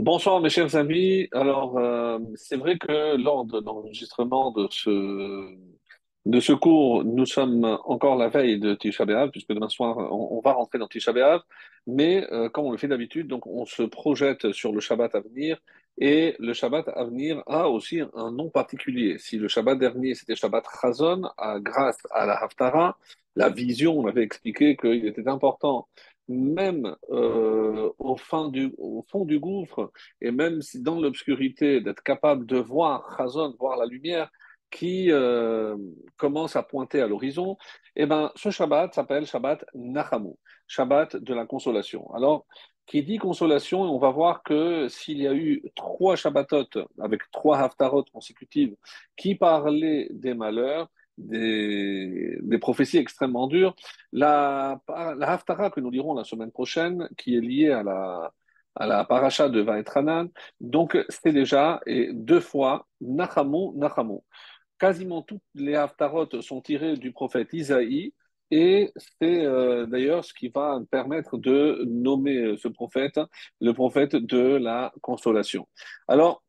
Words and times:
Bonsoir 0.00 0.40
mes 0.40 0.48
chers 0.48 0.76
amis. 0.76 1.28
Alors, 1.32 1.76
euh, 1.76 2.20
c'est 2.36 2.56
vrai 2.56 2.78
que 2.78 3.16
lors 3.16 3.44
de 3.44 3.58
l'enregistrement 3.58 4.52
de 4.52 4.68
ce, 4.70 5.56
de 6.24 6.38
ce 6.38 6.52
cours, 6.52 7.02
nous 7.04 7.26
sommes 7.26 7.64
encore 7.84 8.14
la 8.14 8.28
veille 8.28 8.60
de 8.60 8.76
Tisha 8.76 9.04
B'Av, 9.04 9.32
puisque 9.32 9.52
demain 9.52 9.68
soir, 9.68 9.98
on, 9.98 10.40
va 10.40 10.52
rentrer 10.52 10.78
dans 10.78 10.86
Tisha 10.86 11.12
B'Av, 11.12 11.42
mais 11.88 12.24
euh, 12.32 12.48
comme 12.48 12.66
on 12.66 12.70
le 12.70 12.78
fait 12.78 12.86
d'habitude, 12.86 13.26
donc 13.26 13.44
on 13.48 13.66
se 13.66 13.82
projette 13.82 14.52
sur 14.52 14.72
le 14.72 14.78
Shabbat 14.78 15.16
à 15.16 15.20
venir, 15.20 15.58
et 15.98 16.36
le 16.38 16.52
Shabbat 16.52 16.86
à 16.94 17.02
venir 17.02 17.42
a 17.48 17.68
aussi 17.68 18.00
un 18.14 18.30
nom 18.30 18.50
particulier. 18.50 19.18
Si 19.18 19.36
le 19.36 19.48
Shabbat 19.48 19.80
dernier, 19.80 20.14
c'était 20.14 20.36
Shabbat 20.36 20.64
Chazon, 20.80 21.22
à, 21.36 21.58
grâce 21.58 21.98
à 22.12 22.24
la 22.24 22.34
Haftarah, 22.34 22.96
la 23.34 23.48
vision, 23.48 23.98
on 23.98 24.06
avait 24.06 24.22
expliqué 24.22 24.76
qu'il 24.76 25.06
était 25.06 25.28
important 25.28 25.88
même 26.28 26.94
euh, 27.10 27.90
au, 27.98 28.16
fond 28.16 28.48
du 28.48 29.38
gouffre, 29.38 29.90
et 30.20 30.30
même 30.30 30.62
si 30.62 30.82
dans 30.82 31.00
l'obscurité, 31.00 31.80
d'être 31.80 32.02
capable 32.02 32.46
de 32.46 32.58
voir 32.58 33.16
Chazon, 33.16 33.54
voir 33.58 33.76
la 33.76 33.86
lumière 33.86 34.30
qui 34.70 35.10
euh, 35.10 35.76
commence 36.16 36.56
à 36.56 36.62
pointer 36.62 37.00
à 37.00 37.06
l'horizon, 37.06 37.56
eh 37.96 38.06
ben, 38.06 38.30
ce 38.36 38.50
Shabbat 38.50 38.94
s'appelle 38.94 39.26
Shabbat 39.26 39.64
Nachamu, 39.74 40.34
Shabbat 40.66 41.16
de 41.16 41.34
la 41.34 41.46
consolation. 41.46 42.12
Alors, 42.14 42.46
qui 42.86 43.02
dit 43.02 43.18
consolation, 43.18 43.82
on 43.82 43.98
va 43.98 44.10
voir 44.10 44.42
que 44.42 44.88
s'il 44.88 45.18
y 45.18 45.26
a 45.26 45.34
eu 45.34 45.62
trois 45.74 46.16
Shabbatot 46.16 46.68
avec 47.00 47.20
trois 47.32 47.58
Haftarot 47.58 48.04
consécutives 48.12 48.74
qui 49.16 49.34
parlaient 49.34 50.08
des 50.10 50.34
malheurs, 50.34 50.88
des, 51.18 52.58
prophéties 52.60 52.98
extrêmement 52.98 53.46
dures. 53.46 53.74
La, 54.12 54.80
Haftara 54.88 55.70
que 55.70 55.80
nous 55.80 55.90
lirons 55.90 56.14
la 56.14 56.24
semaine 56.24 56.50
prochaine, 56.50 57.08
qui 57.18 57.36
est 57.36 57.40
liée 57.40 57.70
à 57.70 57.82
la, 57.82 58.32
à 58.76 58.86
la 58.86 59.04
paracha 59.04 59.48
de 59.48 59.60
Vaetranan, 59.60 60.28
donc 60.60 60.96
c'est 61.08 61.32
déjà 61.32 61.80
et 61.86 62.10
deux 62.12 62.40
fois 62.40 62.86
Nachamu, 63.00 63.72
Nachamu. 63.74 64.18
Quasiment 64.78 65.22
toutes 65.22 65.42
les 65.54 65.74
Haftarot 65.74 66.40
sont 66.40 66.60
tirées 66.60 66.96
du 66.96 67.12
prophète 67.12 67.48
Isaïe, 67.52 68.14
et 68.50 68.92
c'est 69.20 69.44
euh, 69.44 69.86
d'ailleurs 69.86 70.24
ce 70.24 70.32
qui 70.32 70.48
va 70.48 70.80
permettre 70.90 71.36
de 71.36 71.84
nommer 71.86 72.56
ce 72.56 72.68
prophète 72.68 73.20
le 73.60 73.72
prophète 73.72 74.16
de 74.16 74.56
la 74.56 74.92
consolation. 75.02 75.68
Alors, 76.06 76.42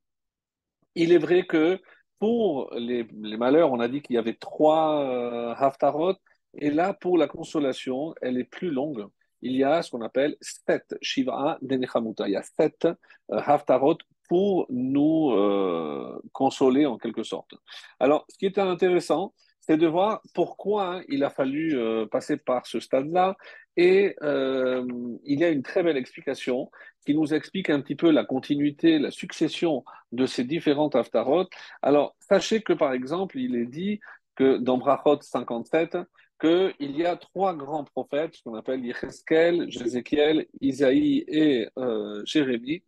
il 0.96 1.12
est 1.12 1.18
vrai 1.18 1.46
que 1.46 1.82
pour 2.20 2.70
les, 2.76 3.08
malheurs, 3.38 3.72
on 3.72 3.80
a 3.80 3.88
dit 3.88 4.02
qu'il 4.02 4.16
y 4.16 4.20
avait 4.20 4.36
trois 4.36 5.04
euh, 5.04 5.54
haftarot, 5.56 6.16
et 6.56 6.70
là, 6.70 6.94
pour 6.94 7.18
la 7.18 7.28
consolation, 7.28 8.14
elle 8.22 8.38
est 8.38 8.44
plus 8.44 8.72
longue. 8.72 9.08
Il 9.42 9.54
y 9.54 9.64
a 9.64 9.82
ce 9.82 9.92
qu'on 9.92 10.02
appelle 10.02 10.36
sept 10.42 10.96
shiva 11.02 11.58
denechamuta. 11.62 12.28
Il 12.28 12.32
y 12.32 12.36
a 12.36 12.44
sept 12.44 12.86
euh, 12.86 12.96
haftarot 13.30 13.98
pour 14.28 14.66
nous 14.70 15.32
euh, 15.32 16.22
consoler 16.34 16.86
en 16.86 16.98
quelque 16.98 17.24
sorte. 17.24 17.56
Alors, 18.00 18.26
ce 18.30 18.38
qui 18.38 18.46
était 18.46 18.62
intéressant, 18.62 19.34
c'est 19.62 19.78
de 19.78 19.88
voir 19.88 20.22
pourquoi 20.34 20.96
hein, 20.96 21.04
il 21.10 21.24
a 21.24 21.30
fallu 21.30 21.78
euh, 21.78 22.06
passer 22.06 22.38
par 22.38 22.66
ce 22.66 22.80
stade-là. 22.80 23.38
Et 23.82 24.18
euh, 24.24 24.86
il 25.24 25.40
y 25.40 25.46
a 25.46 25.50
une 25.50 25.64
très 25.64 25.84
belle 25.84 25.96
explication 25.96 26.70
qui 27.06 27.16
nous 27.16 27.34
explique 27.34 27.70
un 27.70 27.80
petit 27.80 27.96
peu 27.96 28.12
la 28.12 28.26
continuité, 28.26 29.00
la 29.00 29.10
succession 29.10 29.86
de 30.12 30.26
ces 30.26 30.44
différentes 30.44 30.98
haftarot. 30.98 31.48
Alors, 31.82 32.14
sachez 32.20 32.62
que 32.62 32.74
par 32.74 32.92
exemple, 32.92 33.40
il 33.40 33.56
est 33.56 33.68
dit 33.68 34.02
que 34.36 34.58
dans 34.58 34.78
Brachot 34.80 35.22
57, 35.22 35.98
qu'il 36.42 36.74
y 36.80 37.06
a 37.06 37.16
trois 37.16 37.56
grands 37.56 37.86
prophètes, 37.86 38.36
ce 38.36 38.44
qu'on 38.44 38.56
appelle 38.56 38.84
Yecheskel, 38.86 39.72
Jézéchiel, 39.72 40.48
Isaïe 40.60 41.24
et 41.30 41.70
euh, 41.78 42.22
Jérémie, 42.26 42.84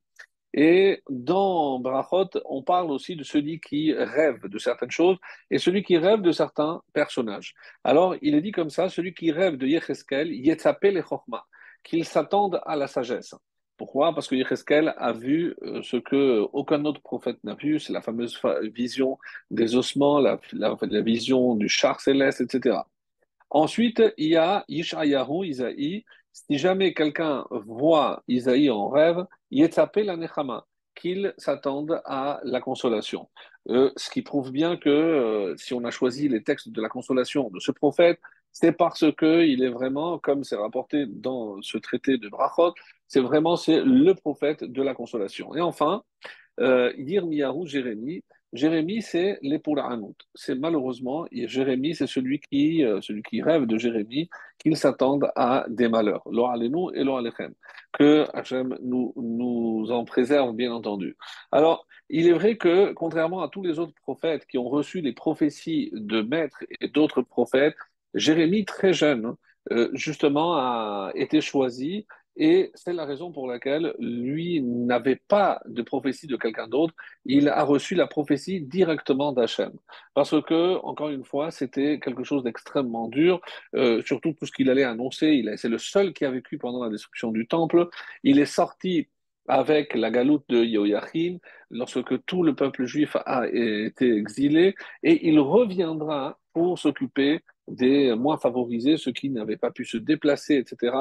et 0.53 1.01
dans 1.09 1.79
Brachot, 1.79 2.29
on 2.45 2.61
parle 2.61 2.91
aussi 2.91 3.15
de 3.15 3.23
celui 3.23 3.59
qui 3.61 3.93
rêve 3.93 4.47
de 4.47 4.57
certaines 4.57 4.91
choses 4.91 5.17
et 5.49 5.57
celui 5.57 5.83
qui 5.83 5.97
rêve 5.97 6.21
de 6.21 6.31
certains 6.31 6.81
personnages. 6.93 7.53
Alors, 7.83 8.15
il 8.21 8.35
est 8.35 8.41
dit 8.41 8.51
comme 8.51 8.69
ça, 8.69 8.89
celui 8.89 9.13
qui 9.13 9.31
rêve 9.31 9.57
de 9.57 9.65
Yecheskel, 9.65 10.31
Yetzapel 10.33 10.97
et 10.97 11.03
Chochma, 11.03 11.45
qu'il 11.83 12.03
s'attende 12.05 12.61
à 12.65 12.75
la 12.75 12.87
sagesse. 12.87 13.33
Pourquoi? 13.77 14.13
Parce 14.13 14.27
que 14.27 14.35
Yecheskel 14.35 14.93
a 14.97 15.13
vu 15.13 15.55
euh, 15.63 15.81
ce 15.83 15.97
que 15.97 16.45
aucun 16.53 16.83
autre 16.85 17.01
prophète 17.01 17.37
n'a 17.43 17.55
vu, 17.55 17.79
c'est 17.79 17.93
la 17.93 18.01
fameuse 18.01 18.39
vision 18.73 19.17
des 19.49 19.75
ossements, 19.75 20.19
la, 20.19 20.39
vision 21.01 21.55
du 21.55 21.69
char 21.69 21.99
céleste, 22.01 22.41
etc. 22.41 22.77
Ensuite, 23.49 24.03
il 24.17 24.29
y 24.29 24.35
a 24.35 24.63
Yishayahu, 24.67 25.45
Isaïe, 25.45 26.05
si 26.33 26.57
jamais 26.57 26.93
quelqu'un 26.93 27.45
voit 27.51 28.23
Isaïe 28.27 28.69
en 28.69 28.89
rêve, 28.89 29.25
Yetzapé 29.51 30.03
la 30.03 30.17
Nechama, 30.17 30.65
qu'il 30.95 31.33
s'attende 31.37 32.01
à 32.05 32.39
la 32.43 32.61
consolation. 32.61 33.29
Euh, 33.69 33.91
ce 33.95 34.09
qui 34.09 34.21
prouve 34.21 34.51
bien 34.51 34.77
que 34.77 34.89
euh, 34.89 35.55
si 35.57 35.73
on 35.73 35.83
a 35.83 35.91
choisi 35.91 36.27
les 36.27 36.43
textes 36.43 36.69
de 36.69 36.81
la 36.81 36.89
consolation 36.89 37.49
de 37.49 37.59
ce 37.59 37.71
prophète, 37.71 38.19
c'est 38.51 38.71
parce 38.73 39.05
qu'il 39.17 39.63
est 39.63 39.69
vraiment, 39.69 40.19
comme 40.19 40.43
c'est 40.43 40.55
rapporté 40.55 41.05
dans 41.07 41.61
ce 41.61 41.77
traité 41.77 42.17
de 42.17 42.27
Brachot, 42.27 42.73
c'est 43.07 43.21
vraiment 43.21 43.55
c'est 43.55 43.81
le 43.81 44.13
prophète 44.13 44.63
de 44.63 44.81
la 44.81 44.93
consolation. 44.93 45.55
Et 45.55 45.61
enfin, 45.61 46.03
euh, 46.59 46.91
Yirmiyahu 46.97 47.65
Jérémie, 47.65 48.23
Jérémie, 48.53 49.01
c'est 49.01 49.39
l'Epoula'anout. 49.41 50.15
C'est 50.35 50.55
malheureusement, 50.55 51.25
Jérémie, 51.31 51.95
c'est 51.95 52.07
celui 52.07 52.39
qui, 52.39 52.83
euh, 52.83 52.99
celui 53.01 53.23
qui 53.23 53.41
rêve 53.41 53.65
de 53.65 53.77
Jérémie, 53.77 54.29
qu'il 54.59 54.75
s'attende 54.75 55.31
à 55.35 55.65
des 55.69 55.87
malheurs. 55.87 56.23
Lo 56.29 56.45
alenu 56.47 56.89
et 56.93 57.03
lo 57.03 57.15
alechem. 57.15 57.53
Que 57.93 58.27
Hachem 58.33 58.77
nous, 58.81 59.13
nous 59.15 59.87
en 59.91 60.03
préserve, 60.03 60.53
bien 60.53 60.73
entendu. 60.73 61.15
Alors, 61.51 61.87
il 62.09 62.27
est 62.27 62.33
vrai 62.33 62.57
que, 62.57 62.91
contrairement 62.93 63.41
à 63.41 63.47
tous 63.47 63.63
les 63.63 63.79
autres 63.79 63.93
prophètes 64.01 64.45
qui 64.47 64.57
ont 64.57 64.67
reçu 64.69 64.99
les 64.99 65.13
prophéties 65.13 65.89
de 65.93 66.21
maîtres 66.21 66.63
et 66.81 66.89
d'autres 66.89 67.21
prophètes, 67.21 67.75
Jérémie, 68.13 68.65
très 68.65 68.91
jeune, 68.91 69.35
euh, 69.71 69.89
justement, 69.93 70.55
a 70.55 71.11
été 71.15 71.39
choisi 71.39 72.05
et 72.35 72.71
c'est 72.75 72.93
la 72.93 73.05
raison 73.05 73.31
pour 73.31 73.47
laquelle 73.47 73.93
lui 73.99 74.61
n'avait 74.61 75.15
pas 75.15 75.61
de 75.65 75.81
prophétie 75.81 76.27
de 76.27 76.37
quelqu'un 76.37 76.67
d'autre. 76.67 76.93
Il 77.25 77.49
a 77.49 77.63
reçu 77.63 77.95
la 77.95 78.07
prophétie 78.07 78.61
directement 78.61 79.33
d'Hachem. 79.33 79.71
Parce 80.13 80.41
que, 80.43 80.77
encore 80.83 81.09
une 81.09 81.25
fois, 81.25 81.51
c'était 81.51 81.99
quelque 81.99 82.23
chose 82.23 82.43
d'extrêmement 82.43 83.07
dur, 83.07 83.41
euh, 83.75 84.01
surtout 84.03 84.33
tout 84.33 84.45
ce 84.45 84.51
qu'il 84.51 84.69
allait 84.69 84.83
annoncer. 84.83 85.43
C'est 85.57 85.69
le 85.69 85.77
seul 85.77 86.13
qui 86.13 86.25
a 86.25 86.31
vécu 86.31 86.57
pendant 86.57 86.83
la 86.83 86.89
destruction 86.89 87.31
du 87.31 87.47
temple. 87.47 87.89
Il 88.23 88.39
est 88.39 88.45
sorti 88.45 89.09
avec 89.47 89.95
la 89.95 90.11
galoute 90.11 90.45
de 90.49 90.63
Yoyachin, 90.63 91.37
lorsque 91.69 92.25
tout 92.25 92.43
le 92.43 92.55
peuple 92.55 92.85
juif 92.85 93.17
a 93.25 93.47
été 93.47 94.15
exilé, 94.15 94.75
et 95.03 95.27
il 95.27 95.39
reviendra 95.39 96.39
pour 96.53 96.79
s'occuper 96.79 97.41
des 97.71 98.15
moins 98.15 98.37
favorisés, 98.37 98.97
ceux 98.97 99.11
qui 99.11 99.29
n'avaient 99.29 99.57
pas 99.57 99.71
pu 99.71 99.85
se 99.85 99.97
déplacer, 99.97 100.55
etc. 100.55 100.95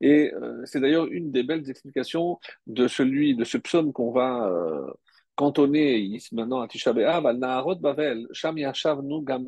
Et 0.00 0.32
euh, 0.34 0.62
c'est 0.64 0.80
d'ailleurs 0.80 1.06
une 1.06 1.30
des 1.30 1.42
belles 1.42 1.68
explications 1.68 2.38
de 2.66 2.88
celui, 2.88 3.34
de 3.36 3.44
ce 3.44 3.58
psaume 3.58 3.92
qu'on 3.92 4.12
va 4.12 4.46
euh, 4.48 4.90
cantonner 5.34 6.18
maintenant 6.32 6.60
à 6.60 6.68
Tisha 6.68 6.92
B'Av, 6.92 7.24
Naharot 7.36 7.76
Bavel, 7.76 8.26
Sham 8.32 8.58
Yashavnu 8.58 9.24
Gam. 9.24 9.46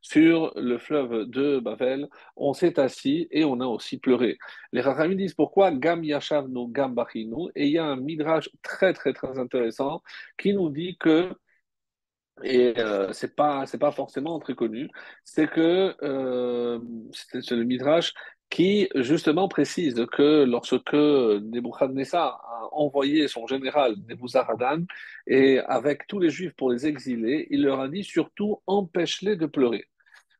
Sur 0.00 0.52
le 0.56 0.78
fleuve 0.78 1.28
de 1.28 1.58
Bavel, 1.58 2.08
on 2.36 2.54
s'est 2.54 2.78
assis 2.78 3.28
et 3.30 3.44
on 3.44 3.60
a 3.60 3.66
aussi 3.66 3.98
pleuré. 3.98 4.38
Les 4.72 4.80
Rachamim 4.80 5.16
disent 5.16 5.34
pourquoi 5.34 5.72
Gam 5.72 6.04
Yashavnu 6.04 6.70
Gam 6.70 6.94
et 7.54 7.66
il 7.66 7.72
y 7.72 7.78
a 7.78 7.84
un 7.84 7.96
midrash 7.96 8.48
très 8.62 8.92
très 8.92 9.12
très 9.12 9.38
intéressant 9.38 10.02
qui 10.38 10.54
nous 10.54 10.70
dit 10.70 10.96
que 10.98 11.30
et 12.42 12.74
euh, 12.78 13.12
c'est 13.12 13.34
pas 13.34 13.66
c'est 13.66 13.78
pas 13.78 13.92
forcément 13.92 14.38
très 14.38 14.54
connu, 14.54 14.88
c'est 15.24 15.48
que 15.48 15.94
euh, 16.02 16.78
c'est 17.12 17.50
le 17.52 17.64
midrash 17.64 18.12
qui 18.50 18.88
justement 18.94 19.48
précise 19.48 20.06
que 20.12 20.44
lorsque 20.44 20.92
Nebuchadnezzar 20.94 22.40
a 22.44 22.68
envoyé 22.72 23.28
son 23.28 23.46
général 23.46 23.96
Nebuzaradan 24.08 24.84
et 25.26 25.58
avec 25.60 26.06
tous 26.06 26.20
les 26.20 26.30
juifs 26.30 26.54
pour 26.54 26.70
les 26.70 26.86
exiler, 26.86 27.48
il 27.50 27.62
leur 27.62 27.80
a 27.80 27.88
dit 27.88 28.04
surtout 28.04 28.62
empêche-les 28.66 29.36
de 29.36 29.46
pleurer. 29.46 29.86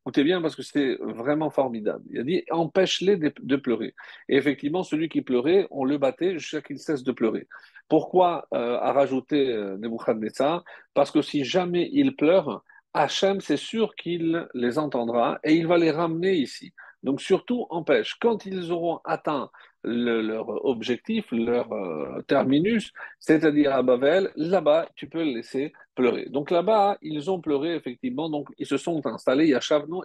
Écoutez 0.03 0.23
bien 0.23 0.41
parce 0.41 0.55
que 0.55 0.63
c'est 0.63 0.97
vraiment 1.01 1.51
formidable. 1.51 2.05
Il 2.11 2.21
a 2.21 2.23
dit 2.23 2.45
empêche-les 2.51 3.17
de, 3.17 3.33
de, 3.41 3.57
pleurer. 3.57 3.93
Et 4.29 4.37
effectivement, 4.37 4.85
celui 4.85 5.09
qui 5.09 5.21
pleurait, 5.21 5.67
on 5.73 5.85
le 5.85 5.99
battait 5.99 6.39
jusqu'à 6.39 6.61
qu'il 6.61 6.79
cesse 6.79 7.03
de 7.03 7.11
pleurer. 7.11 7.49
Pourquoi 7.89 8.47
euh, 8.53 8.79
a 8.79 8.93
rajouté 8.93 9.53
euh, 9.53 9.77
Nebuchadnezzar? 9.79 10.65
Parce 10.95 11.11
que 11.11 11.23
si 11.23 11.45
jamais 11.45 11.89
ils 11.93 12.17
pleurent, 12.17 12.63
Hachem, 12.95 13.41
c'est 13.41 13.59
sûr 13.59 13.95
qu'il 13.95 14.49
les 14.55 14.79
entendra 14.79 15.39
et 15.45 15.55
il 15.55 15.67
va 15.67 15.77
les 15.77 15.91
ramener 15.91 16.35
ici. 16.35 16.73
Donc 17.03 17.21
surtout, 17.21 17.67
empêche. 17.71 18.17
Quand 18.21 18.47
ils 18.47 18.73
auront 18.73 19.01
atteint 19.05 19.51
le, 19.85 20.21
leur 20.21 20.49
objectif, 20.65 21.27
leur 21.31 21.71
euh, 21.73 22.21
terminus, 22.23 22.93
c'est-à-dire 23.21 23.73
à 23.75 23.83
Bavel, 23.83 24.33
là-bas, 24.35 24.89
tu 24.97 25.09
peux 25.09 25.23
le 25.23 25.37
laisser 25.37 25.73
pleurer. 25.95 26.27
Donc 26.31 26.51
là-bas, 26.51 26.99
ils 27.03 27.31
ont 27.31 27.41
pleuré, 27.41 27.77
effectivement, 27.77 28.29
donc 28.29 28.49
ils 28.59 28.67
se 28.67 28.77
sont 28.77 29.07
installés, 29.07 29.45
il 29.45 29.51
y 29.51 29.55
a 29.55 29.61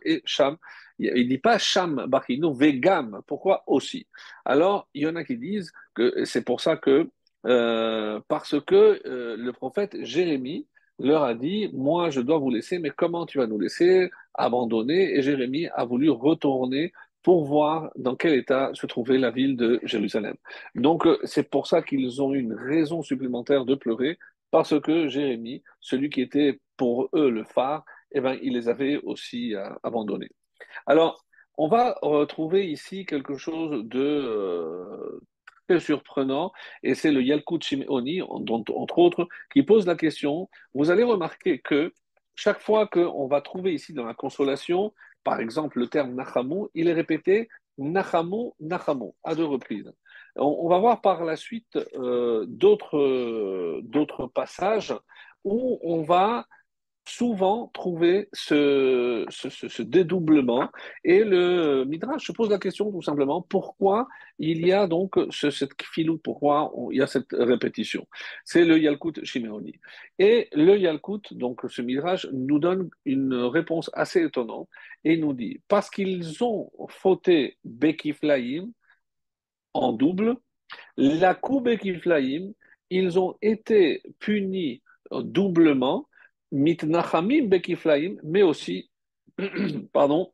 et 0.06 0.22
Sham. 0.25 0.57
Il 1.00 1.12
ne 1.12 1.24
dit 1.24 1.39
pas 1.39 1.57
Sham 1.57 2.06
Bachino, 2.07 2.54
Vegam. 2.54 3.22
Pourquoi 3.25 3.63
aussi? 3.66 4.06
Alors, 4.45 4.88
il 4.94 5.04
y 5.04 5.07
en 5.07 5.16
a 5.16 5.24
qui 5.24 5.38
disent 5.38 5.72
que 5.95 6.25
c'est 6.25 6.44
pour 6.44 6.62
ça 6.62 6.78
que 6.78 7.10
parce 7.44 8.60
que 8.62 9.02
euh, 9.06 9.36
le 9.38 9.52
prophète 9.52 9.98
Jérémie 10.02 10.68
leur 11.00 11.24
a 11.24 11.34
dit, 11.34 11.70
moi 11.74 12.10
je 12.10 12.22
dois 12.22 12.38
vous 12.38 12.52
laisser, 12.52 12.80
mais 12.80 12.92
comment 12.92 13.26
tu 13.26 13.40
vas 13.40 13.48
nous 13.48 13.60
laisser 13.60 14.12
abandonner? 14.34 15.16
Et 15.16 15.22
Jérémie 15.22 15.68
a 15.74 15.86
voulu 15.86 16.10
retourner 16.10 16.92
pour 17.24 17.46
voir 17.46 17.92
dans 17.96 18.16
quel 18.16 18.34
état 18.34 18.72
se 18.74 18.86
trouvait 18.88 19.18
la 19.18 19.32
ville 19.32 19.56
de 19.56 19.80
Jérusalem. 19.84 20.36
Donc 20.76 21.06
euh, 21.06 21.18
c'est 21.24 21.50
pour 21.50 21.68
ça 21.68 21.82
qu'ils 21.82 22.22
ont 22.22 22.34
eu 22.34 22.40
une 22.40 22.54
raison 22.54 23.02
supplémentaire 23.02 23.66
de 23.66 23.76
pleurer, 23.76 24.18
parce 24.52 24.80
que 24.82 25.08
Jérémie, 25.08 25.64
celui 25.80 26.10
qui 26.10 26.22
était 26.22 26.60
pour 26.78 27.10
eux 27.14 27.30
le 27.30 27.44
phare, 27.44 27.86
eh 28.12 28.20
ben, 28.20 28.38
il 28.42 28.54
les 28.54 28.68
avait 28.68 28.98
aussi 29.04 29.54
abandonnés. 29.84 30.30
Alors, 30.86 31.24
on 31.58 31.68
va 31.68 31.98
retrouver 32.02 32.70
ici 32.70 33.06
quelque 33.06 33.38
chose 33.38 33.84
de 33.86 34.00
euh, 34.00 35.20
surprenant, 35.79 36.51
et 36.83 36.95
c'est 36.95 37.12
le 37.12 37.21
Yalkut 37.21 37.62
Shimoni, 37.62 38.21
entre 38.21 38.97
autres, 38.97 39.27
qui 39.53 39.63
pose 39.63 39.85
la 39.88 39.95
question. 39.95 40.50
Vous 40.73 40.89
allez 40.91 41.03
remarquer 41.03 41.59
que 41.59 41.94
chaque 42.35 42.62
fois 42.62 42.88
qu'on 42.88 43.27
va 43.27 43.41
trouver 43.41 43.73
ici 43.73 43.94
dans 43.94 44.06
la 44.06 44.13
consolation, 44.13 44.94
par 45.23 45.39
exemple, 45.39 45.79
le 45.79 45.88
terme 45.88 46.15
Nachamu, 46.15 46.68
il 46.73 46.88
est 46.88 46.94
répété 46.94 47.50
Nachamu, 47.77 48.51
Nachamu, 48.59 49.12
à 49.23 49.35
deux 49.35 49.45
reprises. 49.45 49.91
On, 50.35 50.69
va 50.69 50.79
voir 50.79 51.01
par 51.01 51.25
la 51.25 51.35
suite 51.35 51.77
euh, 51.95 52.45
d'autres 52.47 54.27
passages 54.33 54.95
où 55.44 55.79
on 55.83 56.03
va 56.03 56.45
souvent 57.07 57.69
trouver 57.74 58.30
ce, 58.31 59.25
ce, 59.30 59.81
dédoublement. 59.81 60.69
Et 61.03 61.24
le 61.24 61.83
Midrash 61.86 62.25
se 62.25 62.31
pose 62.31 62.50
la 62.50 62.59
question 62.59 62.92
tout 62.92 63.01
simplement 63.01 63.42
pourquoi 63.42 64.07
il 64.39 64.65
y 64.65 64.71
a 64.71 64.88
donc 64.88 65.15
ce, 65.30 65.50
cette 65.50 65.74
kfilou, 65.74 66.19
pourquoi 66.19 66.71
il 66.92 66.98
y 66.98 67.01
a 67.01 67.07
cette 67.07 67.31
répétition? 67.31 68.07
C'est 68.45 68.65
le 68.65 68.77
Yalkut 68.77 69.24
Shimeoni. 69.24 69.80
Et 70.19 70.48
le 70.53 70.77
Yalkut, 70.77 71.33
donc 71.33 71.62
ce 71.68 71.81
Midrash, 71.81 72.27
nous 72.31 72.59
donne 72.59 72.89
une 73.06 73.33
réponse 73.33 73.89
assez 73.94 74.24
étonnante 74.24 74.69
et 75.04 75.18
nous 75.18 75.33
dit 75.33 75.62
parce 75.68 75.89
qu'ils 75.89 76.44
ont 76.44 76.71
fauté 76.89 77.57
Bekiflaim 77.63 78.69
en 79.74 79.94
double, 79.94 80.36
la 80.97 81.33
coup 81.33 81.62
Bekiflaim, 81.62 82.51
ils 82.89 83.18
ont 83.19 83.38
été 83.42 84.04
punis 84.19 84.83
doublement 85.12 86.07
mitnachamim 86.51 87.48
bekiflaim, 87.48 88.18
mais 88.24 88.42
aussi, 88.42 88.89
pardon, 89.94 90.33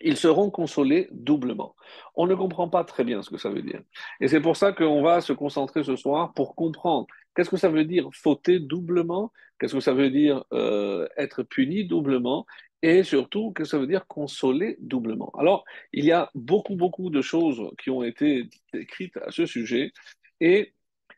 ils 0.00 0.16
seront 0.16 0.50
consolés 0.50 1.08
doublement. 1.12 1.74
On 2.14 2.26
ne 2.26 2.34
comprend 2.34 2.68
pas 2.68 2.84
très 2.84 3.04
bien 3.04 3.22
ce 3.22 3.30
que 3.30 3.38
ça 3.38 3.50
veut 3.50 3.62
dire. 3.62 3.80
Et 4.20 4.28
c'est 4.28 4.40
pour 4.40 4.56
ça 4.56 4.72
qu'on 4.72 5.02
va 5.02 5.20
se 5.20 5.32
concentrer 5.32 5.84
ce 5.84 5.96
soir 5.96 6.32
pour 6.34 6.54
comprendre 6.54 7.06
qu'est-ce 7.34 7.50
que 7.50 7.56
ça 7.56 7.68
veut 7.68 7.84
dire 7.84 8.08
fauter 8.12 8.58
doublement, 8.58 9.32
qu'est-ce 9.58 9.74
que 9.74 9.80
ça 9.80 9.94
veut 9.94 10.10
dire 10.10 10.44
euh, 10.52 11.06
être 11.16 11.42
puni 11.42 11.84
doublement, 11.86 12.46
et 12.82 13.04
surtout 13.04 13.52
qu'est-ce 13.52 13.70
que 13.70 13.76
ça 13.76 13.78
veut 13.78 13.86
dire 13.86 14.06
consoler 14.06 14.76
doublement? 14.80 15.30
Alors, 15.38 15.64
il 15.92 16.04
y 16.04 16.12
a 16.12 16.30
beaucoup, 16.34 16.74
beaucoup 16.74 17.10
de 17.10 17.22
choses 17.22 17.62
qui 17.82 17.90
ont 17.90 18.02
été 18.02 18.48
écrites 18.74 19.16
à 19.18 19.30
ce 19.30 19.46
sujet, 19.46 19.92
et 20.40 20.74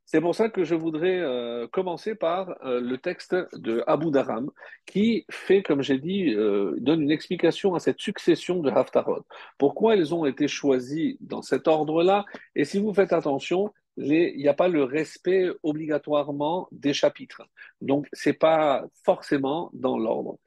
c'est 0.06 0.20
pour 0.20 0.34
ça 0.34 0.48
que 0.48 0.64
je 0.64 0.74
voudrais 0.74 1.18
euh, 1.18 1.66
commencer 1.68 2.14
par 2.14 2.54
euh, 2.64 2.80
le 2.80 2.98
texte 2.98 3.34
de 3.54 3.82
Abu 3.86 4.10
Dharam, 4.10 4.50
qui 4.86 5.24
fait, 5.30 5.62
comme 5.62 5.82
j'ai 5.82 5.98
dit, 5.98 6.34
euh, 6.34 6.74
donne 6.78 7.02
une 7.02 7.10
explication 7.10 7.74
à 7.74 7.80
cette 7.80 8.00
succession 8.00 8.60
de 8.60 8.70
Haftarot. 8.70 9.24
Pourquoi 9.58 9.94
elles 9.94 10.14
ont 10.14 10.26
été 10.26 10.46
choisies 10.46 11.16
dans 11.20 11.42
cet 11.42 11.68
ordre-là? 11.68 12.24
Et 12.54 12.64
si 12.64 12.78
vous 12.78 12.92
faites 12.92 13.12
attention, 13.12 13.72
il 13.96 14.36
n'y 14.36 14.48
a 14.48 14.54
pas 14.54 14.68
le 14.68 14.84
respect 14.84 15.48
obligatoirement 15.62 16.68
des 16.72 16.92
chapitres. 16.92 17.42
Donc, 17.80 18.06
ce 18.12 18.28
n'est 18.28 18.34
pas 18.34 18.84
forcément 19.04 19.70
dans 19.72 19.98
l'ordre. 19.98 20.38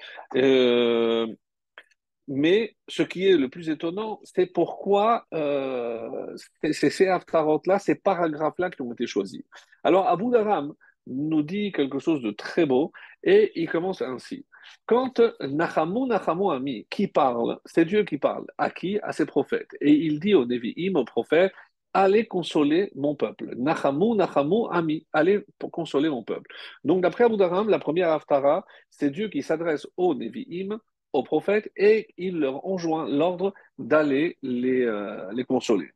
Mais 2.27 2.75
ce 2.89 3.03
qui 3.03 3.27
est 3.27 3.37
le 3.37 3.49
plus 3.49 3.69
étonnant, 3.69 4.19
c'est 4.23 4.47
pourquoi 4.47 5.25
euh, 5.33 6.35
c'est 6.71 6.89
ces 6.89 7.07
haftarot-là, 7.07 7.79
ces 7.79 7.95
paragraphes-là 7.95 8.69
qui 8.69 8.81
ont 8.81 8.91
été 8.91 9.07
choisis. 9.07 9.43
Alors, 9.83 10.07
Abu 10.07 10.29
Dharam 10.29 10.73
nous 11.07 11.41
dit 11.41 11.71
quelque 11.71 11.99
chose 11.99 12.21
de 12.21 12.31
très 12.31 12.65
beau 12.65 12.91
et 13.23 13.51
il 13.55 13.69
commence 13.69 14.01
ainsi. 14.01 14.45
Quand 14.85 15.21
Nachamu 15.39 16.05
Nachamu 16.07 16.51
Ami, 16.51 16.85
qui 16.89 17.07
parle, 17.07 17.59
c'est 17.65 17.85
Dieu 17.85 18.03
qui 18.03 18.17
parle, 18.17 18.45
à 18.57 18.69
qui? 18.69 18.99
À 19.01 19.13
ses 19.13 19.25
prophètes. 19.25 19.71
Et 19.79 19.91
il 19.91 20.19
dit 20.19 20.35
aux 20.35 20.45
Nevi'im, 20.45 20.95
aux 20.95 21.05
prophètes, 21.05 21.53
allez 21.93 22.25
consoler 22.25 22.91
mon 22.95 23.15
peuple. 23.15 23.55
Nachamu 23.55 24.15
Nachamu 24.15 24.67
Ami, 24.69 25.07
allez 25.13 25.45
consoler 25.71 26.09
mon 26.09 26.23
peuple. 26.23 26.53
Donc, 26.83 27.01
d'après 27.01 27.23
Abu 27.23 27.37
Dharam, 27.37 27.69
la 27.69 27.79
première 27.79 28.11
haftara, 28.11 28.65
c'est 28.89 29.11
Dieu 29.11 29.29
qui 29.29 29.41
s'adresse 29.41 29.87
aux 29.95 30.13
Nevi'im, 30.13 30.77
aux 31.13 31.23
prophètes 31.23 31.71
et 31.75 32.07
il 32.17 32.39
leur 32.39 32.65
enjoint 32.65 33.07
l'ordre 33.07 33.53
d'aller 33.77 34.37
les, 34.41 34.81
euh, 34.81 35.31
les 35.33 35.43
consoler. 35.43 35.89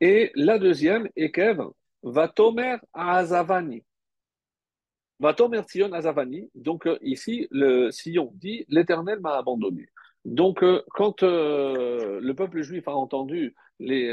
Et 0.00 0.30
la 0.34 0.58
deuxième, 0.58 1.08
Ekev, 1.16 1.62
va 2.02 2.28
tomer 2.28 2.76
Azavani. 2.92 3.82
Va 5.20 5.34
tomer 5.34 5.60
Sion 5.66 5.92
Azavani. 5.92 6.48
Donc 6.54 6.86
euh, 6.86 6.98
ici, 7.02 7.48
le 7.50 7.90
Sion 7.90 8.32
dit 8.34 8.64
L'Éternel 8.68 9.20
m'a 9.20 9.36
abandonné. 9.36 9.88
Donc, 10.24 10.62
euh, 10.62 10.82
quand 10.90 11.22
le 11.22 12.32
peuple 12.32 12.60
juif 12.62 12.86
a 12.86 12.94
entendu 12.94 13.54
les, 13.78 14.12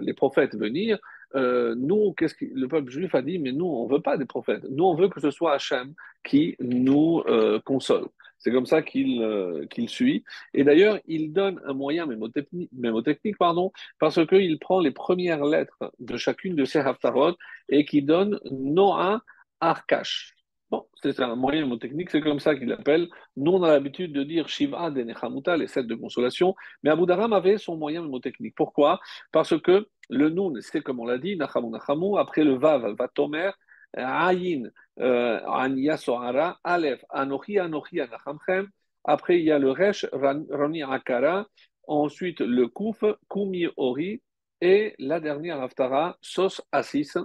les 0.00 0.14
prophètes 0.14 0.56
venir, 0.56 0.98
nous, 1.34 2.12
qu'est-ce 2.14 2.34
que 2.34 2.46
le 2.46 2.66
peuple 2.66 2.90
juif 2.90 3.14
a 3.14 3.22
dit 3.22 3.38
Mais 3.38 3.52
nous, 3.52 3.66
on 3.66 3.86
veut 3.86 4.00
pas 4.00 4.16
des 4.16 4.24
prophètes. 4.24 4.64
Nous, 4.70 4.84
on 4.84 4.94
veut 4.94 5.08
que 5.08 5.20
ce 5.20 5.30
soit 5.30 5.52
Hachem 5.52 5.94
qui 6.24 6.56
nous 6.60 7.22
console. 7.64 8.08
C'est 8.44 8.52
comme 8.52 8.66
ça 8.66 8.82
euh, 8.94 9.66
qu'il 9.68 9.88
suit. 9.88 10.22
Et 10.52 10.64
d'ailleurs, 10.64 10.98
il 11.06 11.32
donne 11.32 11.62
un 11.64 11.72
moyen 11.72 12.06
mémotechnique, 12.06 13.38
pardon, 13.38 13.72
parce 13.98 14.24
qu'il 14.26 14.58
prend 14.58 14.80
les 14.80 14.90
premières 14.90 15.44
lettres 15.46 15.92
de 15.98 16.16
chacune 16.18 16.54
de 16.54 16.66
ces 16.66 16.80
haftarot 16.80 17.36
et 17.70 17.86
qui 17.86 18.02
donne 18.02 18.38
Noah 18.50 19.22
Arkash. 19.60 20.34
Bon, 20.70 20.86
c'est 21.02 21.20
un 21.20 21.36
moyen 21.36 21.62
mémotechnique, 21.62 22.10
c'est 22.10 22.20
comme 22.20 22.38
ça 22.38 22.54
qu'il 22.54 22.68
l'appelle. 22.68 23.08
Nous, 23.36 23.52
on 23.52 23.62
a 23.62 23.68
l'habitude 23.68 24.12
de 24.12 24.22
dire 24.22 24.46
Shiva 24.48 24.90
de 24.90 25.02
Nechamuta, 25.02 25.56
les 25.56 25.66
sept 25.66 25.86
de 25.86 25.94
consolation, 25.94 26.54
mais 26.82 26.90
Abu 26.90 27.06
Dharam 27.06 27.32
avait 27.32 27.56
son 27.56 27.78
moyen 27.78 28.02
mémotechnique. 28.02 28.54
Pourquoi? 28.54 29.00
Parce 29.32 29.58
que 29.58 29.88
le 30.10 30.28
Nun, 30.28 30.52
c'est 30.60 30.82
comme 30.82 31.00
on 31.00 31.06
l'a 31.06 31.16
dit, 31.16 31.36
Nachamu 31.36 31.70
Nachamu, 31.70 32.18
après 32.18 32.44
le 32.44 32.56
Vav, 32.56 32.94
Vatomer, 32.98 33.52
Ayin, 33.96 34.70
euh, 35.00 35.40
Anya 35.46 35.96
Sohara, 35.96 36.58
Aleph, 36.64 37.04
Anochi, 37.10 37.58
Anochi, 37.58 38.00
Anachamchem. 38.00 38.68
Après, 39.04 39.38
il 39.38 39.44
y 39.44 39.50
a 39.50 39.58
le 39.58 39.70
Resh, 39.70 40.06
Roni 40.12 40.82
Akara. 40.82 41.46
Ensuite, 41.86 42.40
le 42.40 42.68
Kouf, 42.68 43.04
Kumi 43.28 43.66
Ori. 43.76 44.22
Et 44.60 44.94
la 44.98 45.20
dernière 45.20 45.60
Haftara, 45.60 46.16
Sos 46.22 46.62
Asis, 46.72 47.18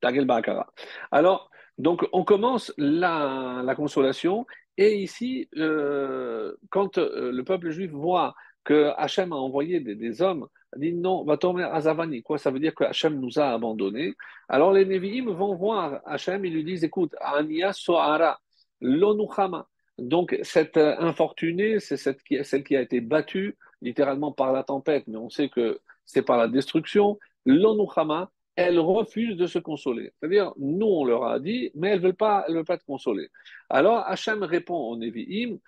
Tagel 0.00 0.26
Bakara. 0.26 0.66
Alors, 1.10 1.50
donc, 1.78 2.06
on 2.12 2.24
commence 2.24 2.72
la, 2.78 3.62
la 3.64 3.74
consolation. 3.74 4.46
Et 4.78 5.02
ici, 5.02 5.48
euh, 5.56 6.54
quand 6.70 6.98
euh, 6.98 7.32
le 7.32 7.44
peuple 7.44 7.70
juif 7.70 7.90
voit 7.90 8.34
que 8.66 8.92
Hachem 8.96 9.32
a 9.32 9.36
envoyé 9.36 9.78
des, 9.80 10.20
hommes 10.20 10.48
dit 10.76 10.92
non, 10.92 11.24
va 11.24 11.38
tomber 11.38 11.62
à 11.62 11.80
Zavani. 11.80 12.22
Quoi 12.22 12.36
Ça 12.36 12.50
veut 12.50 12.58
dire 12.58 12.74
que 12.74 12.84
Hachem 12.84 13.18
nous 13.18 13.38
a 13.38 13.52
abandonnés. 13.52 14.14
Alors 14.48 14.72
les 14.72 14.84
Nevi'im 14.84 15.30
vont 15.32 15.54
voir 15.54 16.02
Hachem, 16.04 16.44
ils 16.44 16.52
lui 16.52 16.64
disent 16.64 16.84
écoute, 16.84 17.14
Ania 17.20 17.72
Sohara, 17.72 18.40
Lonuchama. 18.80 19.68
Donc 19.98 20.36
cette 20.42 20.76
infortunée, 20.76 21.78
c'est 21.78 21.96
cette 21.96 22.22
qui, 22.24 22.44
celle 22.44 22.64
qui 22.64 22.76
a 22.76 22.82
été 22.82 23.00
battue 23.00 23.56
littéralement 23.80 24.32
par 24.32 24.52
la 24.52 24.64
tempête, 24.64 25.04
mais 25.06 25.16
on 25.16 25.30
sait 25.30 25.48
que 25.48 25.80
c'est 26.04 26.22
par 26.22 26.36
la 26.36 26.48
destruction. 26.48 27.18
Lonuchama, 27.46 28.30
elle 28.56 28.80
refuse 28.80 29.36
de 29.36 29.46
se 29.46 29.60
consoler. 29.60 30.12
C'est-à-dire, 30.18 30.52
nous, 30.58 30.86
on 30.86 31.04
leur 31.04 31.24
a 31.24 31.38
dit, 31.38 31.70
mais 31.74 31.90
elle 31.90 32.00
ne 32.00 32.06
veut 32.08 32.14
pas, 32.14 32.44
elle 32.48 32.56
veut 32.56 32.64
pas 32.64 32.78
te 32.78 32.84
consoler. 32.84 33.28
Alors 33.70 33.98
Hachem 34.06 34.42
répond 34.42 34.74
aux 34.74 34.96
Nevi'im, 34.96 35.52
euh, 35.52 35.58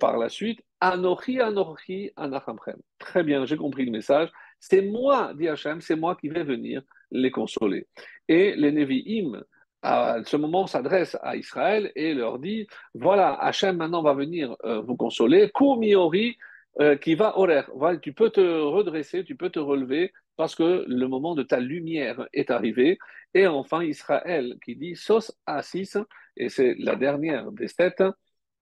par 0.00 0.18
la 0.18 0.28
suite, 0.28 0.60
Anochi, 0.80 1.40
Anochi, 1.40 2.10
Anachamchem. 2.16 2.76
Très 2.98 3.22
bien, 3.22 3.44
j'ai 3.46 3.56
compris 3.56 3.84
le 3.84 3.92
message. 3.92 4.30
C'est 4.60 4.82
moi, 4.82 5.32
dit 5.34 5.48
Hachem, 5.48 5.80
c'est 5.80 5.96
moi 5.96 6.16
qui 6.16 6.28
vais 6.28 6.44
venir 6.44 6.82
les 7.10 7.30
consoler. 7.30 7.88
Et 8.28 8.54
les 8.56 8.72
Nevi'im, 8.72 9.42
à 9.82 10.18
ce 10.24 10.36
moment, 10.36 10.66
s'adressent 10.66 11.18
à 11.22 11.36
Israël 11.36 11.90
et 11.96 12.14
leur 12.14 12.38
dit 12.38 12.66
voilà, 12.94 13.34
Hachem 13.34 13.76
maintenant 13.76 14.02
va 14.02 14.14
venir 14.14 14.56
euh, 14.64 14.80
vous 14.80 14.96
consoler. 14.96 15.50
Kumiori, 15.54 16.36
euh, 16.80 16.96
qui 16.96 17.14
va 17.14 17.38
horaire. 17.38 17.70
Voilà, 17.74 17.98
tu 17.98 18.14
peux 18.14 18.30
te 18.30 18.40
redresser, 18.40 19.24
tu 19.24 19.36
peux 19.36 19.50
te 19.50 19.58
relever 19.58 20.10
parce 20.36 20.54
que 20.54 20.86
le 20.88 21.06
moment 21.06 21.34
de 21.34 21.42
ta 21.42 21.60
lumière 21.60 22.26
est 22.32 22.50
arrivé. 22.50 22.98
Et 23.34 23.46
enfin, 23.46 23.82
Israël 23.82 24.56
qui 24.64 24.76
dit 24.76 24.96
Sos 24.96 25.32
Asis, 25.44 25.98
et 26.36 26.48
c'est 26.48 26.74
la 26.78 26.96
dernière 26.96 27.52
des 27.52 27.68
sept, 27.68 28.02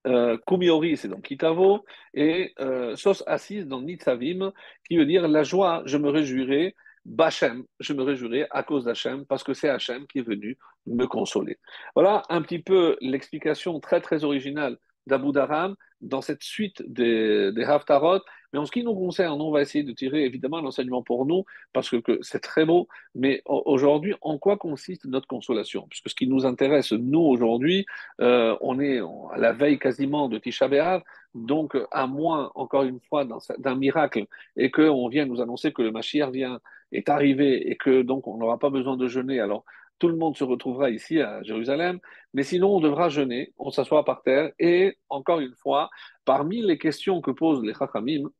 euh, 0.07 0.39
Kumiori, 0.47 0.97
c'est 0.97 1.09
dans 1.09 1.21
Kitavo, 1.21 1.85
et 2.15 2.53
euh, 2.61 2.97
Sos 2.97 3.23
Assis 3.27 3.65
dans 3.65 3.83
Nitzavim, 3.83 4.53
qui 4.89 4.97
veut 4.97 5.07
dire 5.07 5.29
la 5.29 5.43
joie, 5.43 5.83
je 5.87 5.97
me 5.97 6.09
réjouirai 6.09 6.75
Bachem, 7.05 7.65
je 7.81 7.93
me 7.93 8.03
réjouirai 8.03 8.47
à 8.51 8.63
cause 8.63 8.85
d'Hachem, 8.85 9.25
parce 9.27 9.43
que 9.43 9.55
c'est 9.55 9.69
Hachem 9.69 10.07
qui 10.07 10.19
est 10.19 10.27
venu 10.27 10.59
me 10.87 11.07
consoler. 11.07 11.59
Voilà 11.95 12.23
un 12.29 12.43
petit 12.43 12.61
peu 12.61 12.97
l'explication 13.01 13.81
très 13.81 14.01
très 14.01 14.25
originale 14.25 14.77
d'Abu 15.07 15.33
Dharam 15.33 15.75
dans 16.01 16.23
cette 16.23 16.43
suite 16.43 16.83
des, 16.87 17.53
des 17.53 17.65
Haftarot. 17.65 18.21
Mais 18.53 18.59
en 18.59 18.67
ce 18.67 18.73
qui 18.73 18.83
nous 18.83 18.95
concerne, 18.95 19.41
on 19.41 19.51
va 19.51 19.61
essayer 19.61 19.85
de 19.85 19.93
tirer 19.93 20.25
évidemment 20.25 20.61
l'enseignement 20.61 21.03
pour 21.03 21.25
nous, 21.25 21.45
parce 21.73 21.89
que, 21.91 22.19
c'est 22.23 22.41
très 22.41 22.65
beau. 22.65 22.89
Mais 23.15 23.43
aujourd'hui, 23.47 24.15
en 24.23 24.39
quoi 24.39 24.57
consiste 24.57 25.05
notre 25.05 25.29
consolation? 25.29 25.87
Puisque 25.89 26.11
ce 26.11 26.15
qui 26.15 26.27
nous 26.27 26.47
intéresse, 26.47 26.93
nous, 26.93 27.21
aujourd'hui, 27.21 27.87
euh, 28.21 28.57
on 28.61 28.81
est 28.81 29.01
à 29.33 29.39
la 29.39 29.53
veille 29.53 29.79
quasiment 29.79 30.29
de 30.29 30.39
Tisha 30.39 30.67
B'Av, 30.67 31.03
donc 31.35 31.77
à 31.93 32.07
moins, 32.09 32.51
encore 32.57 32.83
une 32.83 33.01
fois, 33.01 33.25
d'un 33.59 33.77
miracle, 33.77 34.27
et 34.57 34.71
qu'on 34.71 35.09
vient 35.09 35.27
nous 35.27 35.41
annoncer 35.41 35.73
que 35.73 35.83
le 35.83 35.93
Mashiach 35.93 36.31
vient, 36.31 36.61
est 36.91 37.09
arrivé, 37.09 37.71
et 37.71 37.77
que 37.77 38.03
donc 38.03 38.27
on 38.27 38.37
n'aura 38.39 38.59
pas 38.59 38.71
besoin 38.71 38.97
de 38.97 39.07
jeûner. 39.07 39.39
Alors, 39.39 39.65
tout 40.01 40.09
le 40.09 40.17
monde 40.17 40.37
se 40.37 40.43
retrouvera 40.45 40.91
ici 40.91 41.21
à 41.21 41.43
Jérusalem, 41.45 42.01
mais 42.35 42.43
sinon 42.43 42.77
on 42.77 42.81
devra 42.81 43.09
jeûner, 43.09 43.53
on 43.59 43.71
s'assoit 43.71 44.05
par 44.05 44.23
terre, 44.23 44.51
et 44.59 44.99
encore 45.09 45.39
une 45.41 45.55
fois, 45.55 45.91
parmi 46.25 46.63
les 46.63 46.79
questions 46.79 47.21
que 47.21 47.31
posent 47.31 47.63
les 47.63 47.75
Chachamim, 47.75 48.31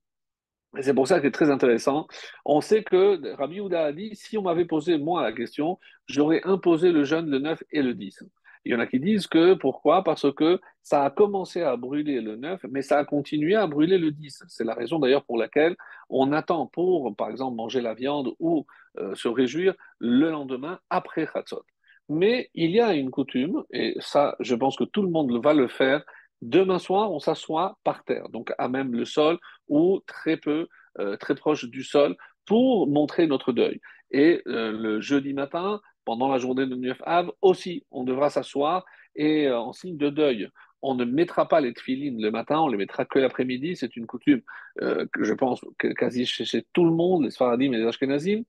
et 0.79 0.83
c'est 0.83 0.95
pour 0.95 1.09
ça 1.09 1.17
que 1.19 1.27
c'est 1.27 1.33
très 1.33 1.51
intéressant. 1.51 2.07
On 2.45 2.61
sait 2.61 2.85
que 2.85 3.35
Rabbi 3.37 3.61
Houda 3.61 3.87
a 3.87 3.93
dit 3.93 4.15
si 4.15 4.39
on 4.39 4.43
m'avait 4.43 4.65
posé 4.67 4.99
moi 4.99 5.23
la 5.23 5.33
question, 5.33 5.79
j'aurais 6.07 6.43
imposé 6.45 6.93
le 6.93 7.03
jeûne 7.05 7.29
le 7.29 7.41
9 7.41 7.63
et 7.73 7.83
le 7.83 7.93
10. 7.95 8.23
Il 8.65 8.73
y 8.73 8.75
en 8.75 8.81
a 8.81 8.87
qui 8.87 9.01
disent 9.01 9.27
que 9.27 9.55
pourquoi? 9.55 10.05
Parce 10.05 10.33
que 10.35 10.61
ça 10.83 11.05
a 11.05 11.11
commencé 11.11 11.63
à 11.63 11.77
brûler 11.77 12.21
le 12.21 12.37
9, 12.37 12.67
mais 12.71 12.83
ça 12.83 12.99
a 12.99 13.05
continué 13.05 13.55
à 13.55 13.67
brûler 13.67 13.99
le 13.99 14.11
10. 14.11 14.45
C'est 14.49 14.65
la 14.65 14.75
raison 14.75 14.99
d'ailleurs 14.99 15.25
pour 15.25 15.39
laquelle 15.39 15.77
on 16.09 16.33
attend 16.33 16.67
pour, 16.67 17.15
par 17.17 17.31
exemple, 17.31 17.57
manger 17.57 17.81
la 17.81 17.95
viande 17.95 18.35
ou 18.39 18.67
euh, 18.99 19.15
se 19.15 19.29
réjouir 19.29 19.75
le 19.99 20.31
lendemain 20.31 20.79
après 20.91 21.27
Chatzot. 21.33 21.65
Mais 22.09 22.51
il 22.55 22.73
y 22.73 22.81
a 22.81 22.93
une 22.95 23.11
coutume, 23.11 23.63
et 23.71 23.95
ça, 24.01 24.37
je 24.41 24.55
pense 24.57 24.77
que 24.77 24.85
tout 24.85 25.03
le 25.03 25.11
monde 25.11 25.33
va 25.43 25.55
le 25.55 25.69
faire. 25.69 26.03
Demain 26.43 26.79
soir, 26.79 27.13
on 27.13 27.21
s'assoit 27.21 27.79
par 27.85 28.05
terre, 28.05 28.29
donc 28.31 28.53
à 28.59 28.69
même 28.69 28.93
le 28.93 29.05
sol 29.05 29.39
ou 29.69 30.01
très 30.07 30.37
peu, 30.37 30.67
euh, 30.99 31.17
très 31.17 31.35
proche 31.35 31.67
du 31.67 31.85
sol, 31.85 32.17
pour 32.47 32.89
montrer 32.89 33.27
notre 33.27 33.53
deuil. 33.53 33.81
Et 34.11 34.43
euh, 34.49 34.73
le 34.73 35.01
jeudi 35.01 35.35
matin, 35.35 35.81
pendant 36.05 36.29
la 36.29 36.39
journée 36.39 36.67
de 36.67 36.75
Neuf 36.75 37.01
Av, 37.05 37.31
aussi, 37.43 37.85
on 37.91 38.05
devra 38.05 38.31
s'asseoir 38.31 38.85
et 39.17 39.47
euh, 39.47 39.59
en 39.59 39.73
signe 39.73 39.97
de 39.97 40.11
deuil. 40.11 40.49
On 40.83 40.95
ne 40.95 41.05
mettra 41.05 41.47
pas 41.47 41.61
les 41.61 41.75
tefilines 41.75 42.21
le 42.21 42.31
matin, 42.31 42.61
on 42.61 42.69
les 42.69 42.79
mettra 42.79 43.05
que 43.05 43.19
l'après-midi. 43.19 43.77
C'est 43.77 43.97
une 43.97 44.07
coutume 44.07 44.41
euh, 44.81 45.07
que 45.13 45.25
je 45.25 45.35
pense 45.35 45.61
que 45.79 45.89
quasi 45.89 46.25
chez, 46.25 46.65
tout 46.73 46.85
le 46.85 46.91
monde, 46.91 47.25
les 47.25 47.31
Sfaradim 47.31 47.73
et 47.73 47.79
les 47.79 47.87
Ashkenazim. 47.87 48.45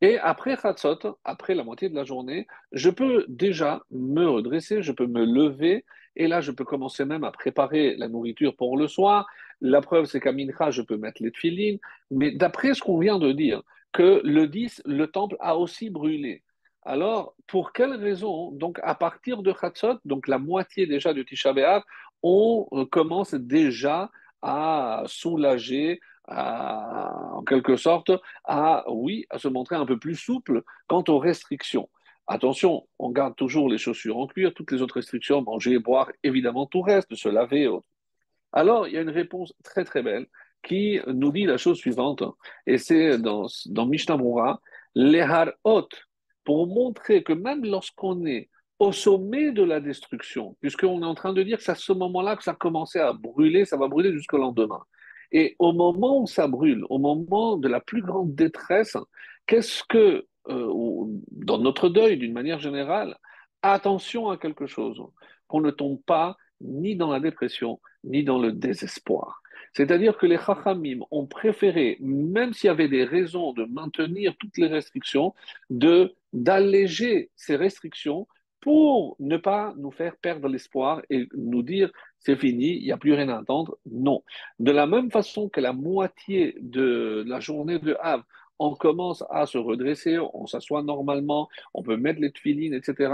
Et 0.00 0.18
après 0.18 0.56
Chatzot, 0.56 1.18
après 1.24 1.54
la 1.54 1.62
moitié 1.62 1.88
de 1.88 1.94
la 1.94 2.04
journée, 2.04 2.46
je 2.72 2.90
peux 2.90 3.24
déjà 3.28 3.82
me 3.90 4.26
redresser, 4.26 4.82
je 4.82 4.92
peux 4.92 5.06
me 5.06 5.24
lever, 5.24 5.84
et 6.16 6.26
là, 6.26 6.40
je 6.40 6.52
peux 6.52 6.64
commencer 6.64 7.04
même 7.04 7.24
à 7.24 7.32
préparer 7.32 7.96
la 7.96 8.08
nourriture 8.08 8.54
pour 8.56 8.76
le 8.76 8.86
soir. 8.86 9.26
La 9.60 9.80
preuve, 9.80 10.04
c'est 10.06 10.20
qu'à 10.20 10.32
Mincha, 10.32 10.70
je 10.70 10.82
peux 10.82 10.96
mettre 10.96 11.22
les 11.22 11.32
tefilines. 11.32 11.78
Mais 12.10 12.30
d'après 12.30 12.74
ce 12.74 12.82
qu'on 12.82 12.98
vient 12.98 13.18
de 13.18 13.32
dire, 13.32 13.62
que 13.92 14.20
le 14.24 14.46
10, 14.46 14.82
le 14.86 15.06
temple 15.06 15.36
a 15.40 15.56
aussi 15.56 15.90
brûlé. 15.90 16.42
Alors, 16.84 17.34
pour 17.46 17.72
quelle 17.72 17.94
raison 17.94 18.50
Donc, 18.52 18.78
à 18.82 18.94
partir 18.94 19.42
de 19.42 19.54
Chatzot, 19.58 19.98
donc 20.04 20.28
la 20.28 20.38
moitié 20.38 20.86
déjà 20.86 21.14
du 21.14 21.24
Tisha 21.24 21.52
B'Av, 21.52 21.82
on 22.22 22.86
commence 22.90 23.34
déjà 23.34 24.10
à 24.42 25.02
soulager, 25.06 26.00
en 26.28 27.42
quelque 27.46 27.76
sorte, 27.76 28.10
à, 28.44 28.84
se 29.36 29.48
montrer 29.48 29.76
un 29.76 29.86
peu 29.86 29.98
plus 29.98 30.16
souple 30.16 30.62
quant 30.86 31.04
aux 31.08 31.18
restrictions. 31.18 31.88
Attention, 32.26 32.86
on 32.98 33.10
garde 33.10 33.36
toujours 33.36 33.68
les 33.68 33.78
chaussures 33.78 34.18
en 34.18 34.26
cuir, 34.26 34.52
toutes 34.54 34.72
les 34.72 34.82
autres 34.82 34.96
restrictions, 34.96 35.42
manger, 35.42 35.78
boire, 35.78 36.10
évidemment, 36.22 36.66
tout 36.66 36.82
reste, 36.82 37.14
se 37.14 37.28
laver. 37.28 37.68
Alors, 38.52 38.88
il 38.88 38.94
y 38.94 38.98
a 38.98 39.02
une 39.02 39.10
réponse 39.10 39.54
très 39.62 39.84
très 39.84 40.02
belle 40.02 40.26
qui 40.62 41.00
nous 41.06 41.32
dit 41.32 41.44
la 41.44 41.58
chose 41.58 41.78
suivante, 41.78 42.22
et 42.66 42.78
c'est 42.78 43.18
dans, 43.18 43.46
dans 43.66 43.84
Mishnah 43.84 44.16
Moura, 44.16 44.60
Lehar 44.94 45.50
Hot, 45.64 45.88
pour 46.44 46.66
montrer 46.66 47.22
que 47.22 47.32
même 47.32 47.64
lorsqu'on 47.64 48.24
est 48.26 48.48
au 48.78 48.92
sommet 48.92 49.52
de 49.52 49.62
la 49.62 49.80
destruction, 49.80 50.56
puisqu'on 50.60 51.02
est 51.02 51.06
en 51.06 51.14
train 51.14 51.32
de 51.32 51.42
dire 51.42 51.58
que 51.58 51.64
c'est 51.64 51.72
à 51.72 51.76
ce 51.76 51.92
moment-là 51.92 52.36
que 52.36 52.42
ça 52.42 52.52
a 52.52 52.54
commencé 52.54 52.98
à 52.98 53.12
brûler, 53.12 53.64
ça 53.64 53.76
va 53.76 53.88
brûler 53.88 54.12
jusqu'au 54.12 54.38
lendemain. 54.38 54.82
Et 55.32 55.56
au 55.58 55.72
moment 55.72 56.20
où 56.20 56.26
ça 56.26 56.46
brûle, 56.46 56.84
au 56.90 56.98
moment 56.98 57.56
de 57.56 57.68
la 57.68 57.80
plus 57.80 58.02
grande 58.02 58.34
détresse, 58.34 58.96
qu'est-ce 59.46 59.82
que, 59.88 60.26
euh, 60.48 61.04
dans 61.30 61.58
notre 61.58 61.88
deuil 61.88 62.18
d'une 62.18 62.32
manière 62.32 62.60
générale, 62.60 63.16
attention 63.62 64.28
à 64.30 64.36
quelque 64.36 64.66
chose, 64.66 65.02
qu'on 65.46 65.60
ne 65.60 65.70
tombe 65.70 66.00
pas 66.04 66.36
ni 66.60 66.96
dans 66.96 67.10
la 67.10 67.20
dépression, 67.20 67.80
ni 68.04 68.24
dans 68.24 68.38
le 68.38 68.52
désespoir. 68.52 69.42
C'est-à-dire 69.76 70.16
que 70.16 70.26
les 70.26 70.38
Chachamim 70.38 71.00
ont 71.10 71.26
préféré, 71.26 71.98
même 72.00 72.52
s'il 72.52 72.68
y 72.68 72.70
avait 72.70 72.88
des 72.88 73.04
raisons 73.04 73.52
de 73.52 73.64
maintenir 73.64 74.34
toutes 74.38 74.56
les 74.56 74.68
restrictions, 74.68 75.34
d'alléger 76.32 77.30
ces 77.34 77.56
restrictions 77.56 78.26
pour 78.60 79.16
ne 79.20 79.36
pas 79.36 79.74
nous 79.76 79.90
faire 79.90 80.16
perdre 80.16 80.48
l'espoir 80.48 81.02
et 81.10 81.28
nous 81.34 81.62
dire 81.62 81.90
c'est 82.18 82.36
fini, 82.36 82.78
il 82.78 82.84
n'y 82.84 82.92
a 82.92 82.96
plus 82.96 83.12
rien 83.12 83.28
à 83.28 83.38
attendre. 83.38 83.76
Non. 83.84 84.22
De 84.58 84.70
la 84.70 84.86
même 84.86 85.10
façon 85.10 85.50
que 85.50 85.60
la 85.60 85.74
moitié 85.74 86.56
de 86.60 87.24
la 87.26 87.40
journée 87.40 87.78
de 87.78 87.94
Havre, 88.00 88.24
on 88.58 88.74
commence 88.74 89.24
à 89.28 89.44
se 89.46 89.58
redresser, 89.58 90.18
on 90.32 90.46
s'assoit 90.46 90.82
normalement, 90.82 91.48
on 91.74 91.82
peut 91.82 91.96
mettre 91.96 92.20
les 92.20 92.32
tefilines, 92.32 92.72
etc. 92.72 93.12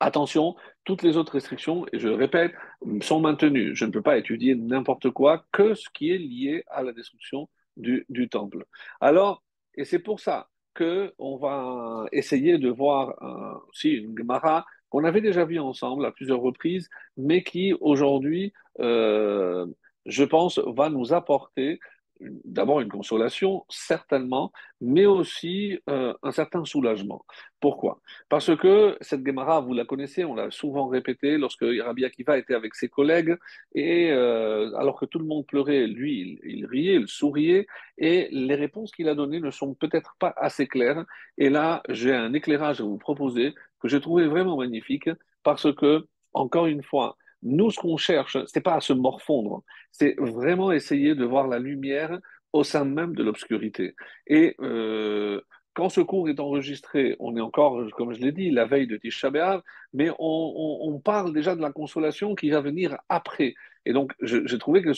Attention, 0.00 0.54
toutes 0.84 1.02
les 1.02 1.16
autres 1.16 1.32
restrictions, 1.32 1.84
et 1.92 1.98
je 1.98 2.08
répète, 2.08 2.52
sont 3.00 3.20
maintenues. 3.20 3.74
Je 3.74 3.84
ne 3.84 3.90
peux 3.90 4.02
pas 4.02 4.16
étudier 4.16 4.54
n'importe 4.54 5.10
quoi 5.10 5.44
que 5.52 5.74
ce 5.74 5.88
qui 5.92 6.10
est 6.10 6.18
lié 6.18 6.64
à 6.68 6.82
la 6.82 6.92
destruction 6.92 7.48
du, 7.76 8.28
temple. 8.30 8.64
Alors, 9.00 9.42
et 9.74 9.84
c'est 9.84 9.98
pour 9.98 10.20
ça 10.20 10.48
qu'on 10.76 11.36
va 11.36 12.06
essayer 12.12 12.58
de 12.58 12.68
voir 12.68 13.14
aussi 13.68 13.90
une 13.90 14.16
Gemara 14.16 14.64
qu'on 14.88 15.04
avait 15.04 15.20
déjà 15.20 15.44
vue 15.44 15.58
ensemble 15.58 16.06
à 16.06 16.12
plusieurs 16.12 16.40
reprises, 16.40 16.88
mais 17.16 17.42
qui 17.42 17.74
aujourd'hui, 17.80 18.52
euh, 18.80 19.66
je 20.06 20.24
pense, 20.24 20.58
va 20.58 20.88
nous 20.88 21.12
apporter 21.12 21.78
d'abord 22.44 22.80
une 22.80 22.88
consolation, 22.88 23.64
certainement, 23.68 24.52
mais 24.80 25.06
aussi 25.06 25.78
euh, 25.88 26.14
un 26.22 26.32
certain 26.32 26.64
soulagement. 26.64 27.24
Pourquoi? 27.60 28.00
Parce 28.28 28.54
que 28.56 28.96
cette 29.00 29.26
Gemara, 29.26 29.60
vous 29.60 29.74
la 29.74 29.84
connaissez, 29.84 30.24
on 30.24 30.34
l'a 30.34 30.50
souvent 30.50 30.86
répété 30.88 31.38
lorsque 31.38 31.64
Rabbi 31.64 32.04
Akiva 32.04 32.38
était 32.38 32.54
avec 32.54 32.74
ses 32.74 32.88
collègues, 32.88 33.36
et 33.74 34.10
euh, 34.10 34.74
alors 34.76 34.98
que 34.98 35.06
tout 35.06 35.18
le 35.18 35.24
monde 35.24 35.46
pleurait, 35.46 35.86
lui, 35.86 36.38
il, 36.42 36.58
il, 36.58 36.66
riait, 36.66 36.94
il 36.94 37.08
souriait, 37.08 37.66
et 37.98 38.28
les 38.30 38.54
réponses 38.54 38.92
qu'il 38.92 39.08
a 39.08 39.14
données 39.14 39.40
ne 39.40 39.50
sont 39.50 39.74
peut-être 39.74 40.16
pas 40.18 40.34
assez 40.36 40.66
claires. 40.66 41.04
Et 41.36 41.50
là, 41.50 41.82
j'ai 41.88 42.14
un 42.14 42.32
éclairage 42.32 42.80
à 42.80 42.84
vous 42.84 42.98
proposer 42.98 43.54
que 43.80 43.88
j'ai 43.88 44.00
trouvé 44.00 44.26
vraiment 44.26 44.56
magnifique, 44.56 45.10
parce 45.42 45.72
que, 45.74 46.06
encore 46.32 46.66
une 46.66 46.82
fois, 46.82 47.16
nous, 47.42 47.70
ce 47.70 47.78
qu'on 47.78 47.96
cherche, 47.96 48.36
c'est 48.46 48.60
pas 48.60 48.74
à 48.74 48.80
se 48.80 48.92
morfondre, 48.92 49.62
c'est 49.92 50.14
vraiment 50.18 50.72
essayer 50.72 51.14
de 51.14 51.24
voir 51.24 51.46
la 51.46 51.58
lumière 51.58 52.18
au 52.52 52.64
sein 52.64 52.84
même 52.84 53.14
de 53.14 53.22
l'obscurité. 53.22 53.94
Et 54.26 54.56
euh, 54.60 55.40
quand 55.74 55.88
ce 55.88 56.00
cours 56.00 56.28
est 56.28 56.40
enregistré, 56.40 57.14
on 57.20 57.36
est 57.36 57.40
encore, 57.40 57.80
comme 57.92 58.12
je 58.12 58.20
l'ai 58.20 58.32
dit, 58.32 58.50
la 58.50 58.64
veille 58.64 58.86
de 58.86 58.96
Tisha 58.96 59.30
mais 59.92 60.10
on, 60.18 61.00
parle 61.04 61.32
déjà 61.32 61.54
de 61.54 61.60
la 61.60 61.70
consolation 61.70 62.34
qui 62.34 62.50
va 62.50 62.60
venir 62.60 62.96
après. 63.08 63.54
Et 63.86 63.92
donc, 63.92 64.12
j'ai 64.20 64.58
trouvé 64.58 64.82
que 64.82 64.92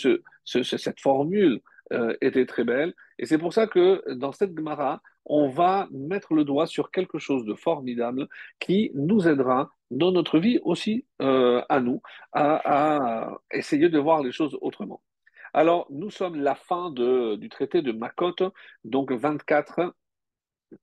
cette 0.45 1.01
formule 1.01 1.61
euh, 1.93 2.17
était 2.23 2.47
très 2.47 2.65
belle. 2.65 2.95
Et 3.19 3.27
c'est 3.27 3.37
pour 3.37 3.53
ça 3.53 3.67
que 3.67 4.03
dans 4.15 4.33
cette 4.33 4.57
Gemara, 4.57 5.03
on 5.25 5.49
va 5.49 5.89
mettre 5.91 6.35
le 6.35 6.45
doigt 6.45 6.67
sur 6.67 6.91
quelque 6.91 7.19
chose 7.19 7.45
de 7.45 7.55
formidable 7.55 8.29
qui 8.59 8.91
nous 8.95 9.29
aidera 9.29 9.71
dans 9.91 10.13
notre 10.13 10.39
vie 10.39 10.59
aussi 10.63 11.05
euh, 11.21 11.63
à 11.69 11.81
nous, 11.81 12.03
à, 12.33 13.39
essayer 13.53 13.89
de 13.89 13.99
voir 13.99 14.23
les 14.23 14.33
choses 14.33 14.57
autrement. 14.61 15.03
Alors, 15.53 15.87
nous 15.91 16.11
sommes 16.11 16.41
la 16.41 16.55
fin 16.55 16.91
du 16.93 17.49
traité 17.49 17.83
de 17.83 17.91
Makot, 17.93 18.37
donc 18.85 19.11
24 19.11 19.93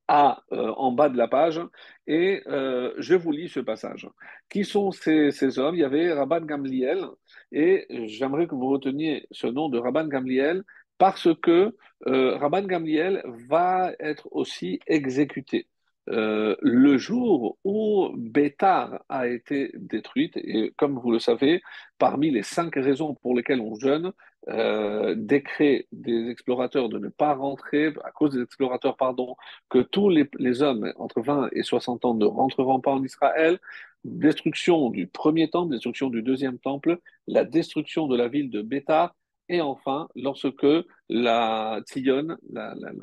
à, 0.09 0.43
euh, 0.51 0.71
en 0.73 0.91
bas 0.91 1.07
de 1.07 1.17
la 1.17 1.29
page, 1.29 1.61
et 2.07 2.43
euh, 2.47 2.93
je 2.97 3.15
vous 3.15 3.31
lis 3.31 3.47
ce 3.47 3.61
passage. 3.61 4.09
Qui 4.49 4.65
sont 4.65 4.91
ces, 4.91 5.31
ces 5.31 5.59
hommes? 5.59 5.75
Il 5.75 5.81
y 5.81 5.85
avait 5.85 6.11
Rabban 6.11 6.41
Gamliel, 6.41 7.05
et 7.53 7.85
j'aimerais 8.07 8.47
que 8.47 8.55
vous 8.55 8.67
reteniez 8.67 9.27
ce 9.31 9.47
nom 9.47 9.69
de 9.69 9.77
Rabban 9.77 10.07
Gamliel, 10.07 10.63
parce 10.97 11.29
que 11.41 11.75
Rabban 12.05 12.63
Gamliel 12.63 13.23
va 13.49 13.91
être 13.99 14.27
aussi 14.31 14.79
exécuté. 14.87 15.67
euh, 16.09 16.55
le 16.61 16.97
jour 16.97 17.57
où 17.65 18.09
Bétar 18.15 19.03
a 19.09 19.27
été 19.27 19.71
détruite, 19.75 20.37
et 20.37 20.73
comme 20.77 20.97
vous 20.99 21.11
le 21.11 21.19
savez, 21.19 21.61
parmi 21.97 22.31
les 22.31 22.43
cinq 22.43 22.75
raisons 22.75 23.15
pour 23.15 23.35
lesquelles 23.35 23.59
on 23.61 23.75
jeûne, 23.75 24.13
euh, 24.49 25.15
décret 25.17 25.87
des 25.91 26.29
explorateurs 26.29 26.87
de 26.87 26.97
ne 26.99 27.09
pas 27.09 27.33
rentrer, 27.33 27.87
à 28.05 28.11
cause 28.11 28.31
des 28.35 28.41
explorateurs, 28.41 28.95
pardon, 28.95 29.35
que 29.69 29.79
tous 29.79 30.09
les, 30.09 30.29
les 30.39 30.61
hommes 30.61 30.93
entre 30.97 31.21
20 31.21 31.49
et 31.51 31.63
60 31.63 32.05
ans 32.05 32.13
ne 32.13 32.25
rentreront 32.25 32.79
pas 32.79 32.91
en 32.91 33.03
Israël, 33.03 33.59
destruction 34.05 34.89
du 34.89 35.07
premier 35.07 35.49
temple, 35.49 35.71
destruction 35.73 36.09
du 36.09 36.21
deuxième 36.21 36.59
temple, 36.59 36.99
la 37.27 37.43
destruction 37.43 38.07
de 38.07 38.15
la 38.15 38.29
ville 38.29 38.49
de 38.49 38.61
Bétar, 38.61 39.13
et 39.49 39.61
enfin, 39.61 40.09
lorsque 40.15 40.67
la 41.09 41.81
Tzion, 41.85 42.37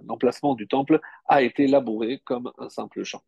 l'emplacement 0.07 0.55
du 0.55 0.67
temple, 0.67 1.01
a 1.27 1.43
été 1.43 1.67
labouré 1.67 2.21
comme 2.25 2.53
un 2.59 2.69
simple 2.69 3.03
champ. 3.05 3.23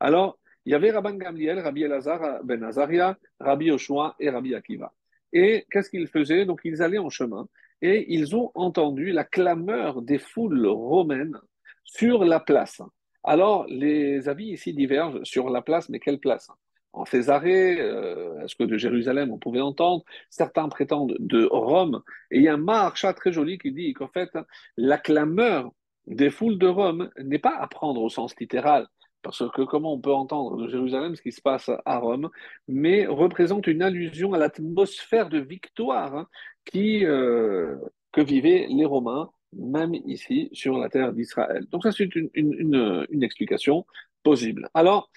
Alors, 0.00 0.38
il 0.64 0.72
y 0.72 0.74
avait 0.74 0.90
Rabban 0.90 1.14
Gamliel, 1.14 1.60
Rabbi 1.60 1.84
Elazar 1.84 2.42
ben 2.44 2.62
Azaria, 2.62 3.16
Rabbi 3.40 3.66
Yoshua 3.66 4.16
et 4.18 4.28
Rabbi 4.28 4.54
Akiva. 4.54 4.92
Et 5.32 5.66
qu'est-ce 5.70 5.90
qu'ils 5.90 6.08
faisaient? 6.08 6.44
Donc, 6.46 6.60
ils 6.64 6.82
allaient 6.82 6.98
en 6.98 7.10
chemin 7.10 7.48
et 7.80 8.12
ils 8.12 8.34
ont 8.34 8.50
entendu 8.54 9.12
la 9.12 9.24
clameur 9.24 10.02
des 10.02 10.18
foules 10.18 10.66
romaines 10.66 11.38
sur 11.84 12.24
la 12.24 12.40
place. 12.40 12.82
Alors, 13.22 13.66
les 13.68 14.28
avis 14.28 14.48
ici 14.48 14.72
divergent 14.72 15.22
sur 15.22 15.48
la 15.50 15.62
place, 15.62 15.88
mais 15.88 16.00
quelle 16.00 16.18
place? 16.18 16.50
En 16.92 17.04
Césarée, 17.04 17.80
euh, 17.80 18.40
est-ce 18.42 18.56
que 18.56 18.64
de 18.64 18.76
Jérusalem 18.76 19.30
on 19.32 19.38
pouvait 19.38 19.60
entendre 19.60 20.04
Certains 20.30 20.68
prétendent 20.68 21.16
de 21.18 21.44
Rome. 21.44 22.02
Et 22.30 22.38
il 22.38 22.42
y 22.42 22.48
a 22.48 22.54
un 22.54 22.58
marcha 22.58 23.12
très 23.12 23.32
joli 23.32 23.58
qui 23.58 23.72
dit 23.72 23.92
qu'en 23.92 24.08
fait, 24.08 24.30
la 24.76 24.98
clameur 24.98 25.70
des 26.06 26.30
foules 26.30 26.58
de 26.58 26.66
Rome 26.66 27.10
n'est 27.22 27.38
pas 27.38 27.56
à 27.56 27.66
prendre 27.66 28.00
au 28.00 28.08
sens 28.08 28.34
littéral, 28.40 28.86
parce 29.22 29.42
que 29.50 29.62
comment 29.62 29.92
on 29.92 30.00
peut 30.00 30.12
entendre 30.12 30.56
de 30.56 30.68
Jérusalem 30.68 31.14
ce 31.14 31.22
qui 31.22 31.32
se 31.32 31.42
passe 31.42 31.70
à 31.84 31.98
Rome, 31.98 32.30
mais 32.66 33.06
représente 33.06 33.66
une 33.66 33.82
allusion 33.82 34.32
à 34.32 34.38
l'atmosphère 34.38 35.28
de 35.28 35.38
victoire 35.38 36.16
hein, 36.16 36.28
euh, 36.76 37.76
que 38.12 38.20
vivaient 38.20 38.66
les 38.70 38.84
Romains, 38.84 39.30
même 39.52 39.94
ici 39.94 40.48
sur 40.52 40.78
la 40.78 40.88
terre 40.88 41.12
d'Israël. 41.12 41.66
Donc 41.70 41.82
ça, 41.82 41.92
c'est 41.92 42.14
une, 42.14 42.30
une, 42.34 43.06
une 43.10 43.22
explication 43.22 43.86
possible. 44.22 44.68
Alors, 44.74 45.10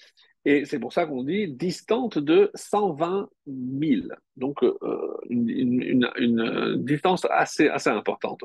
et 0.44 0.66
c'est 0.66 0.80
pour 0.80 0.92
ça 0.92 1.06
qu'on 1.06 1.24
dit 1.24 1.50
distante 1.50 2.18
de 2.18 2.50
120 2.56 3.30
000. 3.48 4.08
Donc, 4.38 4.64
euh, 4.64 5.18
une, 5.30 6.10
une, 6.18 6.84
distance 6.84 7.28
assez, 7.30 7.68
assez 7.68 7.90
importante. 7.90 8.44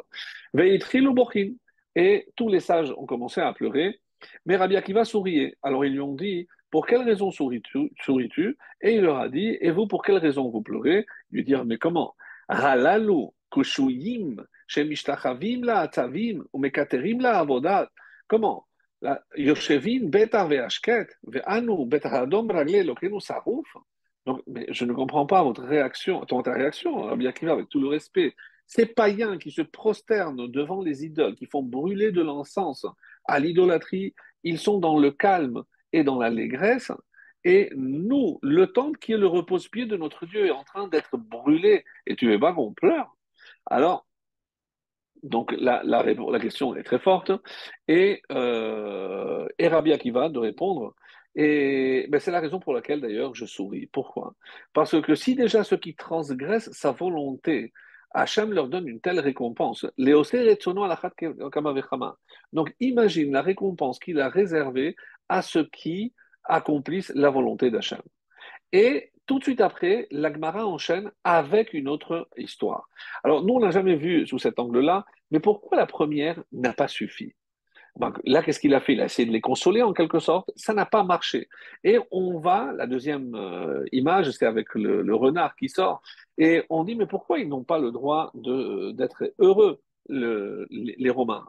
Et 1.95 2.29
tous 2.37 2.49
les 2.49 2.61
sages 2.61 2.93
ont 2.99 3.07
commencé 3.07 3.41
à 3.41 3.53
pleurer. 3.55 4.00
Mais 4.45 4.57
Rabbi 4.57 4.76
Akiva 4.76 5.05
souriait. 5.05 5.57
Alors, 5.62 5.87
ils 5.87 5.93
lui 5.93 6.00
ont 6.00 6.15
dit 6.15 6.47
Pour 6.71 6.87
quelle 6.87 7.03
raison 7.03 7.31
souris-tu, 7.31 7.91
souris-tu? 8.03 8.59
Et 8.83 8.97
il 8.97 9.03
leur 9.03 9.19
a 9.19 9.29
dit 9.31 9.57
Et 9.61 9.71
vous, 9.71 9.87
pour 9.87 10.03
quelle 10.03 10.19
raison 10.19 10.50
vous 10.50 10.62
pleurez? 10.62 11.07
Ils 11.31 11.37
lui 11.37 11.45
dirent 11.45 11.65
Mais 11.65 11.79
comment? 11.79 12.15
Halalu 12.49 13.29
kushuyim 13.50 14.37
la 15.62 15.79
atavim 15.79 16.45
la 17.21 17.38
avodat. 17.38 17.91
Comment? 18.29 18.67
Yoshevin, 19.36 20.08
Veashket, 20.10 21.08
Ve'anu, 21.26 21.88
Ragle, 22.50 22.82
Lokenu. 22.82 23.18
Donc, 24.26 24.42
je 24.46 24.84
ne 24.84 24.92
comprends 24.92 25.26
pas 25.26 25.42
votre 25.44 25.62
réaction, 25.62 26.25
ton 26.25 26.42
réaction, 26.42 27.02
Rabbi 27.02 27.26
Akiva, 27.28 27.52
avec 27.52 27.68
tout 27.68 27.80
le 27.80 27.88
respect. 27.88 28.34
Ces 28.66 28.86
païens 28.86 29.38
qui 29.38 29.52
se 29.52 29.62
prosternent 29.62 30.50
devant 30.50 30.82
les 30.82 31.04
idoles, 31.04 31.36
qui 31.36 31.46
font 31.46 31.62
brûler 31.62 32.10
de 32.10 32.20
l'encens 32.20 32.86
à 33.26 33.38
l'idolâtrie, 33.38 34.14
ils 34.42 34.58
sont 34.58 34.78
dans 34.78 34.98
le 34.98 35.12
calme 35.12 35.62
et 35.92 36.02
dans 36.02 36.18
l'allégresse. 36.18 36.90
Et 37.44 37.70
nous, 37.76 38.40
le 38.42 38.66
temple 38.72 38.98
qui 38.98 39.12
est 39.12 39.18
le 39.18 39.28
repose-pied 39.28 39.86
de 39.86 39.96
notre 39.96 40.26
Dieu 40.26 40.46
est 40.46 40.50
en 40.50 40.64
train 40.64 40.88
d'être 40.88 41.16
brûlé. 41.16 41.84
Et 42.06 42.16
tu 42.16 42.28
veux 42.28 42.40
pas 42.40 42.52
qu'on 42.52 42.72
pleure 42.72 43.16
Alors, 43.66 44.05
donc 45.28 45.52
la, 45.59 45.83
la, 45.85 46.40
question 46.40 46.75
est 46.75 46.83
très 46.83 46.99
forte. 46.99 47.33
Et, 47.88 48.23
euh, 48.33 49.47
et 49.59 49.68
Rabbi 49.68 49.92
Akiva 49.92 50.28
de 50.28 50.38
répondre. 50.38 50.95
Et 51.35 52.06
ben, 52.09 52.18
c'est 52.18 52.30
la 52.30 52.41
raison 52.41 52.58
pour 52.60 52.73
laquelle 52.73 53.00
d'ailleurs 53.00 53.34
je 53.34 53.45
souris. 53.45 53.86
Pourquoi? 53.86 54.34
Parce 54.73 55.00
que 55.00 55.15
si 55.15 55.34
déjà 55.34 55.65
ceux 55.65 55.76
qui 55.76 55.95
transgressent 55.95 56.71
sa 56.73 56.93
volonté, 56.93 57.73
Hachem 58.12 58.52
leur 58.52 58.69
donne 58.69 58.89
une 58.89 59.00
telle 59.00 59.21
récompense. 59.21 59.84
Donc 62.52 62.75
imagine 62.80 63.32
la 63.32 63.43
récompense 63.43 63.99
qu'il 63.99 64.21
a 64.21 64.30
réservée 64.30 64.97
à 65.28 65.43
ceux 65.43 65.69
qui 65.69 66.15
accomplissent 66.45 67.12
la 67.15 67.28
volonté 67.28 67.71
d'Hachem. 67.71 68.00
Et 68.73 69.12
tout 69.26 69.39
de 69.41 69.45
suite 69.45 69.60
après, 69.60 70.06
l'Agmara 70.10 70.67
enchaîne 70.67 71.10
avec 71.25 71.75
une 71.75 71.89
autre 71.89 72.28
histoire. 72.36 72.89
Alors, 73.25 73.43
nous, 73.45 73.54
on 73.54 73.60
n'a 73.60 73.73
jamais 73.73 73.97
vu 73.97 74.26
sous 74.26 74.39
cet 74.39 74.58
angle-là, 74.60 75.04
mais 75.30 75.41
pourquoi 75.41 75.76
la 75.76 75.86
première 75.86 76.43
n'a 76.52 76.73
pas 76.73 76.89
suffi? 76.89 77.34
Là, 78.25 78.43
qu'est-ce 78.43 78.60
qu'il 78.60 78.75
a 78.75 78.80
fait? 78.80 78.93
Il 78.93 79.00
a 79.00 79.06
essayé 79.06 79.26
de 79.26 79.32
les 79.32 79.41
consoler 79.41 79.82
en 79.82 79.93
quelque 79.93 80.19
sorte. 80.19 80.50
Ça 80.56 80.75
n'a 80.75 80.84
pas 80.84 81.02
marché. 81.02 81.49
Et 81.82 81.99
on 82.10 82.39
va, 82.39 82.73
la 82.76 82.86
deuxième 82.86 83.34
euh, 83.34 83.84
image, 83.93 84.30
c'est 84.32 84.47
avec 84.47 84.75
le, 84.75 85.15
renard 85.15 85.56
qui 85.56 85.69
sort. 85.69 86.02
Et 86.36 86.62
on 86.69 86.84
dit, 86.84 86.95
mais 86.95 87.06
pourquoi 87.06 87.39
ils 87.39 87.49
n'ont 87.49 87.65
pas 87.65 87.78
le 87.78 87.93
droit 87.93 88.32
d'être 88.34 89.32
heureux, 89.39 89.80
les, 90.08 91.10
Romains? 91.10 91.47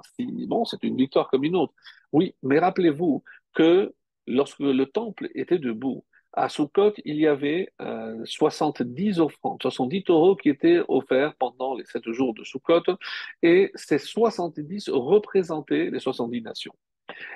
Bon, 0.48 0.64
c'est 0.64 0.84
une 0.84 0.96
victoire 0.96 1.30
comme 1.30 1.44
une 1.44 1.56
autre. 1.56 1.74
Oui, 2.14 2.34
mais 2.44 2.60
rappelez-vous 2.60 3.24
que 3.54 3.94
lorsque 4.26 4.60
le 4.60 4.86
temple 4.86 5.30
était 5.36 5.60
debout, 5.60 6.06
à 6.38 6.50
Sukkot, 6.50 6.94
il 7.04 7.16
y 7.16 7.28
avait 7.28 7.74
70 8.24 9.20
euh, 9.20 9.24
offrandes, 9.24 9.62
70 9.62 10.04
taureaux 10.04 10.36
qui 10.36 10.50
étaient 10.50 10.82
offerts 10.88 11.34
pendant 11.36 11.76
les 11.76 11.84
7 11.84 12.12
jours 12.12 12.36
de 12.36 12.44
Sukkot, 12.44 12.84
et 13.42 13.72
ces 13.74 13.98
70 13.98 14.90
représentaient 14.90 15.90
les 15.90 16.00
70 16.00 16.42
nations. 16.42 16.76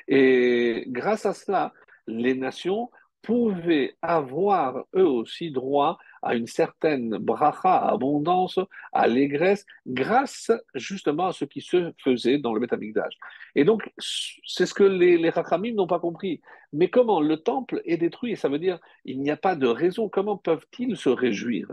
Et 0.08 0.84
grâce 0.88 1.26
à 1.26 1.34
cela, 1.34 1.74
les 2.06 2.36
nations 2.36 2.92
pouvaient 3.24 3.96
avoir 4.04 4.86
eux 4.96 5.08
aussi 5.08 5.50
droit 5.50 5.98
à 6.22 6.36
une 6.36 6.48
certaine 6.48 7.18
bracha, 7.18 7.78
abondance, 7.78 8.60
allégresse, 8.94 9.66
grâce 9.88 10.52
justement 10.76 11.28
à 11.28 11.34
ce 11.34 11.46
qui 11.46 11.62
se 11.62 11.92
faisait 11.98 12.38
dans 12.38 12.54
le 12.54 12.60
Métamigdash. 12.60 13.14
Et 13.56 13.64
donc, 13.64 13.92
c'est 13.98 14.66
ce 14.66 14.74
que 14.74 14.84
les, 14.84 15.18
les 15.18 15.32
n'ont 15.74 15.88
pas 15.88 16.00
compris. 16.00 16.42
Mais 16.74 16.90
comment 16.90 17.22
le 17.22 17.38
temple 17.38 17.82
est 17.86 17.98
détruit, 17.98 18.38
ça 18.38 18.50
veut 18.50 18.60
dire 18.60 18.80
il 19.06 19.20
n'y 19.20 19.32
a 19.32 19.38
pas 19.38 19.56
de 19.56 19.68
raison, 19.68 20.10
comment 20.10 20.38
peuvent-ils 20.38 20.96
se 20.96 21.10
réjouir? 21.10 21.72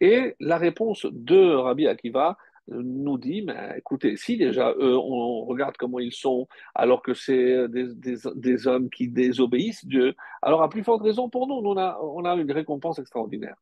Et 0.00 0.34
la 0.40 0.58
réponse 0.58 1.06
de 1.10 1.54
Rabbi 1.54 1.86
Akiva, 1.86 2.36
nous 2.70 3.18
dit, 3.18 3.42
mais 3.42 3.74
écoutez, 3.78 4.16
si 4.16 4.36
déjà 4.36 4.72
eux, 4.78 4.96
on 4.96 5.44
regarde 5.44 5.76
comment 5.76 5.98
ils 5.98 6.12
sont, 6.12 6.46
alors 6.74 7.02
que 7.02 7.14
c'est 7.14 7.66
des, 7.68 8.66
hommes 8.66 8.90
qui 8.90 9.08
désobéissent 9.08 9.84
Dieu, 9.84 10.14
alors 10.42 10.62
à 10.62 10.68
plus 10.68 10.84
forte 10.84 11.02
raison 11.02 11.28
pour 11.28 11.46
nous, 11.46 11.78
a, 11.78 11.98
on 12.02 12.24
a 12.24 12.34
une 12.34 12.52
récompense 12.52 12.98
extraordinaire. 12.98 13.56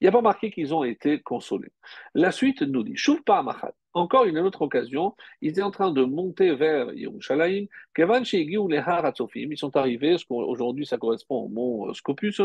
Il 0.00 0.04
n'y 0.04 0.08
a 0.08 0.12
pas 0.12 0.20
marqué 0.20 0.50
qu'ils 0.50 0.74
ont 0.74 0.84
été 0.84 1.20
consolés. 1.20 1.72
La 2.14 2.30
suite 2.30 2.62
nous 2.62 2.82
dit, 2.82 2.96
Machat. 3.28 3.72
Encore 3.94 4.26
une 4.26 4.38
autre 4.38 4.62
occasion, 4.62 5.16
ils 5.40 5.50
étaient 5.50 5.62
en 5.62 5.72
train 5.72 5.90
de 5.90 6.04
monter 6.04 6.54
vers 6.54 6.92
Yerushalayim. 6.92 7.66
Kevan 7.94 8.22
ils 8.22 9.58
sont 9.58 9.76
arrivés, 9.76 10.16
aujourd'hui 10.28 10.86
ça 10.86 10.98
correspond 10.98 11.36
au 11.42 11.48
mont 11.48 11.92
Scopus, 11.94 12.40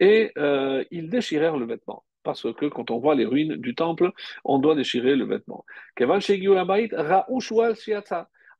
et 0.00 0.32
euh, 0.36 0.82
ils 0.90 1.08
déchirèrent 1.08 1.58
le 1.58 1.66
vêtement 1.66 2.04
parce 2.22 2.52
que 2.52 2.66
quand 2.66 2.90
on 2.90 2.98
voit 2.98 3.14
les 3.14 3.24
ruines 3.24 3.56
du 3.56 3.74
temple, 3.74 4.12
on 4.44 4.58
doit 4.58 4.74
déchirer 4.74 5.16
le 5.16 5.24
vêtement. 5.24 5.64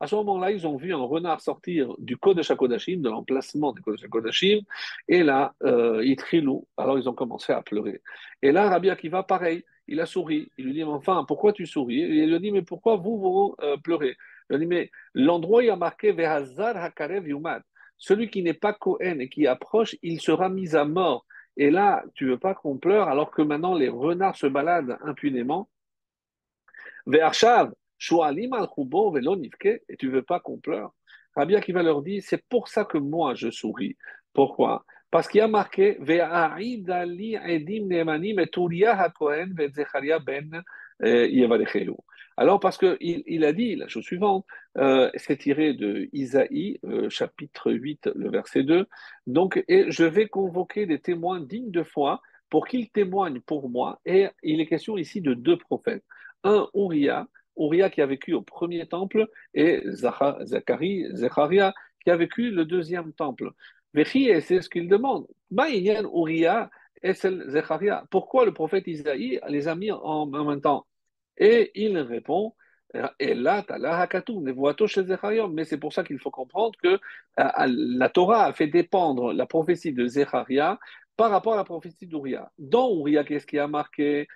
À 0.00 0.06
ce 0.06 0.14
moment-là, 0.16 0.50
ils 0.50 0.66
ont 0.66 0.76
vu 0.76 0.94
un 0.94 1.04
renard 1.04 1.40
sortir 1.42 1.94
du 1.98 2.16
Kodesh 2.16 2.50
HaKodashim, 2.50 3.02
de 3.02 3.10
l'emplacement 3.10 3.72
du 3.72 3.82
Kodesh 3.82 4.04
HaKodashim, 4.04 4.60
et 5.06 5.22
là, 5.22 5.54
euh, 5.62 6.02
il 6.02 6.16
trilou. 6.16 6.66
Alors, 6.78 6.98
ils 6.98 7.08
ont 7.08 7.12
commencé 7.12 7.52
à 7.52 7.60
pleurer. 7.60 8.00
Et 8.40 8.50
là, 8.50 8.70
Rabbi 8.70 8.88
Akiva, 8.88 9.22
pareil, 9.22 9.62
il 9.86 10.00
a 10.00 10.06
souri. 10.06 10.50
Il 10.56 10.66
lui 10.66 10.72
dit, 10.72 10.84
mais 10.84 10.90
enfin, 10.90 11.24
pourquoi 11.28 11.52
tu 11.52 11.66
souris? 11.66 12.00
Il 12.00 12.30
lui 12.30 12.40
dit, 12.40 12.50
mais 12.50 12.62
pourquoi 12.62 12.96
vous, 12.96 13.18
vous 13.18 13.54
euh, 13.60 13.76
pleurez? 13.76 14.16
Il 14.48 14.56
lui 14.56 14.60
dit, 14.60 14.66
mais 14.66 14.90
l'endroit, 15.14 15.62
il 15.62 15.70
a 15.70 15.76
marqué 15.76 16.12
Vehazar 16.12 16.76
Hakarev 16.76 17.28
Yumad. 17.28 17.62
Celui 17.98 18.30
qui 18.30 18.42
n'est 18.42 18.54
pas 18.54 18.72
Kohen 18.72 19.20
et 19.20 19.28
qui 19.28 19.46
approche, 19.46 19.96
il 20.02 20.20
sera 20.22 20.48
mis 20.48 20.74
à 20.74 20.86
mort. 20.86 21.26
Et 21.58 21.70
là, 21.70 22.02
tu 22.14 22.26
veux 22.26 22.38
pas 22.38 22.54
qu'on 22.54 22.78
pleure 22.78 23.08
alors 23.08 23.30
que 23.30 23.42
maintenant 23.42 23.74
les 23.74 23.90
renards 23.90 24.36
se 24.36 24.46
baladent 24.46 24.96
impunément. 25.02 25.68
Al 27.06 27.72
et 29.88 29.96
tu 29.98 30.08
veux 30.08 30.22
pas 30.22 30.40
qu'on 30.40 30.58
pleure. 30.58 30.92
Rabbi 31.36 31.54
va 31.72 31.82
leur 31.82 32.02
dire, 32.02 32.22
c'est 32.24 32.44
pour 32.48 32.68
ça 32.68 32.84
que 32.84 32.98
moi 32.98 33.34
je 33.34 33.50
souris. 33.50 33.96
Pourquoi? 34.32 34.84
Parce 35.10 35.28
qu'il 35.28 35.38
y 35.38 35.42
a 35.42 35.48
marqué 35.48 35.96
ben 36.00 36.20
Alors, 42.36 42.60
parce 42.60 42.78
qu'il 42.78 42.96
il 43.00 43.44
a 43.44 43.52
dit 43.52 43.76
la 43.76 43.88
chose 43.88 44.04
suivante, 44.04 44.46
euh, 44.78 45.10
c'est 45.16 45.36
tiré 45.38 45.74
de 45.74 46.08
Isaïe, 46.12 46.78
euh, 46.84 47.10
chapitre 47.10 47.72
8, 47.72 48.10
le 48.14 48.30
verset 48.30 48.62
2. 48.62 48.86
Donc, 49.26 49.62
et 49.68 49.90
je 49.90 50.04
vais 50.04 50.26
convoquer 50.26 50.86
des 50.86 51.00
témoins 51.00 51.40
dignes 51.40 51.70
de 51.70 51.82
foi 51.82 52.22
pour 52.48 52.66
qu'ils 52.66 52.90
témoignent 52.90 53.40
pour 53.40 53.68
moi. 53.68 54.00
Et 54.06 54.28
il 54.42 54.60
est 54.60 54.66
question 54.66 54.96
ici 54.96 55.20
de 55.20 55.34
deux 55.34 55.56
prophètes. 55.56 56.04
Un, 56.44 56.68
Uriah, 56.74 57.26
Uriah 57.60 57.90
qui 57.90 58.02
a 58.02 58.06
vécu 58.06 58.34
au 58.34 58.42
premier 58.42 58.86
temple, 58.86 59.28
et 59.54 59.82
Zacharie, 59.86 61.06
Zecharia 61.14 61.74
qui 62.02 62.10
a 62.10 62.16
vécu 62.16 62.50
le 62.50 62.64
deuxième 62.64 63.12
temple. 63.12 63.50
et 63.94 64.40
c'est 64.40 64.62
ce 64.62 64.68
qu'il 64.68 64.88
demande. 64.88 65.26
Uriah 65.52 66.70
et 67.02 67.14
Zecharia. 67.14 68.04
Pourquoi 68.10 68.44
le 68.44 68.52
prophète 68.52 68.86
Isaïe 68.86 69.40
les 69.48 69.68
a 69.68 69.74
mis 69.74 69.90
en 69.90 70.26
même 70.26 70.60
temps? 70.60 70.86
Et 71.36 71.70
il 71.74 71.98
répond, 71.98 72.54
mais 72.92 73.02
c'est 75.64 75.78
pour 75.78 75.92
ça 75.92 76.02
qu'il 76.02 76.18
faut 76.18 76.30
comprendre 76.30 76.78
que 76.82 76.88
euh, 76.88 76.98
la 77.36 78.08
Torah 78.08 78.46
a 78.46 78.52
fait 78.52 78.66
dépendre 78.66 79.32
la 79.32 79.46
prophétie 79.46 79.92
de 79.92 80.06
Zecharia 80.06 80.78
par 81.16 81.30
rapport 81.30 81.54
à 81.54 81.56
la 81.56 81.64
prophétie 81.64 82.06
d'Uria. 82.06 82.50
Dans 82.58 82.90
Uria, 82.96 83.24
qu'est-ce 83.24 83.46
qui 83.46 83.58
a 83.58 83.68
marqué? 83.68 84.26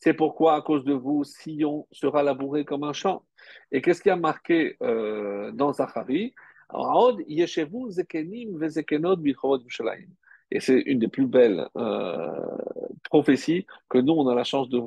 C'est 0.00 0.14
pourquoi, 0.14 0.54
à 0.56 0.62
cause 0.62 0.84
de 0.84 0.94
vous, 0.94 1.24
Sion 1.24 1.86
sera 1.92 2.22
labouré 2.22 2.64
comme 2.64 2.84
un 2.84 2.94
champ. 2.94 3.22
Et 3.70 3.82
qu'est-ce 3.82 4.02
qui 4.02 4.08
a 4.08 4.16
marqué 4.16 4.76
euh, 4.82 5.52
dans 5.52 5.72
Zacharie? 5.74 6.34
Et 10.52 10.60
c'est 10.60 10.80
une 10.80 10.98
des 10.98 11.08
plus 11.08 11.26
belles 11.26 11.68
euh, 11.76 12.56
prophéties 13.04 13.66
que 13.88 13.98
nous, 13.98 14.14
on 14.14 14.26
a 14.28 14.34
la 14.34 14.44
chance 14.44 14.68
de, 14.70 14.80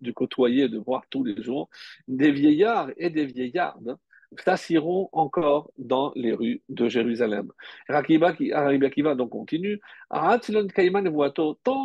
de 0.00 0.12
côtoyer, 0.12 0.68
de 0.68 0.78
voir 0.78 1.04
tous 1.10 1.22
les 1.22 1.40
jours. 1.42 1.68
Des 2.08 2.32
vieillards 2.32 2.90
et 2.96 3.10
des 3.10 3.26
vieillardes 3.26 3.96
s'assiront 4.38 5.08
encore 5.12 5.70
dans 5.78 6.12
les 6.14 6.32
rues 6.32 6.62
de 6.68 6.88
Jérusalem. 6.88 7.52
Rakiba 7.88 8.32
qui, 8.32 8.52
Akiva 8.52 9.14
donc 9.14 9.30
continue. 9.30 9.80
Tant 10.10 10.38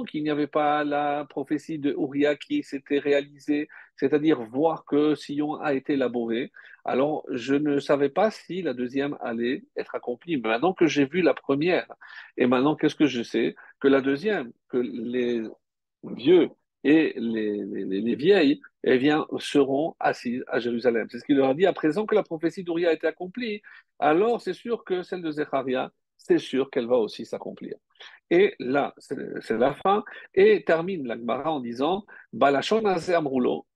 qu'il 0.04 0.24
n'y 0.24 0.30
avait 0.30 0.48
pas 0.48 0.84
la 0.84 1.26
prophétie 1.26 1.80
de 1.80 1.92
Uriah 1.98 2.36
qui 2.36 2.64
s'était 2.64 3.00
réalisée, 3.00 3.68
c'est-à-dire 3.96 4.42
voir 4.42 4.86
que 4.86 5.16
Sion 5.16 5.56
a 5.56 5.74
été 5.74 5.96
labouré, 5.96 6.52
alors 6.86 7.24
je 7.30 7.54
ne 7.54 7.80
savais 7.80 8.10
pas 8.10 8.32
si 8.32 8.62
la 8.62 8.74
deuxième 8.74 9.18
allait 9.22 9.64
être 9.78 9.96
accomplie. 9.96 10.38
Mais 10.38 10.50
maintenant 10.50 10.74
que 10.74 10.88
j'ai 10.88 11.06
vu 11.06 11.22
la 11.22 11.34
première, 11.34 11.86
et 12.38 12.48
maintenant 12.48 12.76
qu'est-ce 12.76 12.96
que 12.96 13.08
je 13.08 13.22
sais? 13.22 13.56
Que 13.80 13.88
la 13.88 14.02
deuxième, 14.02 14.52
que 14.70 14.78
les 14.78 15.44
vieux 16.04 16.50
et 16.84 17.14
les, 17.16 17.64
les, 17.66 18.16
vieilles 18.16 18.62
eh 18.84 18.98
bien, 18.98 19.26
seront 19.40 19.96
assises 20.00 20.44
à 20.48 20.60
Jérusalem. 20.60 21.08
C'est 21.12 21.20
ce 21.20 21.26
qu'il 21.26 21.38
leur 21.38 21.50
a 21.50 21.54
dit. 21.54 21.66
À 21.66 21.74
présent 21.74 22.06
que 22.06 22.16
la 22.16 22.24
prophétie 22.24 22.64
d'Uria 22.64 22.90
a 22.90 22.94
été 22.94 23.08
accomplie, 23.08 23.62
alors 24.00 24.42
c'est 24.42 24.54
sûr 24.54 24.84
que 24.84 25.04
celle 25.04 25.22
de 25.22 25.32
Zecharia, 25.32 25.92
c'est 26.18 26.40
sûr 26.40 26.70
qu'elle 26.70 26.88
va 26.88 26.98
aussi 26.98 27.26
s'accomplir. 27.26 27.76
Et 28.30 28.56
là, 28.60 28.94
c'est 28.98 29.58
la 29.58 29.74
fin, 29.74 30.04
et 30.34 30.64
termine 30.64 31.06
l'Agmara 31.08 31.52
en 31.52 31.60
disant 31.60 32.06
Balachon. 32.32 32.82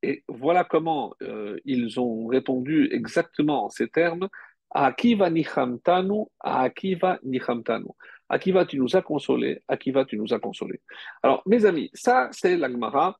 Et 0.01 0.23
voilà 0.27 0.63
comment 0.63 1.13
euh, 1.21 1.57
ils 1.65 1.99
ont 1.99 2.27
répondu 2.27 2.89
exactement 2.91 3.65
en 3.65 3.69
ces 3.69 3.89
termes 3.89 4.29
Akiva 4.71 5.29
nichamtanu, 5.29 6.25
Akiva 6.39 7.19
nichamtanu. 7.23 7.87
Akiva, 8.29 8.65
tu 8.65 8.79
nous 8.79 8.95
as 8.95 9.01
consolés, 9.01 9.61
Akiva, 9.67 10.05
tu 10.05 10.17
nous 10.17 10.33
as 10.33 10.39
consolés. 10.39 10.81
Alors, 11.23 11.41
mes 11.45 11.65
amis, 11.65 11.89
ça, 11.93 12.29
c'est 12.31 12.57
l'Agmara. 12.57 13.19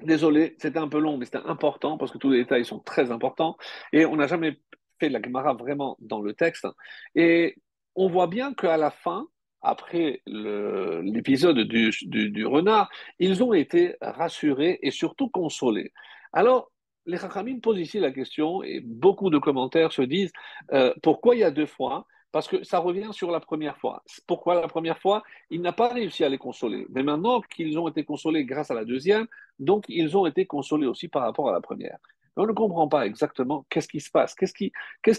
Désolé, 0.00 0.56
c'était 0.58 0.78
un 0.78 0.88
peu 0.88 0.98
long, 0.98 1.18
mais 1.18 1.24
c'était 1.24 1.38
important 1.38 1.96
parce 1.98 2.10
que 2.10 2.18
tous 2.18 2.30
les 2.30 2.38
détails 2.38 2.64
sont 2.64 2.80
très 2.80 3.10
importants 3.10 3.56
et 3.92 4.04
on 4.04 4.16
n'a 4.16 4.26
jamais 4.26 4.58
fait 4.98 5.08
l'Agmara 5.08 5.54
vraiment 5.54 5.96
dans 6.00 6.20
le 6.20 6.34
texte. 6.34 6.66
Et 7.14 7.56
on 7.94 8.08
voit 8.08 8.26
bien 8.26 8.54
qu'à 8.54 8.76
la 8.76 8.90
fin, 8.90 9.28
après 9.62 10.20
l'épisode 10.26 11.60
du, 11.60 11.90
du, 12.02 12.46
renard, 12.46 12.90
ils 13.18 13.42
ont 13.42 13.54
été 13.54 13.96
rassurés 14.00 14.78
et 14.82 14.90
surtout 14.90 15.28
consolés. 15.30 15.92
Alors, 16.32 16.70
les 17.06 17.18
Chachamim 17.18 17.60
posent 17.60 17.78
ici 17.78 17.98
la 17.98 18.12
question, 18.12 18.62
et 18.62 18.80
beaucoup 18.80 19.30
de 19.30 19.38
commentaires 19.38 19.92
se 19.92 20.02
disent 20.02 20.32
euh, 20.72 20.92
pourquoi 21.02 21.34
il 21.34 21.40
y 21.40 21.44
a 21.44 21.50
deux 21.50 21.66
fois? 21.66 22.06
Parce 22.34 22.48
que 22.48 22.64
ça 22.64 22.80
revient 22.80 23.10
sur 23.12 23.30
la 23.30 23.38
première 23.38 23.78
fois. 23.78 24.02
Pourquoi 24.26 24.56
la 24.60 24.66
première 24.66 24.98
fois 24.98 25.22
Il 25.50 25.60
n'a 25.60 25.72
pas 25.72 25.86
réussi 25.86 26.24
à 26.24 26.28
les 26.28 26.36
consoler. 26.36 26.84
Mais 26.90 27.04
maintenant 27.04 27.40
qu'ils 27.40 27.78
ont 27.78 27.86
été 27.86 28.02
consolés 28.02 28.44
grâce 28.44 28.72
à 28.72 28.74
la 28.74 28.84
deuxième, 28.84 29.28
donc 29.60 29.84
ils 29.86 30.16
ont 30.16 30.26
été 30.26 30.44
consolés 30.44 30.88
aussi 30.88 31.06
par 31.06 31.22
rapport 31.22 31.48
à 31.48 31.52
la 31.52 31.60
première. 31.60 31.96
on 32.34 32.44
ne 32.44 32.52
comprend 32.52 32.88
pas 32.88 33.06
exactement 33.06 33.64
qu'est-ce 33.70 33.86
qui 33.86 34.00
se 34.00 34.10
passe, 34.10 34.34
qu'est-ce 34.34 34.52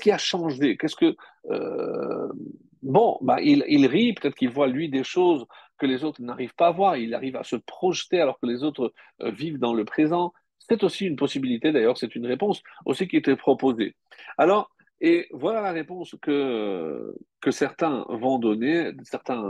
qui, 0.01 0.11
a 0.11 0.17
changé, 0.17 0.75
qu'est-ce 0.75 0.97
que... 0.97 1.15
Euh, 1.49 2.27
bon, 2.83 3.17
bah, 3.21 3.37
il, 3.41 3.63
il 3.69 3.87
rit, 3.87 4.11
peut-être 4.11 4.35
qu'il 4.35 4.49
voit 4.49 4.67
lui 4.67 4.89
des 4.89 5.05
choses 5.05 5.45
que 5.77 5.85
les 5.85 6.03
autres 6.03 6.21
n'arrivent 6.21 6.55
pas 6.55 6.67
à 6.67 6.71
voir, 6.71 6.97
il 6.97 7.13
arrive 7.13 7.37
à 7.37 7.45
se 7.45 7.55
projeter 7.55 8.19
alors 8.19 8.37
que 8.41 8.45
les 8.45 8.61
autres 8.65 8.91
euh, 9.21 9.31
vivent 9.31 9.59
dans 9.59 9.73
le 9.73 9.85
présent. 9.85 10.33
C'est 10.59 10.83
aussi 10.83 11.05
une 11.05 11.15
possibilité, 11.15 11.71
d'ailleurs, 11.71 11.97
c'est 11.97 12.13
une 12.13 12.25
réponse 12.25 12.61
aussi 12.85 13.07
qui 13.07 13.15
était 13.15 13.37
proposée. 13.37 13.95
Alors, 14.37 14.74
et 15.01 15.27
voilà 15.31 15.61
la 15.61 15.71
réponse 15.71 16.15
que, 16.21 17.15
que 17.41 17.51
certains 17.51 18.05
vont 18.09 18.39
donner, 18.39 18.91
certains 19.03 19.43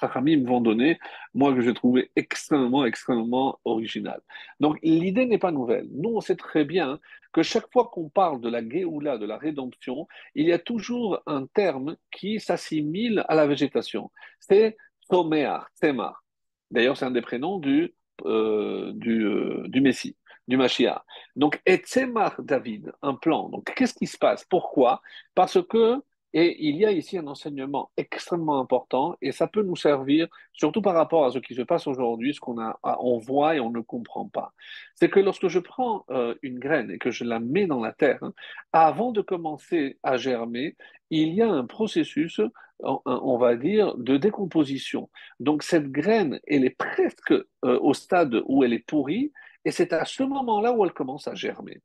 rachamim 0.00 0.44
vont 0.46 0.60
donner, 0.60 0.98
moi 1.34 1.52
que 1.52 1.60
j'ai 1.60 1.74
trouvé 1.74 2.10
extrêmement, 2.14 2.84
extrêmement 2.84 3.58
original. 3.64 4.20
Donc 4.60 4.78
l'idée 4.82 5.26
n'est 5.26 5.38
pas 5.38 5.50
nouvelle. 5.50 5.88
Nous, 5.92 6.10
on 6.10 6.20
sait 6.20 6.36
très 6.36 6.64
bien 6.64 7.00
que 7.32 7.42
chaque 7.42 7.70
fois 7.72 7.90
qu'on 7.92 8.08
parle 8.08 8.40
de 8.40 8.48
la 8.48 8.66
Géoula, 8.66 9.18
de 9.18 9.26
la 9.26 9.36
rédemption, 9.36 10.06
il 10.36 10.46
y 10.46 10.52
a 10.52 10.58
toujours 10.60 11.20
un 11.26 11.46
terme 11.46 11.96
qui 12.12 12.38
s'assimile 12.38 13.24
à 13.28 13.34
la 13.34 13.46
végétation. 13.46 14.12
C'est 14.38 14.76
Tomear, 15.10 15.68
Temar. 15.80 16.24
D'ailleurs, 16.70 16.96
c'est 16.96 17.04
un 17.04 17.10
des 17.10 17.22
prénoms 17.22 17.58
du, 17.58 17.94
euh, 18.24 18.92
euh, 18.94 19.64
du 19.66 19.80
Messie 19.80 20.16
du 20.48 20.56
Mashiach. 20.56 21.02
Donc, 21.36 21.60
Etzemar 21.66 22.34
David, 22.40 22.92
un 23.02 23.14
plan. 23.14 23.48
Donc, 23.48 23.72
qu'est-ce 23.74 23.94
qui 23.94 24.06
se 24.06 24.18
passe? 24.18 24.44
Pourquoi? 24.44 25.02
Parce 25.34 25.62
que, 25.62 26.02
et 26.32 26.56
il 26.66 26.76
y 26.76 26.84
a 26.84 26.90
ici 26.90 27.16
un 27.16 27.26
enseignement 27.28 27.90
extrêmement 27.96 28.58
important, 28.58 29.16
et 29.22 29.30
ça 29.30 29.46
peut 29.46 29.62
nous 29.62 29.76
servir, 29.76 30.26
surtout 30.52 30.82
par 30.82 30.94
rapport 30.94 31.24
à 31.24 31.30
ce 31.30 31.38
qui 31.38 31.54
se 31.54 31.62
passe 31.62 31.86
aujourd'hui, 31.86 32.34
ce 32.34 32.40
qu'on 32.40 32.60
a, 32.60 32.78
on 32.82 33.18
voit 33.18 33.54
et 33.54 33.60
on 33.60 33.70
ne 33.70 33.80
comprend 33.80 34.28
pas. 34.28 34.52
C'est 34.96 35.08
que 35.08 35.20
lorsque 35.20 35.46
je 35.46 35.60
prends 35.60 36.04
euh, 36.10 36.34
une 36.42 36.58
graine 36.58 36.90
et 36.90 36.98
que 36.98 37.12
je 37.12 37.22
la 37.22 37.38
mets 37.38 37.66
dans 37.66 37.80
la 37.80 37.92
terre, 37.92 38.18
hein, 38.22 38.34
avant 38.72 39.12
de 39.12 39.20
commencer 39.20 39.98
à 40.02 40.16
germer, 40.16 40.76
il 41.10 41.34
y 41.34 41.42
a 41.42 41.48
un 41.48 41.66
processus 41.66 42.40
on 42.80 43.38
va 43.38 43.56
dire, 43.56 43.96
de 43.96 44.16
décomposition. 44.16 45.10
Donc 45.40 45.62
cette 45.62 45.90
graine, 45.90 46.40
elle 46.46 46.64
est 46.64 46.76
presque 46.76 47.32
euh, 47.32 47.78
au 47.80 47.94
stade 47.94 48.42
où 48.46 48.64
elle 48.64 48.72
est 48.72 48.86
pourrie, 48.86 49.32
et 49.64 49.70
c'est 49.70 49.92
à 49.92 50.04
ce 50.04 50.22
moment-là 50.22 50.72
où 50.72 50.84
elle 50.84 50.92
commence 50.92 51.28
à 51.28 51.34
germer. 51.34 51.80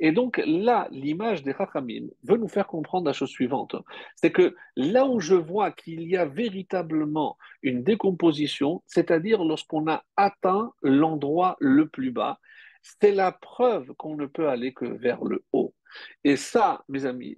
Et 0.00 0.12
donc 0.12 0.40
là, 0.46 0.88
l'image 0.90 1.42
des 1.42 1.52
Rachamim 1.52 2.06
veut 2.22 2.36
nous 2.36 2.48
faire 2.48 2.66
comprendre 2.66 3.06
la 3.06 3.12
chose 3.12 3.30
suivante. 3.30 3.76
C'est 4.14 4.32
que 4.32 4.54
là 4.76 5.06
où 5.06 5.20
je 5.20 5.34
vois 5.34 5.70
qu'il 5.70 6.02
y 6.02 6.16
a 6.16 6.24
véritablement 6.24 7.36
une 7.62 7.82
décomposition, 7.82 8.82
c'est-à-dire 8.86 9.44
lorsqu'on 9.44 9.88
a 9.88 10.04
atteint 10.16 10.72
l'endroit 10.82 11.56
le 11.60 11.88
plus 11.88 12.10
bas, 12.10 12.38
c'est 13.00 13.12
la 13.12 13.32
preuve 13.32 13.92
qu'on 13.94 14.16
ne 14.16 14.26
peut 14.26 14.48
aller 14.48 14.72
que 14.72 14.84
vers 14.84 15.24
le 15.24 15.44
haut. 15.52 15.74
Et 16.24 16.36
ça, 16.36 16.84
mes 16.88 17.04
amis, 17.06 17.36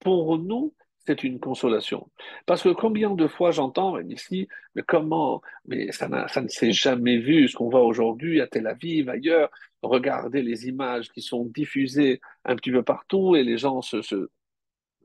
pour 0.00 0.38
nous, 0.38 0.74
c'est 1.06 1.24
une 1.24 1.40
consolation. 1.40 2.08
Parce 2.46 2.62
que 2.62 2.68
combien 2.70 3.10
de 3.10 3.26
fois 3.26 3.50
j'entends 3.50 3.98
ici, 4.00 4.48
mais 4.74 4.82
comment, 4.82 5.42
mais 5.66 5.90
ça, 5.92 6.08
ne 6.08 6.48
s'est 6.48 6.72
jamais 6.72 7.18
vu 7.18 7.48
ce 7.48 7.56
qu'on 7.56 7.68
voit 7.68 7.82
aujourd'hui 7.82 8.40
à 8.40 8.46
Tel 8.46 8.66
Aviv, 8.66 9.08
ailleurs, 9.08 9.50
regardez 9.82 10.42
les 10.42 10.68
images 10.68 11.10
qui 11.10 11.22
sont 11.22 11.44
diffusées 11.46 12.20
un 12.44 12.56
petit 12.56 12.70
peu 12.70 12.82
partout 12.82 13.34
et 13.36 13.42
les 13.42 13.58
gens 13.58 13.82
se, 13.82 14.02
se 14.02 14.30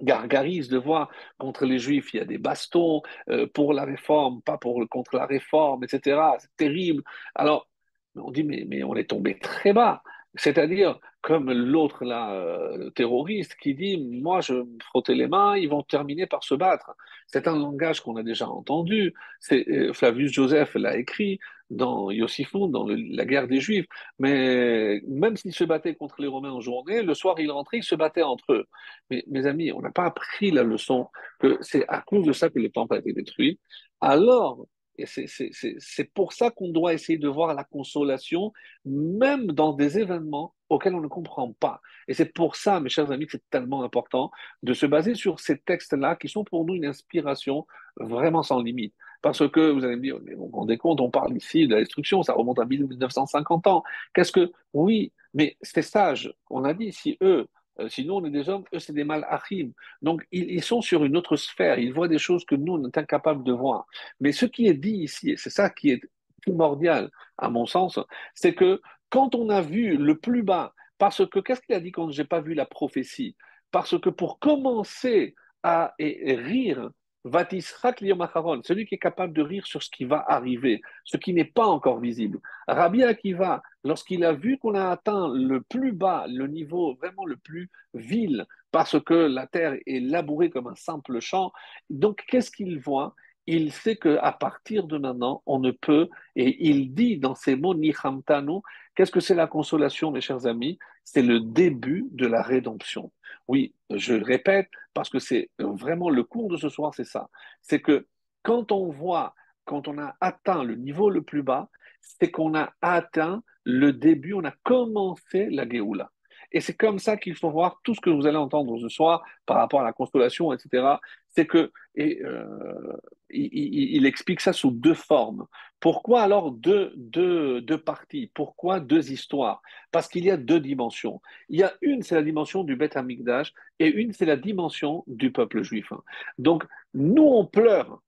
gargarisent 0.02 0.70
de 0.70 0.78
voir 0.78 1.10
contre 1.38 1.66
les 1.66 1.80
juifs, 1.80 2.14
il 2.14 2.18
y 2.18 2.22
a 2.22 2.26
des 2.26 2.38
bastons 2.38 3.02
euh, 3.30 3.48
pour 3.48 3.74
la 3.74 3.86
réforme, 3.86 4.42
pas 4.44 4.58
pour 4.58 4.88
contre 4.90 5.16
la 5.16 5.26
réforme, 5.26 5.84
etc. 5.84 6.20
C'est 6.40 6.56
terrible. 6.56 7.04
Alors, 7.36 7.68
on 8.16 8.32
dit, 8.32 8.44
mais, 8.44 8.66
mais 8.68 8.84
on 8.84 8.96
est 8.96 9.10
tombé 9.10 9.40
très 9.40 9.74
bas. 9.74 10.04
C'est-à-dire, 10.36 11.00
comme 11.28 11.52
l'autre 11.52 12.06
là, 12.06 12.32
euh, 12.32 12.90
terroriste, 12.92 13.58
qui 13.62 13.76
dit 13.76 13.98
Moi, 13.98 14.40
je 14.40 14.54
me 14.54 14.80
frotter 14.82 15.14
les 15.14 15.28
mains, 15.28 15.58
ils 15.58 15.68
vont 15.68 15.84
terminer 15.84 16.26
par 16.26 16.42
se 16.46 16.56
battre. 16.56 16.96
C'est 17.28 17.50
un 17.50 17.58
langage 17.58 18.00
qu'on 18.00 18.16
a 18.16 18.24
déjà 18.24 18.48
entendu. 18.48 19.14
Euh, 19.52 19.92
Flavius 19.92 20.32
Joseph 20.32 20.76
l'a 20.76 20.96
écrit 20.96 21.38
dans 21.70 22.12
Yossifon, 22.12 22.70
dans 22.70 22.88
la 22.88 23.26
guerre 23.26 23.50
des 23.50 23.60
Juifs. 23.60 23.88
Mais 24.20 25.02
même 25.06 25.36
s'ils 25.36 25.54
se 25.54 25.66
battaient 25.66 25.96
contre 25.96 26.22
les 26.22 26.28
Romains 26.28 26.54
en 26.54 26.62
journée, 26.62 27.04
le 27.04 27.14
soir, 27.14 27.38
ils 27.42 27.52
rentraient, 27.52 27.80
ils 27.80 27.84
se 27.84 27.96
battaient 27.96 28.24
entre 28.24 28.54
eux. 28.54 28.66
Mais 29.10 29.26
mes 29.28 29.46
amis, 29.48 29.74
on 29.74 29.82
n'a 29.82 29.92
pas 29.92 30.06
appris 30.06 30.52
la 30.52 30.64
leçon 30.64 31.10
que 31.42 31.58
c'est 31.60 31.86
à 31.90 32.00
cause 32.00 32.26
de 32.26 32.32
ça 32.32 32.50
que 32.50 32.60
le 32.60 32.70
temple 32.70 32.96
a 32.96 33.00
été 33.00 33.12
détruit. 33.12 33.60
Alors, 34.00 34.66
Et 34.98 35.06
c'est 35.08 36.14
pour 36.14 36.32
ça 36.32 36.52
qu'on 36.52 36.70
doit 36.70 36.94
essayer 36.94 37.20
de 37.20 37.28
voir 37.28 37.54
la 37.54 37.66
consolation, 37.66 38.54
même 38.86 39.48
dans 39.48 39.74
des 39.74 40.00
événements 40.00 40.54
auxquels 40.70 40.96
on 40.96 41.02
ne 41.02 41.08
comprend 41.08 41.52
pas. 41.54 41.82
Et 42.08 42.14
c'est 42.14 42.34
pour 42.34 42.56
ça, 42.56 42.80
mes 42.80 42.90
chers 42.90 43.12
amis, 43.12 43.26
que 43.26 43.34
c'est 43.34 43.50
tellement 43.50 43.84
important 43.84 44.32
de 44.64 44.74
se 44.74 44.86
baser 44.86 45.16
sur 45.16 45.40
ces 45.40 45.58
textes-là 45.58 46.16
qui 46.16 46.30
sont 46.30 46.44
pour 46.44 46.66
nous 46.66 46.76
une 46.76 46.86
inspiration 46.86 47.66
vraiment 47.98 48.44
sans 48.44 48.62
limite. 48.62 48.94
Parce 49.22 49.48
que 49.50 49.72
vous 49.72 49.84
allez 49.84 49.96
me 49.96 50.02
dire, 50.02 50.18
mais 50.24 50.36
vous 50.36 50.48
vous 50.48 50.58
rendez 50.58 50.78
compte, 50.78 51.02
on 51.02 51.10
parle 51.10 51.36
ici 51.36 51.68
de 51.68 51.74
la 51.74 51.80
destruction, 51.80 52.22
ça 52.24 52.34
remonte 52.34 52.60
à 52.60 52.66
1950 52.66 53.68
ans. 53.68 53.84
Qu'est-ce 54.14 54.32
que. 54.32 54.52
Oui, 54.74 55.12
mais 55.34 55.58
c'est 55.62 55.82
sage. 55.82 56.34
On 56.50 56.64
a 56.64 56.74
dit, 56.74 56.92
si 56.92 57.18
eux, 57.22 57.48
euh, 57.80 57.90
sinon, 57.90 58.18
on 58.18 58.26
est 58.26 58.32
des 58.32 58.50
hommes, 58.50 58.64
eux, 58.74 58.80
c'est 58.80 58.94
des 58.94 59.04
malachim. 59.04 59.72
Donc, 60.02 60.26
ils, 60.32 60.64
sont 60.64 60.82
sur 60.82 61.04
une 61.04 61.18
autre 61.18 61.36
sphère. 61.36 61.80
Ils 61.80 61.94
voient 61.94 62.08
des 62.08 62.18
choses 62.18 62.46
que 62.46 62.56
nous, 62.56 62.74
on 62.74 62.88
est 62.88 62.98
incapables 62.98 63.44
de 63.44 63.52
voir. 63.52 63.86
Mais 64.20 64.32
ce 64.32 64.46
qui 64.46 64.68
est 64.68 64.74
dit 64.74 64.98
ici, 64.98 65.32
et 65.32 65.38
c'est 65.38 65.50
ça 65.50 65.70
qui 65.70 65.92
est 65.92 66.02
primordial, 66.42 67.12
à 67.38 67.50
mon 67.50 67.66
sens, 67.66 68.00
c'est 68.34 68.54
que 68.54 68.82
quand 69.10 69.36
on 69.36 69.50
a 69.50 69.62
vu 69.62 69.98
le 69.98 70.18
plus 70.18 70.44
bas, 70.44 70.74
parce 70.98 71.28
que, 71.28 71.40
qu'est-ce 71.40 71.62
qu'il 71.62 71.76
a 71.76 71.80
dit 71.80 71.92
quand 71.92 72.10
j'ai 72.12 72.26
pas 72.26 72.42
vu 72.42 72.54
la 72.54 72.66
prophétie? 72.66 73.36
Parce 73.72 74.00
que 74.00 74.10
pour 74.10 74.40
commencer 74.40 75.36
à 75.64 75.94
rire 76.00 76.90
celui 77.26 78.86
qui 78.86 78.96
est 78.96 79.00
capable 79.00 79.34
de 79.34 79.42
rire 79.42 79.68
sur 79.68 79.84
ce 79.84 79.90
qui 79.90 80.06
va 80.06 80.24
arriver, 80.30 80.82
ce 81.04 81.18
qui 81.18 81.34
n'est 81.34 81.44
pas 81.44 81.66
encore 81.66 82.00
visible. 82.00 82.40
Rabbi 82.68 83.04
Akiva, 83.04 83.62
lorsqu'il 83.84 84.24
a 84.24 84.32
vu 84.32 84.58
qu'on 84.58 84.76
a 84.76 84.90
atteint 84.92 85.28
le 85.34 85.60
plus 85.62 85.92
bas, 85.92 86.26
le 86.30 86.48
niveau 86.48 86.96
vraiment 86.96 87.26
le 87.26 87.36
plus 87.36 87.70
vil, 87.94 88.46
parce 88.72 88.98
que 89.04 89.14
la 89.14 89.46
terre 89.46 89.76
est 89.86 90.00
labourée 90.00 90.50
comme 90.50 90.68
un 90.68 90.76
simple 90.76 91.20
champ, 91.20 91.52
donc 91.90 92.24
qu'est-ce 92.28 92.52
qu'il 92.52 92.80
voit? 92.80 93.14
Il 93.48 93.72
sait 93.72 93.96
qu'à 93.96 94.32
partir 94.34 94.88
de 94.88 94.98
maintenant, 94.98 95.42
on 95.46 95.60
ne 95.60 95.72
peut, 95.72 96.10
et 96.36 96.68
il 96.68 96.94
dit 96.94 97.18
dans 97.18 97.34
ces 97.34 97.56
mots, 97.56 97.74
Nichamtanu, 97.74 98.60
qu'est-ce 98.94 99.12
que 99.12 99.22
c'est 99.22 99.36
la 99.36 99.48
consolation, 99.48 100.12
mes 100.12 100.22
chers 100.22 100.46
amis? 100.46 100.78
C'est 101.04 101.22
le 101.22 101.40
début 101.40 102.08
de 102.12 102.28
la 102.28 102.42
rédemption. 102.42 103.12
Oui, 103.48 103.74
je 103.90 104.14
répète, 104.14 104.70
parce 104.94 105.10
que 105.10 105.20
c'est 105.20 105.50
vraiment 105.58 106.10
le 106.10 106.24
cours 106.24 106.50
de 106.50 106.58
ce 106.58 106.68
soir, 106.68 106.94
c'est 106.94 107.06
ça. 107.06 107.30
C'est 107.62 107.80
que 107.80 108.08
quand 108.44 108.72
on 108.72 108.90
voit, 108.90 109.34
quand 109.64 109.88
on 109.88 109.98
a 109.98 110.16
atteint 110.20 110.64
le 110.64 110.76
niveau 110.76 111.10
le 111.10 111.22
plus 111.22 111.44
bas, 111.44 111.70
c'est 112.02 112.32
qu'on 112.32 112.56
a 112.56 112.74
atteint 112.82 113.44
le 113.64 113.94
début, 113.94 114.34
on 114.34 114.44
a 114.44 114.54
commencé 114.64 115.48
la 115.50 115.68
Géoula. 115.68 116.12
Et 116.52 116.62
c'est 116.62 116.76
comme 116.76 117.00
ça 117.00 117.18
qu'il 117.18 117.36
faut 117.36 117.52
voir 117.52 117.80
tout 117.84 117.94
ce 117.94 118.02
que 118.02 118.10
vous 118.10 118.26
allez 118.26 118.38
entendre 118.38 118.80
ce 118.80 118.88
soir 118.88 119.22
par 119.46 119.58
rapport 119.58 119.82
à 119.82 119.84
la 119.84 119.94
constellation, 119.94 120.54
etc. 120.54 120.96
C'est 121.38 121.46
que, 121.46 121.72
et, 121.94 122.20
euh, 122.24 122.98
il, 123.30 124.08
explique 124.08 124.42
ça 124.42 124.54
sous 124.54 124.72
deux 124.72 124.96
formes. 124.96 125.46
Pourquoi 125.80 126.24
alors 126.24 126.50
deux, 126.52 126.92
deux, 126.96 127.62
deux 127.62 127.78
parties? 127.78 128.32
Pourquoi 128.34 128.80
deux 128.80 129.12
histoires? 129.12 129.62
Parce 129.92 130.08
qu'il 130.08 130.26
y 130.26 130.32
a 130.32 130.38
deux 130.38 130.60
dimensions. 130.60 131.22
Il 131.50 131.60
y 131.60 131.64
a 131.64 131.76
une, 131.82 132.02
c'est 132.02 132.16
la 132.16 132.24
dimension 132.24 132.64
du 132.64 132.76
Beth 132.76 132.98
Amikdash, 132.98 133.54
et 133.78 133.86
une, 133.86 134.14
c'est 134.14 134.26
la 134.26 134.36
dimension 134.36 135.04
du 135.06 135.32
peuple 135.32 135.62
juif. 135.62 135.94
Donc, 136.40 136.64
nous, 136.96 137.28
on 137.28 137.46
pleure. 137.46 138.02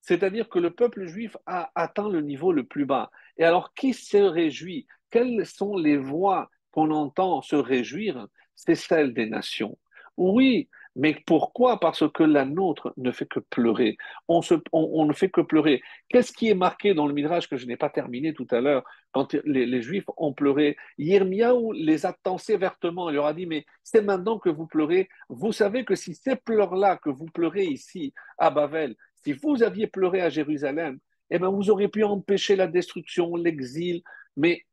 C'est-à-dire 0.00 0.48
que 0.48 0.60
le 0.60 0.70
peuple 0.70 1.06
juif 1.06 1.36
a 1.44 1.72
atteint 1.74 2.08
le 2.08 2.20
niveau 2.20 2.52
le 2.52 2.62
plus 2.62 2.86
bas. 2.86 3.10
Et 3.36 3.42
alors, 3.42 3.74
qui 3.74 3.94
se 3.94 4.18
réjouit? 4.18 4.86
Quelles 5.10 5.44
sont 5.44 5.76
les 5.76 5.96
voix 5.96 6.50
qu'on 6.70 6.92
entend 6.92 7.42
se 7.42 7.56
réjouir, 7.56 8.28
c'est 8.54 8.76
celle 8.76 9.12
des 9.12 9.26
nations. 9.26 9.76
Oui, 10.16 10.68
mais 10.96 11.14
pourquoi? 11.26 11.78
Parce 11.78 12.10
que 12.10 12.22
la 12.22 12.46
nôtre 12.46 12.94
ne 12.96 13.12
fait 13.12 13.26
que 13.26 13.38
pleurer. 13.38 13.98
On, 14.28 14.40
ne 14.40 15.12
fait 15.12 15.28
que 15.28 15.42
pleurer. 15.42 15.82
Qu'est-ce 16.08 16.32
qui 16.32 16.48
est 16.48 16.54
marqué 16.54 16.94
dans 16.94 17.06
le 17.06 17.12
Midrash 17.12 17.48
que 17.48 17.58
je 17.58 17.66
n'ai 17.66 17.76
pas 17.76 17.90
terminé 17.90 18.32
tout 18.32 18.46
à 18.50 18.62
l'heure 18.62 18.82
quand 19.12 19.34
les, 19.44 19.82
Juifs 19.82 20.06
ont 20.16 20.32
pleuré? 20.32 20.78
Yirmiyahu 20.96 21.74
les 21.74 22.06
a 22.06 22.14
tensés 22.14 22.56
vertement. 22.56 23.10
Il 23.10 23.16
leur 23.16 23.26
a 23.26 23.34
dit 23.34 23.44
Mais 23.44 23.66
c'est 23.82 24.00
maintenant 24.00 24.38
que 24.38 24.48
vous 24.48 24.66
pleurez. 24.66 25.10
Vous 25.28 25.52
savez 25.52 25.84
que 25.84 25.94
si 25.94 26.14
ces 26.14 26.36
pleurs-là 26.36 26.96
que 26.96 27.10
vous 27.10 27.26
pleurez 27.26 27.66
ici 27.66 28.14
à 28.38 28.48
Bavel, 28.50 28.96
si 29.22 29.34
vous 29.34 29.62
aviez 29.62 29.88
pleuré 29.88 30.22
à 30.22 30.30
Jérusalem, 30.30 30.98
eh 31.28 31.38
bien, 31.38 31.50
vous 31.50 31.68
auriez 31.68 31.88
pu 31.88 32.04
empêcher 32.04 32.56
la 32.56 32.68
destruction, 32.68 33.36
l'exil. 33.36 34.02
Mais 34.38 34.64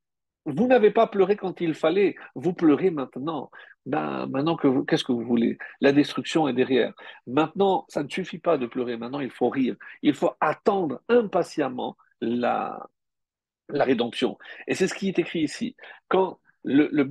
vous 0.46 0.68
n'avez 0.68 0.92
pas 0.92 1.08
pleuré 1.08 1.36
quand 1.36 1.62
il 1.62 1.74
fallait, 1.74 2.16
vous 2.36 2.54
pleurez 2.54 2.92
maintenant. 2.92 3.50
Ben, 3.86 4.28
maintenant 4.28 4.56
que 4.56 4.82
qu'est-ce 4.86 5.04
que 5.04 5.12
vous 5.12 5.26
voulez? 5.26 5.58
La 5.82 5.92
destruction 5.92 6.48
est 6.48 6.54
derrière. 6.54 6.94
Maintenant, 7.28 7.86
ça 7.90 8.04
ne 8.04 8.10
suffit 8.10 8.40
pas 8.40 8.58
de 8.58 8.66
pleurer. 8.66 8.96
Maintenant, 8.96 9.20
il 9.20 9.30
faut 9.30 9.50
rire. 9.50 9.76
Il 10.02 10.14
faut 10.14 10.32
attendre 10.40 11.02
impatiemment 11.10 11.98
la, 12.22 12.88
la 13.70 13.84
rédemption. 13.84 14.38
Et 14.68 14.76
c'est 14.76 14.88
ce 14.88 14.94
qui 14.94 15.10
est 15.10 15.20
écrit 15.20 15.42
ici. 15.42 15.76
Quand 16.08 16.40
le, 16.64 16.88
le 16.92 17.04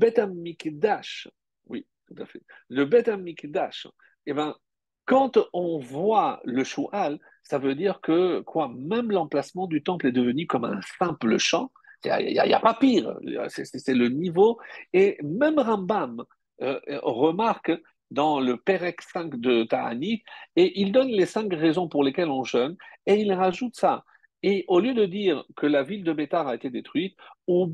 oui, 1.67 1.87
tout 2.07 2.23
à 2.23 2.27
fait, 2.27 2.43
le 2.69 2.85
Bet 2.87 3.11
Amikdash, 3.11 3.89
eh 4.25 4.33
ben, 4.33 4.57
quand 5.05 5.39
on 5.53 5.79
voit 5.79 6.41
le 6.45 6.65
Shu'al, 6.65 7.19
ça 7.43 7.59
veut 7.59 7.75
dire 7.75 8.01
que 8.01 8.41
quoi, 8.41 8.73
même 8.75 9.11
l'emplacement 9.11 9.67
du 9.67 9.83
temple 9.83 10.07
est 10.07 10.13
devenu 10.13 10.47
comme 10.47 10.65
un 10.65 10.81
simple 10.99 11.37
champ 11.37 11.71
il 12.05 12.33
n'y 12.33 12.39
a, 12.39 12.61
pas 12.61 12.75
pire. 12.75 13.17
C'est 13.49 13.95
le 13.95 14.09
niveau. 14.09 14.59
Et 14.93 15.19
même 15.23 15.59
Rambam 15.59 16.25
euh, 16.62 16.81
remarque 17.03 17.72
dans 18.11 18.40
le 18.40 18.57
Perek 18.57 19.03
5 19.03 19.37
de 19.37 19.64
Ta'anit, 19.64 20.22
et 20.57 20.81
il 20.81 20.92
donne 20.92 21.09
les 21.09 21.27
cinq 21.27 21.53
raisons 21.53 21.88
pour 21.88 22.05
lesquelles 22.05 22.31
on 22.31 22.44
jeûne, 22.44 22.77
et 23.07 23.14
il 23.14 23.33
rajoute 23.33 23.75
ça. 23.75 24.05
Et 24.42 24.64
au 24.68 24.81
lieu 24.81 24.92
de 24.92 25.07
dire 25.07 25.44
que 25.57 25.66
la 25.66 25.83
ville 25.83 26.05
de 26.05 26.12
Bétar 26.12 26.46
a 26.48 26.57
été 26.57 26.68
détruite, 26.68 27.16
on 27.46 27.66
ne 27.66 27.72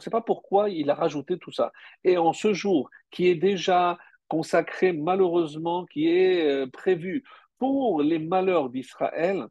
sait 0.00 0.10
pas 0.10 0.20
pourquoi 0.20 0.68
il 0.70 0.90
a 0.90 0.94
rajouté 0.94 1.38
tout 1.38 1.52
ça. 1.52 1.72
Et 2.04 2.18
en 2.18 2.32
ce 2.32 2.52
jour 2.52 2.90
qui 3.10 3.28
est 3.28 3.36
déjà 3.36 3.96
consacré 4.26 4.92
malheureusement, 4.92 5.86
qui 5.86 6.08
est 6.08 6.46
euh, 6.46 6.66
prévu 6.66 7.24
pour 7.58 8.02
les 8.02 8.18
malheurs 8.18 8.70
d'Israël, 8.70 9.46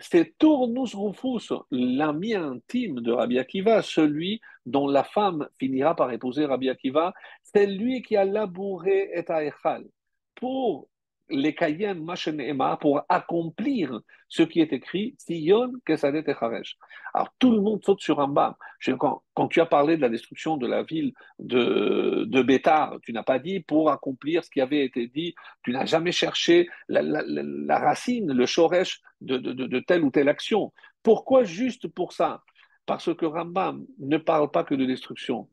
c'est 0.00 0.36
Tournus 0.38 0.94
Rufus, 0.94 1.52
l'ami 1.70 2.34
intime 2.34 3.00
de 3.00 3.12
Rabbi 3.12 3.38
Akiva, 3.38 3.82
celui 3.82 4.40
dont 4.66 4.88
la 4.88 5.04
femme 5.04 5.48
finira 5.58 5.94
par 5.94 6.12
épouser 6.12 6.44
Rabbi 6.44 6.68
Akiva, 6.68 7.12
c'est 7.42 7.66
lui 7.66 8.02
qui 8.02 8.16
a 8.16 8.24
labouré 8.24 9.10
et 9.12 9.24
Echal 9.28 9.84
pour 10.34 10.88
les 11.30 11.54
Kayem 11.54 12.02
Machenema 12.02 12.76
pour 12.76 13.02
accomplir 13.08 14.00
ce 14.28 14.42
qui 14.42 14.60
est 14.60 14.72
écrit 14.72 15.14
Sion 15.18 15.72
Kesadet 15.84 16.24
Echaresh. 16.26 16.76
Alors 17.14 17.28
tout 17.38 17.50
le 17.50 17.60
monde 17.60 17.82
saute 17.84 18.00
sur 18.00 18.20
un 18.20 18.28
bas. 18.28 18.56
Quand, 18.98 19.48
tu 19.48 19.60
as 19.60 19.66
parlé 19.66 19.96
de 19.96 20.02
la 20.02 20.08
destruction 20.08 20.56
de 20.56 20.66
la 20.66 20.82
ville 20.82 21.12
de, 21.38 22.24
de 22.26 22.42
Bétar, 22.42 22.98
tu 23.02 23.12
n'as 23.12 23.22
pas 23.22 23.38
dit 23.38 23.60
pour 23.60 23.90
accomplir 23.90 24.44
ce 24.44 24.50
qui 24.50 24.60
avait 24.60 24.84
été 24.84 25.06
dit, 25.08 25.34
tu 25.62 25.72
n'as 25.72 25.86
jamais 25.86 26.12
cherché 26.12 26.68
la, 26.88 27.02
la, 27.02 27.22
la, 27.24 27.78
racine, 27.78 28.32
le 28.32 28.46
shoresh 28.46 29.00
de, 29.20 29.36
de, 29.36 29.52
de, 29.52 29.80
telle 29.80 30.04
ou 30.04 30.10
telle 30.10 30.28
action. 30.28 30.72
Pourquoi 31.02 31.44
juste 31.44 31.88
pour 31.88 32.12
ça? 32.12 32.42
Parce 32.86 33.14
que 33.14 33.26
Rambam 33.26 33.84
ne 33.98 34.16
parle 34.16 34.50
pas 34.50 34.64
que 34.64 34.74
de 34.74 34.84
destruction. 34.84 35.48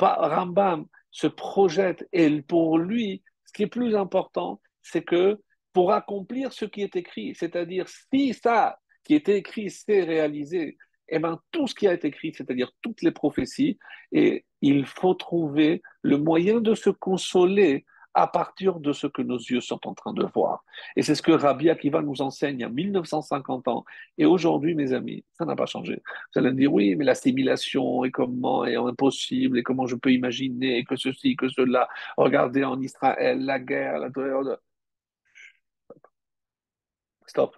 Rambam 0.00 0.86
se 1.10 1.28
projette 1.28 2.08
et 2.12 2.42
pour 2.42 2.78
lui, 2.78 3.22
ce 3.44 3.52
qui 3.52 3.62
est 3.62 3.68
plus 3.68 3.94
important, 3.94 4.60
c'est 4.84 5.02
que 5.02 5.40
pour 5.72 5.92
accomplir 5.92 6.52
ce 6.52 6.64
qui 6.64 6.82
est 6.82 6.94
écrit, 6.94 7.34
c'est-à-dire 7.34 7.86
si 7.88 8.32
ça 8.32 8.78
qui 9.02 9.14
est 9.14 9.28
écrit 9.28 9.70
s'est 9.70 10.04
réalisé, 10.04 10.76
eh 11.08 11.18
bien 11.18 11.40
tout 11.50 11.66
ce 11.66 11.74
qui 11.74 11.88
a 11.88 11.92
été 11.92 12.08
écrit, 12.08 12.32
c'est-à-dire 12.32 12.70
toutes 12.80 13.02
les 13.02 13.10
prophéties, 13.10 13.78
et 14.12 14.44
il 14.62 14.86
faut 14.86 15.14
trouver 15.14 15.82
le 16.02 16.16
moyen 16.16 16.60
de 16.60 16.74
se 16.74 16.90
consoler 16.90 17.84
à 18.14 18.28
partir 18.28 18.78
de 18.78 18.92
ce 18.92 19.08
que 19.08 19.22
nos 19.22 19.38
yeux 19.38 19.60
sont 19.60 19.80
en 19.88 19.94
train 19.94 20.12
de 20.12 20.24
voir. 20.24 20.64
Et 20.94 21.02
c'est 21.02 21.16
ce 21.16 21.22
que 21.22 21.32
Rabbi 21.32 21.68
Akiva 21.68 22.00
nous 22.00 22.22
enseigne 22.22 22.60
il 22.60 22.62
y 22.62 22.64
a 22.64 22.68
1950 22.68 23.66
ans. 23.66 23.84
Et 24.18 24.24
aujourd'hui, 24.24 24.76
mes 24.76 24.92
amis, 24.92 25.24
ça 25.32 25.44
n'a 25.44 25.56
pas 25.56 25.66
changé. 25.66 26.00
Vous 26.32 26.38
allez 26.38 26.52
me 26.52 26.56
dire, 26.56 26.72
oui, 26.72 26.94
mais 26.94 27.04
l'assimilation 27.04 28.04
et 28.04 28.12
comment 28.12 28.64
est 28.64 28.76
impossible 28.76 29.58
et 29.58 29.64
comment 29.64 29.86
je 29.86 29.96
peux 29.96 30.12
imaginer 30.12 30.84
que 30.84 30.94
ceci, 30.94 31.34
que 31.34 31.48
cela. 31.48 31.88
Regardez 32.16 32.62
en 32.62 32.80
Israël, 32.80 33.44
la 33.44 33.58
guerre, 33.58 33.98
la 33.98 34.10
Stop. 37.26 37.56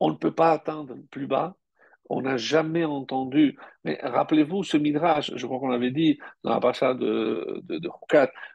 On 0.00 0.10
ne 0.10 0.16
peut 0.16 0.34
pas 0.34 0.52
atteindre 0.52 0.96
plus 1.10 1.26
bas. 1.26 1.56
On 2.10 2.22
n'a 2.22 2.36
jamais 2.36 2.84
entendu. 2.84 3.58
Mais 3.84 3.98
rappelez-vous 4.02 4.62
ce 4.62 4.76
midrash, 4.76 5.32
je 5.34 5.46
crois 5.46 5.58
qu'on 5.58 5.68
l'avait 5.68 5.90
dit 5.90 6.18
dans 6.42 6.50
la 6.50 6.60
passade 6.60 6.98
de, 6.98 7.62
de, 7.64 7.78
de 7.78 7.88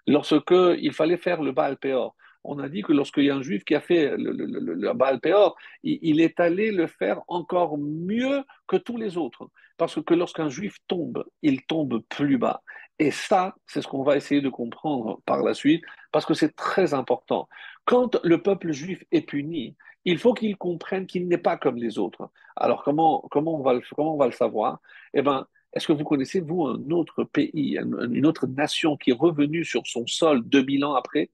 lorsque 0.08 0.54
il 0.80 0.94
fallait 0.94 1.18
faire 1.18 1.42
le 1.42 1.52
Baal 1.52 1.78
Peor. 1.78 2.16
On 2.44 2.60
a 2.60 2.70
dit 2.70 2.84
que 2.84 2.94
lorsqu'il 2.94 3.26
y 3.26 3.30
a 3.30 3.36
un 3.36 3.42
juif 3.42 3.66
qui 3.66 3.76
a 3.76 3.82
fait 3.82 4.16
le, 4.18 4.32
le, 4.32 4.46
le, 4.46 4.94
Baal 4.94 5.20
Peor, 5.20 5.58
il, 5.84 6.22
est 6.22 6.40
allé 6.40 6.72
le 6.72 6.88
faire 6.88 7.22
encore 7.28 7.78
mieux 7.78 8.44
que 8.68 8.78
tous 8.78 8.98
les 8.98 9.18
autres. 9.18 9.50
Parce 9.78 10.02
que 10.02 10.14
lorsqu'un 10.14 10.50
juif 10.50 10.78
tombe, 10.88 11.26
il 11.42 11.64
tombe 11.64 12.02
plus 12.10 12.38
bas. 12.38 12.62
Et 12.98 13.12
ça, 13.12 13.56
c'est 13.66 13.82
ce 13.82 13.88
qu'on 13.88 14.04
va 14.04 14.18
essayer 14.18 14.42
de 14.42 14.50
comprendre 14.50 15.22
par 15.26 15.42
la 15.44 15.54
suite, 15.54 15.84
parce 16.12 16.26
que 16.26 16.34
c'est 16.34 16.56
très 16.56 16.94
important. 16.94 17.48
Quand 17.86 18.20
le 18.24 18.42
peuple 18.42 18.72
juif 18.72 19.04
est 19.12 19.22
puni, 19.22 19.76
il 20.06 20.18
faut 20.18 20.34
qu'il 20.34 20.58
comprenne 20.58 21.06
qu'il 21.08 21.28
n'est 21.28 21.38
pas 21.38 21.58
comme 21.58 21.78
les 21.78 21.98
autres. 21.98 22.30
Alors, 22.56 22.84
comment, 22.84 23.26
comment, 23.32 23.56
on, 23.60 23.64
va 23.64 23.74
le, 23.74 23.82
comment 23.96 24.16
on 24.16 24.18
va 24.18 24.28
le 24.28 24.32
savoir? 24.32 24.80
Eh 25.14 25.22
bien, 25.22 25.48
est-ce 25.74 25.88
que 25.88 25.94
vous 25.94 26.04
connaissez, 26.04 26.40
vous, 26.40 26.66
un 26.66 26.90
autre 26.92 27.24
pays, 27.24 27.78
une 27.78 28.26
autre 28.26 28.48
nation 28.48 28.98
qui 28.98 29.12
est 29.12 29.14
revenue 29.14 29.64
sur 29.66 29.86
son 29.86 30.08
sol 30.08 30.42
2000 30.48 30.86
ans 30.86 30.96
après? 30.96 31.30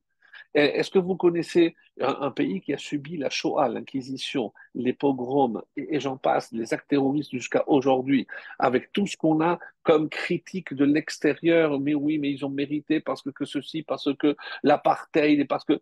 Est-ce 0.56 0.90
que 0.90 1.00
vous 1.00 1.18
connaissez 1.18 1.76
un, 2.00 2.32
pays 2.32 2.62
qui 2.62 2.74
a 2.74 2.78
subi 2.78 3.18
la 3.18 3.30
Shoah, 3.30 3.68
l'Inquisition, 3.68 4.54
les 4.74 4.94
pogroms, 4.94 5.62
et, 5.76 6.00
j'en 6.00 6.16
passe, 6.16 6.50
les 6.54 6.74
actes 6.74 6.88
terroristes 6.88 7.32
jusqu'à 7.32 7.68
aujourd'hui, 7.68 8.26
avec 8.58 8.94
tout 8.94 9.06
ce 9.06 9.18
qu'on 9.18 9.42
a 9.42 9.60
comme 9.84 10.08
critique 10.08 10.74
de 10.74 10.86
l'extérieur, 10.86 11.78
mais 11.82 11.94
oui, 11.94 12.20
mais 12.20 12.32
ils 12.32 12.46
ont 12.46 12.50
mérité 12.50 13.02
parce 13.02 13.22
que, 13.22 13.32
que 13.32 13.44
ceci, 13.44 13.84
parce 13.84 14.08
que 14.18 14.38
l'apartheid, 14.64 15.42
et 15.42 15.46
parce 15.46 15.66
que 15.66 15.82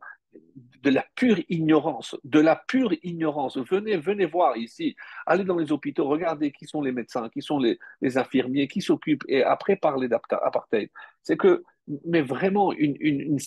de 0.83 0.89
la 0.89 1.05
pure 1.15 1.39
ignorance, 1.49 2.15
de 2.23 2.39
la 2.39 2.55
pure 2.55 2.93
ignorance. 3.03 3.57
Venez, 3.57 3.97
venez 3.97 4.25
voir 4.25 4.57
ici, 4.57 4.95
allez 5.25 5.45
dans 5.45 5.57
les 5.57 5.71
hôpitaux, 5.71 6.07
regardez 6.07 6.51
qui 6.51 6.65
sont 6.65 6.81
les 6.81 6.91
médecins, 6.91 7.29
qui 7.29 7.41
sont 7.41 7.57
les, 7.57 7.79
infirmiers, 8.17 8.67
qui 8.67 8.81
s'occupent, 8.81 9.23
et 9.27 9.43
après 9.43 9.77
parler 9.77 10.09
d'apartheid. 10.09 10.89
C'est 11.21 11.37
que, 11.37 11.63
mais 12.05 12.21
vraiment, 12.21 12.73
une, 12.73 12.95
une, 12.99 13.39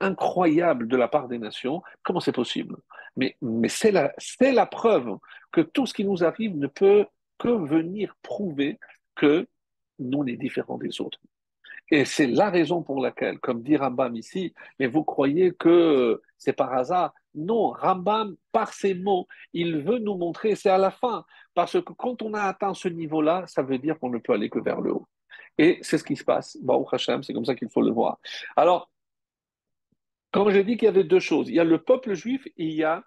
incroyable 0.00 0.88
de 0.88 0.96
la 0.96 1.08
part 1.08 1.28
des 1.28 1.38
nations. 1.38 1.82
Comment 2.02 2.20
c'est 2.20 2.32
possible? 2.32 2.76
Mais, 3.16 3.36
mais 3.42 3.68
c'est 3.68 3.92
la, 3.92 4.12
la 4.40 4.66
preuve 4.66 5.18
que 5.52 5.60
tout 5.60 5.86
ce 5.86 5.94
qui 5.94 6.04
nous 6.04 6.24
arrive 6.24 6.56
ne 6.56 6.66
peut 6.66 7.06
que 7.38 7.48
venir 7.48 8.16
prouver 8.22 8.78
que 9.14 9.46
nous, 9.98 10.18
on 10.18 10.24
différents 10.24 10.78
des 10.78 11.00
autres. 11.00 11.20
Et 11.90 12.04
c'est 12.04 12.26
la 12.26 12.50
raison 12.50 12.82
pour 12.82 13.00
laquelle, 13.00 13.38
comme 13.40 13.62
dit 13.62 13.76
Rambam 13.76 14.16
ici, 14.16 14.54
mais 14.78 14.86
vous 14.86 15.04
croyez 15.04 15.52
que 15.52 16.20
c'est 16.38 16.54
par 16.54 16.72
hasard? 16.72 17.12
Non, 17.34 17.70
Rambam, 17.70 18.36
par 18.52 18.72
ses 18.72 18.94
mots, 18.94 19.26
il 19.52 19.82
veut 19.82 19.98
nous 19.98 20.16
montrer, 20.16 20.54
c'est 20.54 20.70
à 20.70 20.78
la 20.78 20.90
fin, 20.90 21.24
parce 21.54 21.72
que 21.72 21.92
quand 21.92 22.22
on 22.22 22.34
a 22.34 22.42
atteint 22.42 22.74
ce 22.74 22.88
niveau-là, 22.88 23.44
ça 23.46 23.62
veut 23.62 23.78
dire 23.78 23.98
qu'on 23.98 24.10
ne 24.10 24.18
peut 24.18 24.32
aller 24.32 24.48
que 24.48 24.58
vers 24.58 24.80
le 24.80 24.92
haut. 24.92 25.06
Et 25.58 25.78
c'est 25.82 25.98
ce 25.98 26.04
qui 26.04 26.16
se 26.16 26.24
passe. 26.24 26.56
Baruch 26.62 26.92
Hashem, 26.92 27.22
c'est 27.22 27.32
comme 27.32 27.44
ça 27.44 27.54
qu'il 27.54 27.70
faut 27.70 27.82
le 27.82 27.92
voir. 27.92 28.18
Alors, 28.56 28.90
comme 30.32 30.50
j'ai 30.50 30.64
dit 30.64 30.76
qu'il 30.76 30.86
y 30.86 30.88
avait 30.88 31.04
deux 31.04 31.20
choses, 31.20 31.48
il 31.48 31.54
y 31.54 31.60
a 31.60 31.64
le 31.64 31.82
peuple 31.82 32.14
juif 32.14 32.46
il 32.56 32.72
y 32.72 32.82
a 32.82 33.04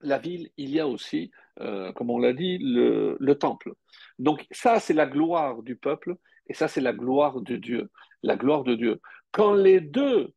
la 0.00 0.18
ville, 0.18 0.50
il 0.56 0.70
y 0.70 0.80
a 0.80 0.86
aussi, 0.86 1.30
euh, 1.60 1.92
comme 1.92 2.10
on 2.10 2.18
l'a 2.18 2.32
dit, 2.32 2.58
le, 2.60 3.34
temple. 3.34 3.72
Donc 4.18 4.46
ça, 4.50 4.78
c'est 4.78 4.94
la 4.94 5.06
gloire 5.06 5.62
du 5.62 5.76
peuple 5.76 6.16
et 6.48 6.54
ça, 6.54 6.68
c'est 6.68 6.80
la 6.80 6.92
gloire 6.92 7.40
de 7.40 7.56
Dieu. 7.56 7.90
La 8.22 8.36
gloire 8.36 8.64
de 8.64 8.74
Dieu. 8.74 9.00
Quand 9.30 9.54
les 9.54 9.80
deux 9.80 10.32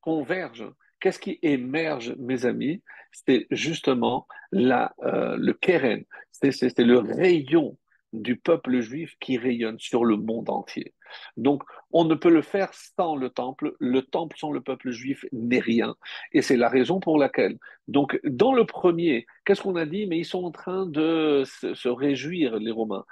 convergent, 0.00 0.72
qu'est-ce 1.00 1.18
qui 1.18 1.38
émerge, 1.42 2.14
mes 2.18 2.46
amis? 2.46 2.82
C'est 3.12 3.46
justement 3.50 4.26
la, 4.52 4.94
euh, 5.02 5.36
le 5.38 5.52
keren, 5.52 6.04
c'est 6.30 6.78
le 6.78 6.98
rayon 6.98 7.76
du 8.14 8.36
peuple 8.36 8.80
juif 8.80 9.16
qui 9.20 9.36
rayonne 9.36 9.78
sur 9.78 10.04
le 10.04 10.16
monde 10.16 10.48
entier. 10.48 10.94
Donc, 11.36 11.62
on 11.90 12.04
ne 12.04 12.14
peut 12.14 12.30
le 12.30 12.42
faire 12.42 12.72
sans 12.72 13.16
le 13.16 13.28
temple. 13.28 13.74
Le 13.80 14.02
temple 14.02 14.36
sans 14.38 14.52
le 14.52 14.60
peuple 14.60 14.90
juif 14.90 15.24
n'est 15.32 15.60
rien. 15.60 15.94
Et 16.32 16.42
c'est 16.42 16.56
la 16.56 16.68
raison 16.68 17.00
pour 17.00 17.18
laquelle. 17.18 17.58
Donc, 17.88 18.18
dans 18.24 18.54
le 18.54 18.64
premier, 18.64 19.26
qu'est-ce 19.44 19.62
qu'on 19.62 19.76
a 19.76 19.86
dit? 19.86 20.06
Mais 20.06 20.18
ils 20.18 20.24
sont 20.24 20.44
en 20.44 20.50
train 20.50 20.86
de 20.86 21.42
se, 21.44 21.88
réjouir, 21.88 22.56
les 22.56 22.70
Romains. 22.70 23.04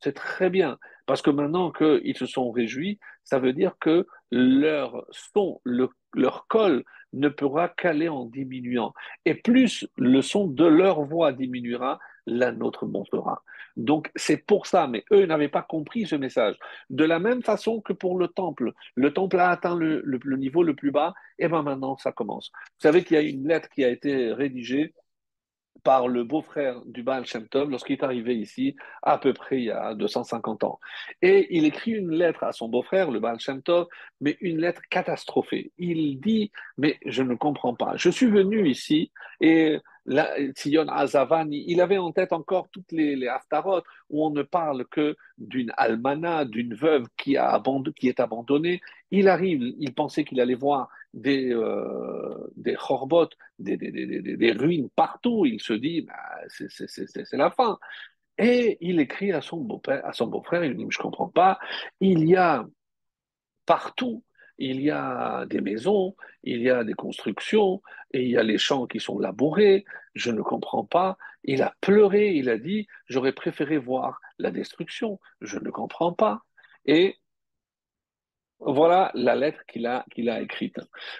C'est 0.00 0.14
très 0.14 0.48
bien, 0.48 0.78
parce 1.10 1.22
que 1.22 1.30
maintenant 1.30 1.72
qu'ils 1.72 2.16
se 2.16 2.24
sont 2.24 2.52
réjouis, 2.52 3.00
ça 3.24 3.40
veut 3.40 3.52
dire 3.52 3.74
que 3.80 4.06
leur 4.30 5.04
son, 5.10 5.60
leur 5.64 6.46
col 6.46 6.84
ne 7.12 7.28
pourra 7.28 7.68
qu'aller 7.68 8.08
en 8.08 8.26
diminuant. 8.26 8.94
Et 9.24 9.34
plus 9.34 9.88
le 9.96 10.22
son 10.22 10.46
de 10.46 10.64
leur 10.64 11.02
voix 11.02 11.32
diminuera, 11.32 11.98
la 12.26 12.52
nôtre 12.52 12.86
montera. 12.86 13.42
Donc 13.76 14.12
c'est 14.14 14.36
pour 14.36 14.68
ça, 14.68 14.86
mais 14.86 15.04
eux 15.10 15.26
n'avaient 15.26 15.48
pas 15.48 15.62
compris 15.62 16.06
ce 16.06 16.14
message. 16.14 16.54
De 16.90 17.02
la 17.02 17.18
même 17.18 17.42
façon 17.42 17.80
que 17.80 17.92
pour 17.92 18.16
le 18.16 18.28
temple, 18.28 18.70
le 18.94 19.12
temple 19.12 19.40
a 19.40 19.50
atteint 19.50 19.76
le, 19.76 20.04
niveau 20.36 20.62
le 20.62 20.76
plus 20.76 20.92
bas, 20.92 21.12
et 21.40 21.48
bien 21.48 21.62
maintenant 21.62 21.96
ça 21.96 22.12
commence. 22.12 22.52
Vous 22.54 22.82
savez 22.82 23.02
qu'il 23.02 23.16
y 23.16 23.18
a 23.18 23.22
une 23.22 23.48
lettre 23.48 23.68
qui 23.70 23.82
a 23.82 23.88
été 23.88 24.32
rédigée 24.32 24.94
par 25.82 26.08
le 26.08 26.24
beau-frère 26.24 26.80
du 26.84 27.02
Baal 27.02 27.26
Shem 27.26 27.48
Tov 27.48 27.70
lorsqu'il 27.70 27.96
est 27.96 28.04
arrivé 28.04 28.36
ici, 28.36 28.76
à 29.02 29.18
peu 29.18 29.32
près 29.32 29.58
il 29.58 29.64
y 29.64 29.70
a 29.70 29.94
250 29.94 30.64
ans. 30.64 30.80
Et 31.22 31.56
il 31.56 31.64
écrit 31.64 31.92
une 31.92 32.10
lettre 32.10 32.44
à 32.44 32.52
son 32.52 32.68
beau-frère, 32.68 33.10
le 33.10 33.20
Baal 33.20 33.40
Shem 33.40 33.62
Tov, 33.62 33.88
mais 34.20 34.36
une 34.40 34.60
lettre 34.60 34.82
catastrophée. 34.90 35.72
Il 35.78 36.20
dit, 36.20 36.50
mais 36.78 36.98
je 37.06 37.22
ne 37.22 37.34
comprends 37.34 37.74
pas. 37.74 37.92
Je 37.96 38.10
suis 38.10 38.30
venu 38.30 38.68
ici 38.68 39.10
et 39.40 39.78
Tzion 40.54 40.88
Azavani, 40.88 41.64
il 41.68 41.80
avait 41.80 41.98
en 41.98 42.10
tête 42.10 42.32
encore 42.32 42.68
toutes 42.70 42.90
les, 42.90 43.16
les 43.16 43.30
où 44.08 44.24
on 44.24 44.30
ne 44.30 44.42
parle 44.42 44.86
que 44.86 45.16
d'une 45.38 45.72
almana, 45.76 46.44
d'une 46.44 46.74
veuve 46.74 47.06
qui, 47.16 47.36
a 47.36 47.62
qui 47.96 48.08
est 48.08 48.20
abandonnée. 48.20 48.80
Il 49.10 49.28
arrive, 49.28 49.62
il 49.78 49.94
pensait 49.94 50.24
qu'il 50.24 50.40
allait 50.40 50.54
voir 50.54 50.88
des, 51.14 51.52
euh, 51.52 52.50
des 52.56 52.76
des, 53.58 53.76
des, 53.76 54.36
des, 54.36 54.52
ruines 54.52 54.88
partout. 54.96 55.44
Il 55.46 55.60
se 55.60 55.72
dit, 55.72 56.02
bah, 56.02 56.14
c'est 56.48 57.32
la 57.36 57.50
fin. 57.50 57.78
Et 58.38 58.78
il 58.80 59.00
écrit 59.00 59.32
à 59.32 59.40
son 59.40 59.58
beau-frère, 59.58 60.04
à 60.06 60.12
son 60.12 60.26
beau-frère, 60.26 60.64
il 60.64 60.76
dit, 60.76 60.86
je 60.88 60.98
ne 60.98 61.02
comprends 61.02 61.28
pas, 61.28 61.58
il 62.00 62.26
y 62.26 62.36
a 62.36 62.66
partout 63.66 64.24
il 64.60 64.82
y 64.82 64.90
a 64.90 65.46
des 65.46 65.60
maisons, 65.60 66.14
il 66.44 66.60
y 66.60 66.70
a 66.70 66.84
des 66.84 66.92
constructions, 66.92 67.82
et 68.12 68.22
il 68.22 68.30
y 68.30 68.36
a 68.36 68.42
les 68.42 68.58
champs 68.58 68.86
qui 68.86 69.00
sont 69.00 69.18
labourés, 69.18 69.84
je 70.14 70.30
ne 70.30 70.42
comprends 70.42 70.84
pas. 70.84 71.16
Il 71.44 71.62
a 71.62 71.74
pleuré, 71.80 72.32
il 72.34 72.50
a 72.50 72.58
dit, 72.58 72.86
j'aurais 73.06 73.32
préféré 73.32 73.78
voir 73.78 74.20
la 74.38 74.50
destruction, 74.50 75.18
je 75.40 75.58
ne 75.58 75.70
comprends 75.70 76.12
pas. 76.12 76.42
Et 76.84 77.16
voilà 78.60 79.10
la 79.14 79.34
lettre 79.34 79.64
qu'il 79.66 79.86
a, 79.86 80.04
qu'il 80.12 80.28
a 80.28 80.40
écrite. 80.40 80.78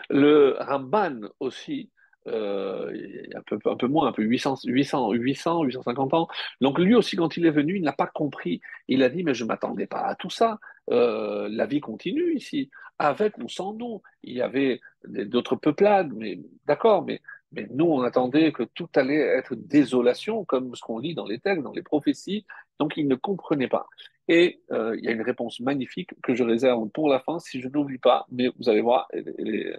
Le 0.09 0.57
Ramban 0.61 1.21
aussi, 1.41 1.91
euh, 2.29 2.93
un, 3.35 3.43
peu, 3.43 3.59
un 3.65 3.77
peu 3.77 3.87
moins, 3.87 4.09
un 4.09 4.13
peu 4.13 4.23
800, 4.23 4.59
800, 4.65 5.13
800, 5.13 5.63
850 5.65 6.15
ans. 6.15 6.29
Donc 6.61 6.79
lui 6.79 6.95
aussi, 6.95 7.17
quand 7.17 7.37
il 7.37 7.47
est 7.47 7.51
venu, 7.51 7.77
il 7.77 7.83
n'a 7.83 7.93
pas 7.93 8.07
compris. 8.07 8.61
Il 8.89 9.03
a 9.03 9.09
dit, 9.09 9.25
mais 9.25 9.35
je 9.35 9.45
ne 9.45 9.49
m'attendais 9.49 9.87
pas 9.87 10.01
à 10.01 10.15
tout 10.15 10.31
ça. 10.31 10.59
Euh, 10.91 11.49
la 11.51 11.67
vie 11.67 11.81
continue 11.81 12.35
ici, 12.35 12.71
avec 12.99 13.39
ou 13.39 13.49
sans 13.49 13.73
nous. 13.73 14.03
Il 14.23 14.35
y 14.35 14.43
avait 14.43 14.81
d'autres 15.05 15.57
peuplades, 15.57 16.13
mais 16.15 16.39
d'accord, 16.67 17.05
mais, 17.05 17.23
mais 17.53 17.67
nous, 17.71 17.87
on 17.87 18.03
attendait 18.03 18.53
que 18.53 18.65
tout 18.65 18.89
allait 18.97 19.39
être 19.39 19.55
désolation, 19.55 20.45
comme 20.45 20.75
ce 20.75 20.83
qu'on 20.83 20.99
lit 20.99 21.15
dans 21.15 21.27
les 21.27 21.39
textes, 21.39 21.63
dans 21.63 21.73
les 21.73 21.83
prophéties. 21.83 22.45
Donc 22.79 22.97
il 22.97 23.09
ne 23.09 23.15
comprenait 23.15 23.69
pas. 23.69 23.87
Et 24.33 24.63
euh, 24.71 24.95
il 24.97 25.05
y 25.05 25.09
a 25.09 25.11
une 25.11 25.23
réponse 25.23 25.59
magnifique 25.59 26.13
que 26.23 26.37
je 26.37 26.45
réserve 26.45 26.89
pour 26.91 27.09
la 27.09 27.19
fin, 27.19 27.41
si 27.41 27.61
je 27.61 27.69
n'oublie 27.69 27.99
pas, 27.99 28.27
mais 28.31 28.47
vous 28.57 28.69
allez 28.69 28.81
voir, 28.81 29.09
elle, 29.13 29.27
est, 29.39 29.77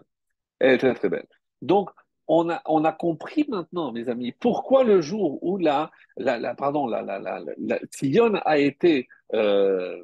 elle 0.59 0.73
est 0.73 0.77
très 0.77 0.93
très 0.93 1.07
belle. 1.07 1.25
Donc, 1.61 1.89
on 2.27 2.49
a, 2.49 2.61
on 2.65 2.83
a 2.83 2.91
compris 2.91 3.45
maintenant, 3.47 3.93
mes 3.93 4.09
amis, 4.09 4.33
pourquoi 4.33 4.83
le 4.83 4.99
jour 4.99 5.41
où 5.41 5.57
la, 5.57 5.89
la, 6.17 6.37
la 6.37 6.53
pardon, 6.53 6.85
la, 6.85 7.01
la, 7.01 7.17
la, 7.17 7.39
la 7.57 7.79
a 8.43 8.57
été, 8.57 9.07
euh, 9.33 10.03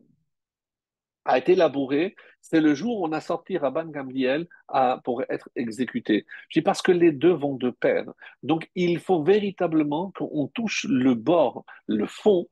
a 1.25 1.37
été 1.37 1.53
labourée, 1.55 2.15
c'est 2.39 2.61
le 2.61 2.73
jour 2.73 3.01
où 3.01 3.05
on 3.05 3.11
a 3.11 3.19
sorti 3.19 3.57
Rabban 3.57 3.87
Gamliel 3.87 4.47
à, 4.69 5.01
pour 5.03 5.23
être 5.27 5.49
exécuté. 5.57 6.25
Je 6.47 6.61
dis 6.61 6.63
parce 6.63 6.81
que 6.81 6.93
les 6.93 7.11
deux 7.11 7.33
vont 7.33 7.55
de 7.55 7.69
pair. 7.69 8.05
Donc 8.43 8.69
il 8.75 8.99
faut 8.99 9.23
véritablement 9.23 10.13
qu'on 10.15 10.47
touche 10.47 10.85
le 10.89 11.15
bord, 11.15 11.65
le 11.87 12.07
fond, 12.07 12.47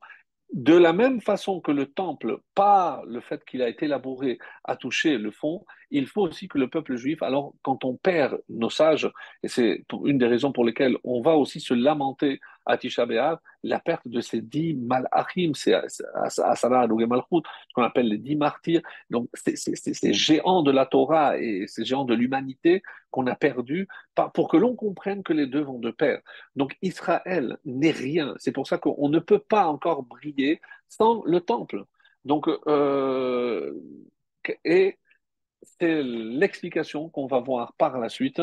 de 0.52 0.74
la 0.74 0.92
même 0.92 1.20
façon 1.20 1.60
que 1.60 1.72
le 1.72 1.86
temple, 1.86 2.38
par 2.54 3.04
le 3.04 3.20
fait 3.20 3.44
qu'il 3.44 3.62
a 3.62 3.68
été 3.68 3.86
labouré, 3.86 4.38
a 4.64 4.76
touché 4.76 5.18
le 5.18 5.30
fond, 5.30 5.64
il 5.90 6.06
faut 6.06 6.22
aussi 6.22 6.48
que 6.48 6.58
le 6.58 6.68
peuple 6.68 6.96
juif, 6.96 7.22
alors 7.22 7.54
quand 7.62 7.84
on 7.84 7.96
perd 7.96 8.40
nos 8.48 8.70
sages, 8.70 9.10
et 9.42 9.48
c'est 9.48 9.84
une 10.04 10.18
des 10.18 10.26
raisons 10.26 10.52
pour 10.52 10.64
lesquelles 10.64 10.96
on 11.04 11.20
va 11.22 11.36
aussi 11.36 11.60
se 11.60 11.74
lamenter 11.74 12.40
à 12.64 12.76
Tisha 12.76 13.06
B'Av, 13.06 13.38
la 13.62 13.78
perte 13.78 14.08
de 14.08 14.20
ces 14.20 14.40
dix 14.40 14.74
malachim, 14.74 15.52
c'est 15.54 15.74
Asara 16.14 16.86
Malchut, 16.86 17.42
ce 17.68 17.74
qu'on 17.74 17.82
appelle 17.82 18.08
les 18.08 18.18
dix 18.18 18.36
martyrs, 18.36 18.82
donc 19.10 19.28
ces 19.34 20.12
géants 20.12 20.62
de 20.62 20.72
la 20.72 20.86
Torah 20.86 21.38
et 21.38 21.66
ces 21.68 21.84
géants 21.84 22.04
de 22.04 22.14
l'humanité 22.14 22.82
qu'on 23.10 23.26
a 23.28 23.36
perdus 23.36 23.86
pour 24.34 24.48
que 24.48 24.56
l'on 24.56 24.74
comprenne 24.74 25.22
que 25.22 25.32
les 25.32 25.46
deux 25.46 25.62
vont 25.62 25.78
de 25.78 25.90
pair. 25.90 26.20
Donc 26.56 26.76
Israël 26.82 27.56
n'est 27.64 27.92
rien, 27.92 28.34
c'est 28.38 28.52
pour 28.52 28.66
ça 28.66 28.78
qu'on 28.78 29.08
ne 29.08 29.20
peut 29.20 29.38
pas 29.38 29.66
encore 29.66 30.02
briller 30.02 30.60
sans 30.88 31.22
le 31.24 31.40
temple. 31.40 31.84
Donc, 32.24 32.48
euh, 32.66 33.72
et 34.64 34.98
c'est 35.62 36.02
l'explication 36.02 37.08
qu'on 37.10 37.26
va 37.26 37.40
voir 37.40 37.74
par 37.78 37.98
la 37.98 38.08
suite. 38.08 38.40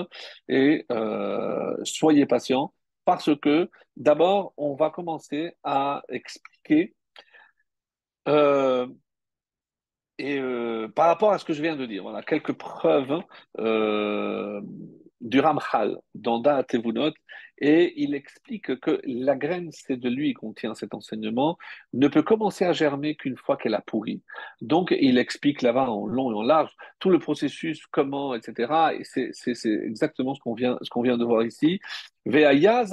Et 0.48 0.86
euh, 0.92 1.76
soyez 1.84 2.26
patients 2.26 2.74
parce 3.06 3.36
que 3.40 3.70
d'abord, 3.98 4.54
on 4.58 4.76
va 4.76 4.90
commencer 4.90 5.54
à 5.64 6.04
expliquer 6.10 6.96
euh, 8.28 8.88
Et 10.18 10.40
euh, 10.40 10.88
par 10.90 11.08
rapport 11.08 11.32
à 11.32 11.40
ce 11.40 11.46
que 11.46 11.54
je 11.54 11.62
viens 11.62 11.76
de 11.76 11.86
dire, 11.86 12.04
voilà 12.04 12.22
quelques 12.22 12.54
preuves 12.54 13.22
du 15.24 15.40
Ramchal 15.40 15.98
dans 16.14 16.40
Da'at 16.40 16.66
Evunot, 16.74 17.14
et 17.58 17.94
il 17.96 18.14
explique 18.14 18.80
que 18.82 19.00
la 19.06 19.36
graine, 19.36 19.70
c'est 19.72 19.96
de 19.96 20.10
lui 20.10 20.34
contient 20.34 20.76
cet 20.76 20.94
enseignement, 20.94 21.58
ne 21.94 22.08
peut 22.10 22.22
commencer 22.22 22.66
à 22.66 22.74
germer 22.74 23.16
qu'une 23.16 23.38
fois 23.38 23.56
qu'elle 23.56 23.74
a 23.74 23.82
pourri. 23.82 24.22
Donc, 24.62 24.94
il 25.00 25.18
explique 25.18 25.62
là-bas 25.62 25.90
en 25.90 26.06
long 26.06 26.32
et 26.32 26.36
en 26.36 26.44
large 26.44 26.72
tout 27.00 27.10
le 27.10 27.20
processus, 27.20 27.86
comment, 27.88 28.36
etc. 28.36 28.96
Et 29.00 29.04
c'est 29.04 29.70
exactement 29.70 30.36
ce 30.36 30.42
qu'on 30.42 30.54
vient, 30.54 30.78
vient 30.98 31.18
de 31.18 31.26
voir 31.26 31.44
ici. 31.44 31.80
Ve'aya 32.26 32.84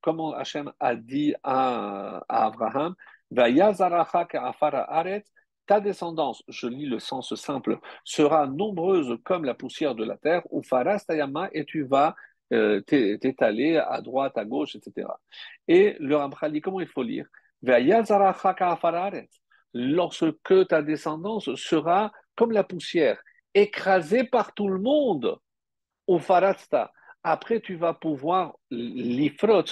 comment 0.00 0.32
Hachem 0.32 0.72
a 0.80 0.94
dit 0.94 1.34
à, 1.42 2.22
à 2.28 2.46
Abraham, 2.46 2.94
Ve'aya 3.30 3.74
ka'afara 3.74 4.90
aretz, 4.90 5.26
ta 5.66 5.80
descendance, 5.80 6.42
je 6.48 6.66
lis 6.66 6.86
le 6.86 6.98
sens 6.98 7.34
simple, 7.34 7.78
sera 8.04 8.46
nombreuse 8.46 9.18
comme 9.24 9.44
la 9.44 9.54
poussière 9.54 9.94
de 9.94 10.04
la 10.04 10.16
terre, 10.16 10.42
ou 10.50 10.62
farastayama, 10.62 11.48
et 11.52 11.64
tu 11.64 11.82
vas 11.82 12.14
euh, 12.52 12.80
t'étaler 12.80 13.76
à 13.76 14.00
droite, 14.00 14.38
à 14.38 14.44
gauche, 14.44 14.76
etc. 14.76 15.08
Et 15.66 15.96
le 15.98 16.16
Ramchal 16.16 16.52
dit 16.52 16.60
comment 16.60 16.80
il 16.80 16.86
faut 16.86 17.02
lire? 17.02 17.26
Lorsque 19.74 20.68
ta 20.68 20.82
descendance 20.82 21.54
sera 21.56 22.12
comme 22.36 22.52
la 22.52 22.64
poussière, 22.64 23.20
écrasée 23.54 24.24
par 24.24 24.54
tout 24.54 24.68
le 24.68 24.78
monde, 24.78 25.36
ou 26.06 26.18
farasta, 26.18 26.92
après 27.24 27.60
tu 27.60 27.74
vas 27.74 27.94
pouvoir 27.94 28.54
l'ifrot, 28.70 29.64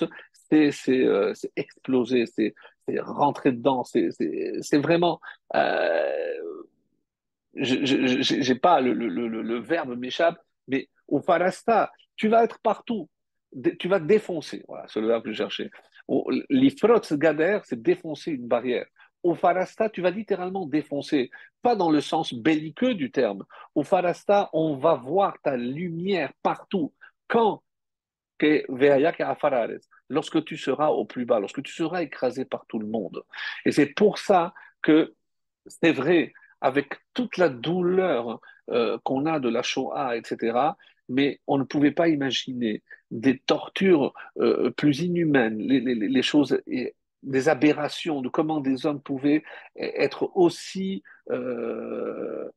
c'est 0.51 0.73
euh, 0.89 1.33
exploser, 1.57 2.27
c'est 2.27 2.55
c'est 2.89 3.01
rentrer 3.01 3.53
dedans, 3.53 3.85
c'est 3.85 4.79
vraiment. 4.79 5.21
Euh, 5.55 6.43
je 7.55 8.53
n'ai 8.53 8.59
pas 8.59 8.81
le, 8.81 9.59
verbe 9.61 9.97
m'échappe, 9.97 10.39
mais 10.69 10.89
au 11.09 11.21
farasta, 11.21 11.93
tu 12.17 12.29
vas 12.29 12.45
être 12.45 12.59
partout, 12.61 13.09
tu 13.79 13.89
vas 13.89 14.01
défoncer. 14.01 14.65
Voilà, 14.69 14.87
c'est 14.89 15.01
le 15.01 15.07
verbe 15.07 15.25
que 15.25 15.33
je 15.33 15.37
cherchais. 15.37 15.71
L'ifrot 16.51 17.01
gader, 17.13 17.61
c'est 17.65 17.81
défoncer 17.81 18.33
une 18.33 18.49
barrière. 18.49 18.87
Au 19.23 19.35
farasta, 19.35 19.89
tu 19.89 20.03
vas 20.03 20.11
littéralement 20.11 20.67
défoncer, 20.67 21.31
pas 21.63 21.77
dans 21.77 21.91
le 21.91 22.03
sens 22.03 22.35
belliqueux 22.35 22.95
du 22.95 23.11
terme. 23.11 23.45
Au 23.75 23.83
farasta, 23.83 24.51
on 24.53 24.77
va 24.77 24.95
voir 24.95 25.41
ta 25.43 25.57
lumière 25.57 26.33
partout. 26.43 26.93
Quand? 27.29 27.63
Lorsque 30.09 30.45
tu 30.45 30.57
seras 30.57 30.89
au 30.89 31.05
plus 31.05 31.25
bas, 31.25 31.41
lorsque 31.41 31.63
tu 31.63 31.73
seras 31.73 32.03
écrasé 32.03 32.45
par 32.45 32.67
tout 32.67 32.79
le 32.79 32.87
monde. 32.87 33.23
Et 33.65 33.73
c'est 33.73 33.87
pour 33.87 34.19
ça 34.19 34.55
que 34.83 35.15
c'est 35.67 35.93
vrai, 35.93 36.33
avec 36.61 36.95
toute 37.15 37.37
la 37.37 37.49
douleur 37.49 38.41
euh, 38.71 38.99
qu'on 39.05 39.27
a 39.27 39.41
de 39.41 39.49
la 39.49 39.63
Shoah, 39.63 40.17
etc., 40.17 40.59
mais 41.09 41.41
on 41.47 41.59
ne 41.59 41.65
pouvait 41.65 41.91
pas 41.91 42.09
imaginer 42.09 42.83
des 43.11 43.39
tortures 43.39 44.15
euh, 44.39 44.71
plus 44.71 45.01
inhumaines, 45.01 45.59
les, 45.59 46.23
choses, 46.23 46.59
des 47.23 47.49
aberrations 47.49 48.23
de 48.23 48.29
comment 48.31 48.61
des 48.61 48.87
hommes 48.87 49.03
pouvaient 49.03 49.43
être 49.77 50.31
aussi 50.35 51.03
euh, 51.31 52.49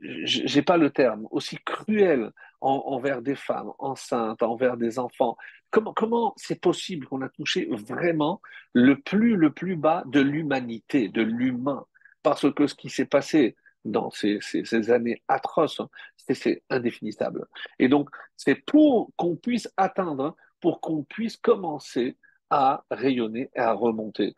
j'ai 0.00 0.62
pas 0.62 0.76
le 0.76 0.90
terme, 0.90 1.26
aussi 1.30 1.58
cruels 1.64 2.30
envers 2.60 3.22
des 3.22 3.34
femmes 3.34 3.72
enceintes, 3.78 4.42
envers 4.42 4.76
des 4.76 4.98
enfants. 4.98 5.36
Comment 5.70 5.92
comment 5.92 6.34
c'est 6.36 6.60
possible 6.60 7.06
qu'on 7.06 7.22
a 7.22 7.28
touché 7.28 7.68
vraiment 7.70 8.40
le 8.72 8.98
plus 9.00 9.36
le 9.36 9.52
plus 9.52 9.76
bas 9.76 10.02
de 10.06 10.20
l'humanité, 10.20 11.08
de 11.08 11.22
l'humain, 11.22 11.84
parce 12.22 12.52
que 12.52 12.66
ce 12.66 12.74
qui 12.74 12.90
s'est 12.90 13.06
passé 13.06 13.56
dans 13.84 14.10
ces, 14.10 14.38
ces, 14.40 14.64
ces 14.64 14.90
années 14.90 15.22
atroces, 15.28 15.80
c'est 16.16 16.62
indéfinissable. 16.70 17.46
Et 17.78 17.88
donc 17.88 18.10
c'est 18.36 18.56
pour 18.56 19.10
qu'on 19.16 19.36
puisse 19.36 19.68
atteindre, 19.76 20.36
pour 20.60 20.80
qu'on 20.80 21.04
puisse 21.04 21.36
commencer 21.36 22.16
à 22.50 22.84
rayonner 22.90 23.50
et 23.54 23.60
à 23.60 23.72
remonter. 23.72 24.34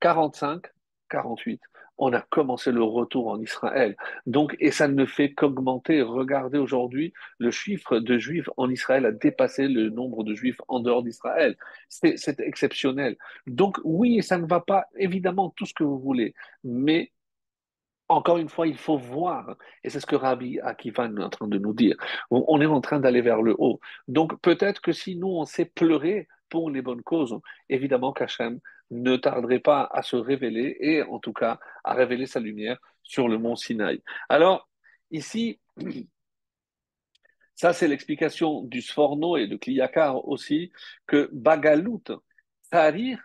45, 0.00 0.64
48 1.08 1.60
on 2.00 2.12
a 2.14 2.22
commencé 2.22 2.72
le 2.72 2.82
retour 2.82 3.28
en 3.28 3.40
Israël. 3.40 3.94
Donc, 4.26 4.56
et 4.58 4.70
ça 4.70 4.88
ne 4.88 5.04
fait 5.04 5.32
qu'augmenter. 5.34 6.02
Regardez 6.02 6.58
aujourd'hui, 6.58 7.12
le 7.38 7.50
chiffre 7.50 7.98
de 7.98 8.18
juifs 8.18 8.48
en 8.56 8.70
Israël 8.70 9.04
a 9.06 9.12
dépassé 9.12 9.68
le 9.68 9.90
nombre 9.90 10.24
de 10.24 10.34
juifs 10.34 10.60
en 10.66 10.80
dehors 10.80 11.02
d'Israël. 11.02 11.56
C'est 11.88 12.40
exceptionnel. 12.40 13.16
Donc, 13.46 13.78
oui, 13.84 14.22
ça 14.22 14.38
ne 14.38 14.46
va 14.46 14.60
pas, 14.60 14.86
évidemment, 14.96 15.50
tout 15.50 15.66
ce 15.66 15.74
que 15.74 15.84
vous 15.84 15.98
voulez, 15.98 16.34
mais 16.64 17.12
encore 18.08 18.38
une 18.38 18.48
fois, 18.48 18.66
il 18.66 18.76
faut 18.76 18.96
voir, 18.96 19.56
et 19.84 19.90
c'est 19.90 20.00
ce 20.00 20.06
que 20.06 20.16
Rabbi 20.16 20.58
Akiva 20.60 21.04
est 21.04 21.22
en 21.22 21.30
train 21.30 21.46
de 21.46 21.58
nous 21.58 21.74
dire. 21.74 21.96
On 22.30 22.60
est 22.60 22.66
en 22.66 22.80
train 22.80 22.98
d'aller 22.98 23.20
vers 23.20 23.40
le 23.40 23.54
haut. 23.58 23.78
Donc 24.08 24.40
peut-être 24.40 24.80
que 24.80 24.90
si 24.90 25.14
nous, 25.16 25.28
on 25.28 25.44
sait 25.44 25.66
pleurer 25.66 26.26
pour 26.48 26.70
les 26.70 26.82
bonnes 26.82 27.02
causes, 27.02 27.38
évidemment 27.68 28.12
qu'Hachem 28.12 28.58
ne 28.90 29.16
tarderait 29.16 29.60
pas 29.60 29.88
à 29.92 30.02
se 30.02 30.16
révéler 30.16 30.76
et 30.80 31.02
en 31.02 31.18
tout 31.18 31.32
cas 31.32 31.58
à 31.84 31.94
révéler 31.94 32.26
sa 32.26 32.40
lumière 32.40 32.78
sur 33.02 33.28
le 33.28 33.38
mont 33.38 33.56
Sinaï. 33.56 34.02
Alors, 34.28 34.68
ici, 35.10 35.60
ça 37.54 37.72
c'est 37.72 37.88
l'explication 37.88 38.62
du 38.62 38.82
Sforno 38.82 39.36
et 39.36 39.46
de 39.46 39.56
Kliyakar 39.56 40.26
aussi, 40.28 40.72
que 41.06 41.28
Bagalout, 41.32 42.02
Tarir, 42.70 43.18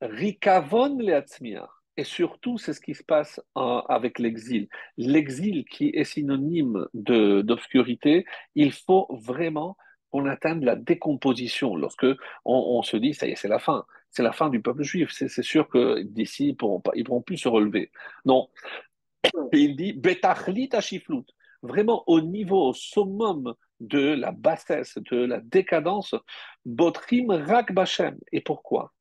Rikavon 0.00 0.98
Leatzmiar. 0.98 1.82
Et 1.98 2.04
surtout, 2.04 2.56
c'est 2.56 2.72
ce 2.72 2.80
qui 2.80 2.94
se 2.94 3.04
passe 3.04 3.38
avec 3.54 4.18
l'exil. 4.18 4.66
L'exil 4.96 5.66
qui 5.66 5.90
est 5.90 6.04
synonyme 6.04 6.86
d'obscurité, 6.94 8.24
il 8.54 8.72
faut 8.72 9.06
vraiment 9.10 9.76
qu'on 10.10 10.24
atteigne 10.24 10.64
la 10.64 10.74
décomposition. 10.74 11.76
Lorsque 11.76 12.06
on 12.46 12.82
se 12.82 12.96
dit, 12.96 13.12
ça 13.12 13.26
y 13.26 13.32
est, 13.32 13.36
c'est 13.36 13.46
la 13.46 13.58
fin 13.58 13.84
c'est 14.12 14.22
la 14.22 14.32
fin 14.32 14.50
du 14.50 14.60
peuple 14.60 14.82
juif. 14.82 15.10
C'est 15.10 15.42
sûr 15.42 15.68
que 15.68 16.02
d'ici, 16.02 16.48
ils 16.48 16.56
pourront 16.56 16.80
pas, 16.80 16.92
ils 16.94 17.04
pourront 17.04 17.22
plus 17.22 17.38
se 17.38 17.48
relever. 17.48 17.90
Non. 18.24 18.48
Et 19.24 19.30
il 19.58 19.76
dit, 19.76 19.92
betachlit 19.94 20.68
ashiflut. 20.72 21.24
Vraiment 21.62 22.04
au 22.06 22.20
niveau, 22.20 22.68
au 22.68 22.74
summum 22.74 23.54
de 23.80 24.14
la 24.14 24.32
bassesse, 24.32 24.98
de 24.98 25.16
la 25.16 25.40
décadence, 25.40 26.14
botrim 26.64 27.30
rak 27.30 27.72
bachem. 27.72 28.18
Et 28.32 28.40
pourquoi? 28.40 28.92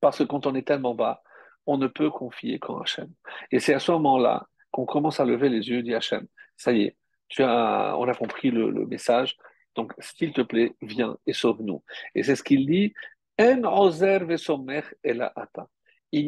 Parce 0.00 0.18
que 0.18 0.24
quand 0.24 0.46
on 0.46 0.54
est 0.54 0.66
tellement 0.66 0.94
bas, 0.94 1.22
on 1.66 1.78
ne 1.78 1.86
peut 1.86 2.10
confier 2.10 2.58
qu'en 2.58 2.80
Hachem. 2.80 3.10
Et 3.50 3.58
c'est 3.58 3.74
à 3.74 3.78
ce 3.78 3.92
moment-là 3.92 4.46
qu'on 4.70 4.84
commence 4.86 5.20
à 5.20 5.24
lever 5.24 5.48
les 5.48 5.68
yeux, 5.68 5.82
dit 5.82 5.94
Hachem, 5.94 6.26
ça 6.56 6.72
y 6.72 6.82
est, 6.82 6.96
tu 7.28 7.42
as, 7.42 7.96
on 7.98 8.06
a 8.06 8.14
compris 8.14 8.50
le, 8.50 8.70
le 8.70 8.86
message, 8.86 9.36
donc 9.74 9.92
s'il 9.98 10.32
te 10.32 10.42
plaît, 10.42 10.74
viens 10.82 11.16
et 11.26 11.32
sauve-nous. 11.32 11.82
Et 12.14 12.22
c'est 12.22 12.36
ce 12.36 12.42
qu'il 12.42 12.66
dit, 12.66 12.92
il 13.38 13.60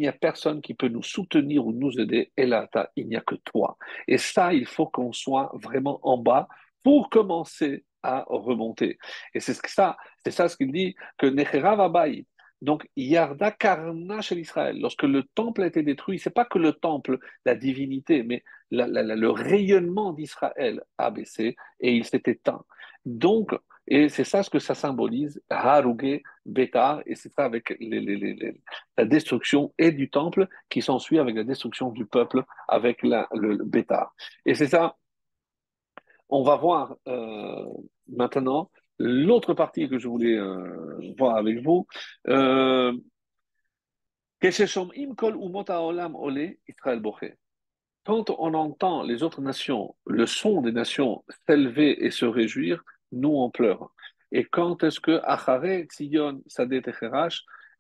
n'y 0.00 0.08
a 0.08 0.12
personne 0.12 0.60
qui 0.60 0.74
peut 0.74 0.88
nous 0.88 1.02
soutenir 1.02 1.66
ou 1.66 1.72
nous 1.72 2.00
aider, 2.00 2.32
Elata, 2.36 2.90
il 2.96 3.08
n'y 3.08 3.16
a 3.16 3.20
que 3.20 3.36
toi. 3.36 3.76
Et 4.08 4.18
ça, 4.18 4.52
il 4.52 4.66
faut 4.66 4.86
qu'on 4.86 5.12
soit 5.12 5.50
vraiment 5.54 6.00
en 6.02 6.18
bas 6.18 6.48
pour 6.82 7.08
commencer 7.08 7.84
à 8.02 8.24
remonter. 8.28 8.98
Et 9.34 9.40
c'est 9.40 9.54
ça, 9.66 9.96
c'est 10.24 10.30
ça 10.30 10.48
ce 10.48 10.56
qu'il 10.56 10.72
dit, 10.72 10.94
que 11.18 11.26
Nechera 11.26 11.76
donc, 12.62 12.88
Yarda 12.96 13.50
Karna 13.50 14.22
chez 14.22 14.34
l'Israël, 14.34 14.78
lorsque 14.80 15.02
le 15.02 15.22
temple 15.22 15.62
a 15.62 15.66
été 15.66 15.82
détruit, 15.82 16.18
c'est 16.18 16.30
pas 16.30 16.46
que 16.46 16.58
le 16.58 16.72
temple, 16.72 17.18
la 17.44 17.54
divinité, 17.54 18.22
mais 18.22 18.42
le 18.70 19.28
rayonnement 19.28 20.12
d'Israël 20.12 20.82
a 20.96 21.10
baissé 21.10 21.54
et 21.80 21.94
il 21.94 22.04
s'est 22.04 22.22
éteint. 22.24 22.64
Donc, 23.04 23.54
et 23.86 24.08
c'est 24.08 24.24
ça 24.24 24.42
ce 24.42 24.50
que 24.50 24.58
ça 24.58 24.74
symbolise, 24.74 25.40
Haruge, 25.48 26.20
Bétar, 26.44 27.02
et 27.06 27.14
c'est 27.14 27.32
ça 27.32 27.44
avec 27.44 27.76
la 28.96 29.04
destruction 29.04 29.72
et 29.78 29.92
du 29.92 30.10
temple 30.10 30.48
qui 30.68 30.82
s'ensuit 30.82 31.18
avec 31.18 31.36
la 31.36 31.44
destruction 31.44 31.90
du 31.90 32.06
peuple 32.06 32.44
avec 32.68 33.02
le, 33.02 33.64
Bétar. 33.64 34.14
Et 34.44 34.54
c'est 34.54 34.66
ça, 34.66 34.96
on 36.28 36.42
va 36.42 36.56
voir 36.56 36.96
euh, 37.06 37.66
maintenant 38.08 38.70
l'autre 38.98 39.54
partie 39.54 39.88
que 39.88 39.98
je 39.98 40.08
voulais 40.08 40.36
euh, 40.36 41.14
voir 41.18 41.36
avec 41.36 41.62
vous. 41.62 41.86
Euh, 42.28 42.92
quand 48.04 48.30
on 48.30 48.54
entend 48.54 49.02
les 49.02 49.22
autres 49.22 49.40
nations, 49.40 49.94
le 50.06 50.26
son 50.26 50.60
des 50.62 50.72
nations 50.72 51.24
s'élever 51.46 52.04
et 52.04 52.10
se 52.10 52.24
réjouir, 52.24 52.84
nous 53.12 53.34
on 53.34 53.50
pleure. 53.50 53.90
Et 54.32 54.44
quand 54.44 54.82
est-ce 54.82 55.00
que 55.00 55.20
Achare 55.24 55.84
Tzion 55.88 56.42
Sadet 56.46 56.82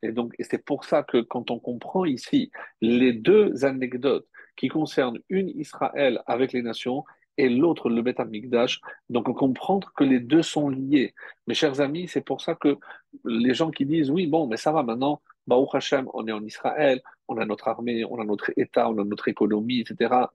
et 0.02 0.12
donc 0.12 0.34
c'est 0.38 0.64
pour 0.64 0.84
ça 0.84 1.02
que 1.02 1.18
quand 1.22 1.50
on 1.50 1.58
comprend 1.58 2.04
ici 2.04 2.50
les 2.80 3.12
deux 3.12 3.64
anecdotes 3.64 4.26
qui 4.56 4.68
concernent 4.68 5.18
une 5.28 5.48
Israël 5.48 6.22
avec 6.26 6.52
les 6.52 6.62
nations 6.62 7.04
et 7.38 7.48
l'autre 7.48 7.90
le 7.90 8.00
Beth 8.02 8.20
Amikdash, 8.20 8.80
donc 9.10 9.28
on 9.28 9.34
comprend 9.34 9.80
que 9.80 10.04
les 10.04 10.20
deux 10.20 10.42
sont 10.42 10.70
liés. 10.70 11.14
Mes 11.46 11.54
chers 11.54 11.80
amis, 11.80 12.08
c'est 12.08 12.24
pour 12.24 12.40
ça 12.40 12.54
que 12.54 12.78
les 13.24 13.52
gens 13.52 13.70
qui 13.70 13.84
disent 13.84 14.10
oui 14.10 14.26
bon 14.26 14.46
mais 14.46 14.56
ça 14.56 14.72
va 14.72 14.82
maintenant 14.82 15.20
Baruch 15.46 15.74
Hashem, 15.74 16.08
on 16.12 16.26
est 16.26 16.32
en 16.32 16.44
Israël, 16.44 17.00
on 17.28 17.38
a 17.38 17.44
notre 17.44 17.68
armée, 17.68 18.04
on 18.04 18.20
a 18.20 18.24
notre 18.24 18.50
État, 18.56 18.88
on 18.90 18.98
a 18.98 19.04
notre 19.04 19.28
économie, 19.28 19.80
etc. 19.80 20.26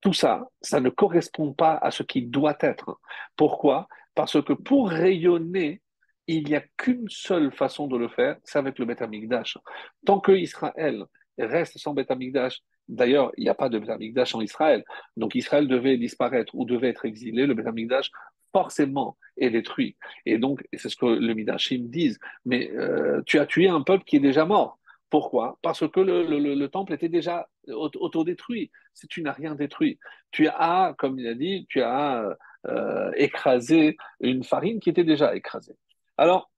Tout 0.00 0.12
ça, 0.12 0.48
ça 0.60 0.80
ne 0.80 0.90
correspond 0.90 1.52
pas 1.52 1.76
à 1.76 1.90
ce 1.90 2.02
qui 2.02 2.22
doit 2.22 2.56
être. 2.60 3.00
Pourquoi? 3.36 3.88
Parce 4.14 4.40
que 4.42 4.52
pour 4.52 4.90
rayonner, 4.90 5.82
il 6.26 6.44
n'y 6.44 6.54
a 6.54 6.62
qu'une 6.76 7.08
seule 7.08 7.52
façon 7.52 7.88
de 7.88 7.96
le 7.96 8.08
faire, 8.08 8.36
c'est 8.44 8.58
avec 8.58 8.78
le 8.78 8.84
Beth 8.84 9.02
Amikdash. 9.02 9.58
Tant 10.04 10.20
que 10.20 10.32
Israël 10.32 11.04
reste 11.38 11.78
sans 11.78 11.94
Beth 11.94 12.10
Amikdash, 12.10 12.60
d'ailleurs, 12.86 13.32
il 13.36 13.44
n'y 13.44 13.50
a 13.50 13.54
pas 13.54 13.68
de 13.68 13.78
Beth 13.78 13.90
Amikdash 13.90 14.34
en 14.34 14.40
Israël, 14.40 14.84
donc 15.16 15.34
Israël 15.34 15.66
devait 15.66 15.96
disparaître 15.96 16.54
ou 16.54 16.64
devait 16.64 16.88
être 16.88 17.06
exilé, 17.06 17.46
le 17.46 17.54
Beth 17.54 17.66
Amikdash 17.66 18.10
forcément 18.52 19.16
est 19.36 19.50
détruit. 19.50 19.96
Et 20.26 20.38
donc, 20.38 20.66
c'est 20.72 20.88
ce 20.88 20.96
que 20.96 21.06
le 21.06 21.34
Midashim 21.34 21.88
disent, 21.88 22.18
mais 22.44 22.70
euh, 22.72 23.22
tu 23.26 23.38
as 23.38 23.46
tué 23.46 23.68
un 23.68 23.82
peuple 23.82 24.04
qui 24.04 24.16
est 24.16 24.20
déjà 24.20 24.44
mort. 24.44 24.78
Pourquoi? 25.10 25.58
Parce 25.62 25.88
que 25.88 26.00
le, 26.00 26.66
temple 26.66 26.92
était 26.92 27.08
déjà 27.08 27.48
autodétruit. 27.68 28.70
Si 28.98 29.06
tu 29.06 29.22
n'as 29.22 29.32
rien 29.32 29.54
détruit, 29.54 29.98
tu 30.32 30.48
as, 30.48 30.94
comme 30.98 31.18
il 31.20 31.28
a 31.28 31.34
dit, 31.34 31.66
tu 31.68 31.80
as 31.82 32.36
euh, 32.66 33.12
écrasé 33.14 33.96
une 34.20 34.42
farine 34.42 34.80
qui 34.80 34.90
était 34.90 35.04
déjà 35.04 35.36
écrasée. 35.36 35.76
Alors, 36.16 36.50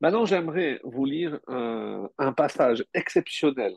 maintenant, 0.00 0.24
j'aimerais 0.24 0.80
vous 0.82 1.04
lire 1.04 1.38
un, 1.46 2.32
passage 2.36 2.84
exceptionnel 2.94 3.74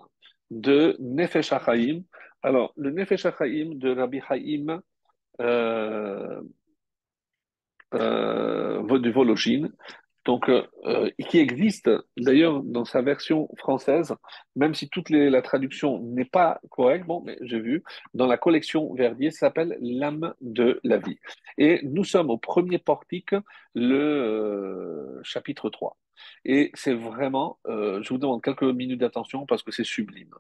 de 0.50 0.98
Nefesh 1.00 1.54
HaChaim. 1.54 2.02
Alors, 2.42 2.74
le 2.76 2.90
Nefesh 2.90 3.28
HaChaim 3.28 3.76
de 3.76 3.96
Rabbi 3.96 4.20
Haïm 4.28 4.82
euh, 5.40 6.42
euh, 7.94 8.82
donc 10.26 10.50
euh, 10.50 10.66
euh, 10.86 11.10
qui 11.30 11.40
existe 11.40 11.90
d'ailleurs 12.18 12.64
dans 12.64 12.86
sa 12.86 13.02
version 13.02 13.50
française, 13.58 14.16
même 14.56 14.74
si 14.74 14.90
toute 14.90 15.10
la 15.10 15.42
traduction 15.42 16.00
n'est 16.00 16.26
pas 16.26 16.60
correcte, 16.70 17.06
bon, 17.06 17.22
mais 17.26 17.38
j'ai 17.42 17.60
vu, 17.60 17.84
dans 18.14 18.28
la 18.28 18.38
collection 18.38 18.94
Verdier, 18.94 19.32
s'appelle 19.32 19.78
L'âme 19.82 20.34
de 20.42 20.80
la 20.84 20.98
vie. 20.98 21.20
Et 21.58 21.82
nous 21.84 22.04
sommes 22.04 22.30
au 22.30 22.38
premier 22.38 22.78
portique, 22.78 23.36
le 23.76 23.96
euh, 23.96 25.20
chapitre 25.24 25.70
3. 25.70 25.98
Et 26.46 26.72
c'est 26.74 26.94
vraiment, 26.94 27.60
je 27.66 28.08
vous 28.08 28.18
demande 28.18 28.42
quelques 28.42 28.64
minutes 28.64 29.00
d'attention 29.00 29.46
parce 29.46 29.64
que 29.64 29.72
c'est 29.72 29.84
sublime. 29.84 30.34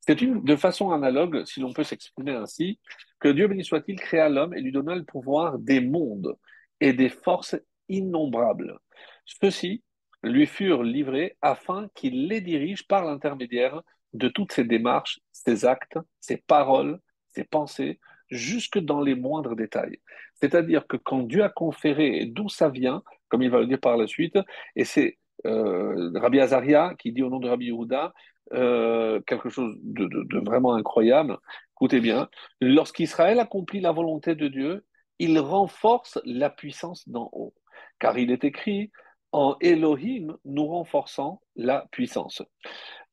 C'est 0.00 0.22
une, 0.22 0.42
de 0.44 0.56
façon 0.56 0.92
analogue, 0.92 1.44
si 1.44 1.60
l'on 1.60 1.72
peut 1.72 1.82
s'exprimer 1.82 2.32
ainsi, 2.32 2.78
que 3.18 3.28
Dieu 3.28 3.48
béni 3.48 3.64
soit-il 3.64 3.98
créa 3.98 4.28
l'homme 4.28 4.54
et 4.54 4.60
lui 4.60 4.72
donna 4.72 4.94
le 4.94 5.04
pouvoir 5.04 5.58
des 5.58 5.80
mondes 5.80 6.36
et 6.80 6.92
des 6.92 7.08
forces 7.08 7.56
innombrables. 7.88 8.78
Ceux-ci 9.26 9.82
lui 10.22 10.46
furent 10.46 10.82
livrés 10.82 11.36
afin 11.42 11.88
qu'il 11.94 12.28
les 12.28 12.40
dirige 12.40 12.86
par 12.86 13.04
l'intermédiaire 13.04 13.82
de 14.12 14.28
toutes 14.28 14.52
ses 14.52 14.64
démarches, 14.64 15.20
ses 15.32 15.64
actes, 15.64 15.98
ses 16.20 16.38
paroles, 16.38 16.98
ses 17.28 17.44
pensées, 17.44 18.00
jusque 18.30 18.78
dans 18.78 19.00
les 19.00 19.14
moindres 19.14 19.54
détails. 19.54 20.00
C'est-à-dire 20.34 20.86
que 20.86 20.96
quand 20.96 21.22
Dieu 21.22 21.44
a 21.44 21.48
conféré, 21.48 22.26
d'où 22.26 22.48
ça 22.48 22.68
vient, 22.68 23.02
comme 23.28 23.42
il 23.42 23.50
va 23.50 23.60
le 23.60 23.66
dire 23.66 23.80
par 23.80 23.96
la 23.96 24.06
suite, 24.06 24.38
et 24.74 24.84
c'est 24.84 25.18
euh, 25.44 26.10
Rabbi 26.14 26.40
Azaria 26.40 26.94
qui 26.98 27.12
dit 27.12 27.22
au 27.22 27.28
nom 27.28 27.38
de 27.38 27.48
Rabbi 27.48 27.66
Yehuda 27.66 28.14
euh, 28.52 29.20
quelque 29.26 29.48
chose 29.48 29.76
de, 29.82 30.06
de 30.06 30.38
vraiment 30.38 30.74
incroyable. 30.74 31.36
Écoutez 31.74 32.00
bien, 32.00 32.28
lorsqu'Israël 32.60 33.38
accomplit 33.38 33.80
la 33.80 33.92
volonté 33.92 34.34
de 34.34 34.48
Dieu, 34.48 34.86
il 35.18 35.38
renforce 35.38 36.18
la 36.24 36.50
puissance 36.50 37.08
d'en 37.08 37.28
haut. 37.32 37.54
Car 37.98 38.18
il 38.18 38.30
est 38.30 38.44
écrit, 38.44 38.90
en 39.36 39.58
Elohim, 39.60 40.34
nous 40.46 40.66
renforçons 40.66 41.40
la 41.56 41.86
puissance. 41.90 42.42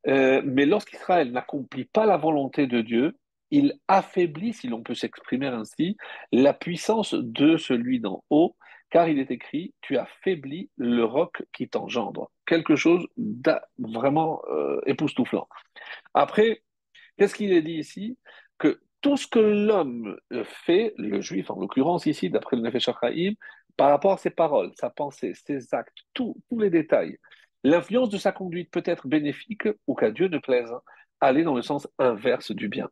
Euh, 0.07 0.41
mais 0.45 0.65
lorsqu'Israël 0.65 1.33
n'accomplit 1.33 1.83
pas 1.83 2.05
la 2.05 2.15
volonté 2.15 2.65
de 2.65 2.79
Dieu, 2.79 3.17
il 3.51 3.73
affaiblit, 3.89 4.53
si 4.53 4.69
l'on 4.69 4.81
peut 4.81 4.95
s'exprimer 4.95 5.47
ainsi, 5.47 5.97
la 6.31 6.53
puissance 6.53 7.13
de 7.13 7.57
celui 7.57 7.99
d'en 7.99 8.23
haut, 8.29 8.55
car 8.89 9.09
il 9.09 9.19
est 9.19 9.31
écrit, 9.31 9.73
tu 9.81 9.97
affaiblis 9.97 10.69
le 10.77 11.03
roc 11.03 11.43
qui 11.51 11.67
t'engendre. 11.67 12.31
Quelque 12.45 12.77
chose 12.77 13.05
vraiment 13.77 14.41
euh, 14.49 14.79
époustouflant. 14.85 15.49
Après, 16.13 16.63
qu'est-ce 17.17 17.35
qu'il 17.35 17.51
est 17.51 17.61
dit 17.61 17.79
ici? 17.79 18.17
Que 18.59 18.79
tout 19.01 19.17
ce 19.17 19.27
que 19.27 19.39
l'homme 19.39 20.17
fait, 20.45 20.93
le 20.97 21.19
juif 21.19 21.51
en 21.51 21.59
l'occurrence 21.59 22.05
ici, 22.05 22.29
d'après 22.29 22.55
le 22.55 22.61
Nefesh 22.61 22.87
par 23.77 23.89
rapport 23.89 24.13
à 24.13 24.17
ses 24.17 24.29
paroles, 24.29 24.71
sa 24.79 24.89
pensée, 24.89 25.33
ses 25.33 25.73
actes, 25.73 25.97
tous 26.13 26.35
les 26.57 26.69
détails, 26.69 27.17
l'influence 27.63 28.09
de 28.09 28.17
sa 28.17 28.31
conduite 28.31 28.71
peut 28.71 28.83
être 28.85 29.07
bénéfique 29.07 29.67
ou 29.87 29.95
qu'à 29.95 30.11
Dieu 30.11 30.27
ne 30.27 30.37
plaise, 30.37 30.71
aller 31.21 31.43
dans 31.43 31.55
le 31.55 31.61
sens 31.61 31.87
inverse 31.99 32.51
du 32.51 32.67
bien. 32.67 32.89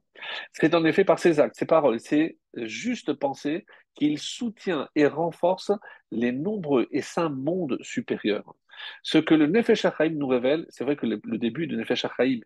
C'est 0.53 0.73
en 0.73 0.85
effet 0.85 1.03
par 1.03 1.19
ses 1.19 1.39
actes, 1.39 1.55
ses 1.55 1.65
paroles, 1.65 1.99
ses 1.99 2.37
justes 2.55 3.13
pensées 3.13 3.65
qu'il 3.93 4.19
soutient 4.19 4.87
et 4.95 5.05
renforce 5.05 5.71
les 6.11 6.31
nombreux 6.31 6.87
et 6.91 7.01
saints 7.01 7.29
mondes 7.29 7.77
supérieurs. 7.81 8.55
Ce 9.03 9.17
que 9.17 9.35
le 9.35 9.47
Nefesh 9.47 9.85
nous 10.11 10.27
révèle, 10.27 10.65
c'est 10.69 10.83
vrai 10.83 10.95
que 10.95 11.05
le, 11.05 11.19
début 11.37 11.67
de 11.67 11.75
Nefesh 11.75 12.05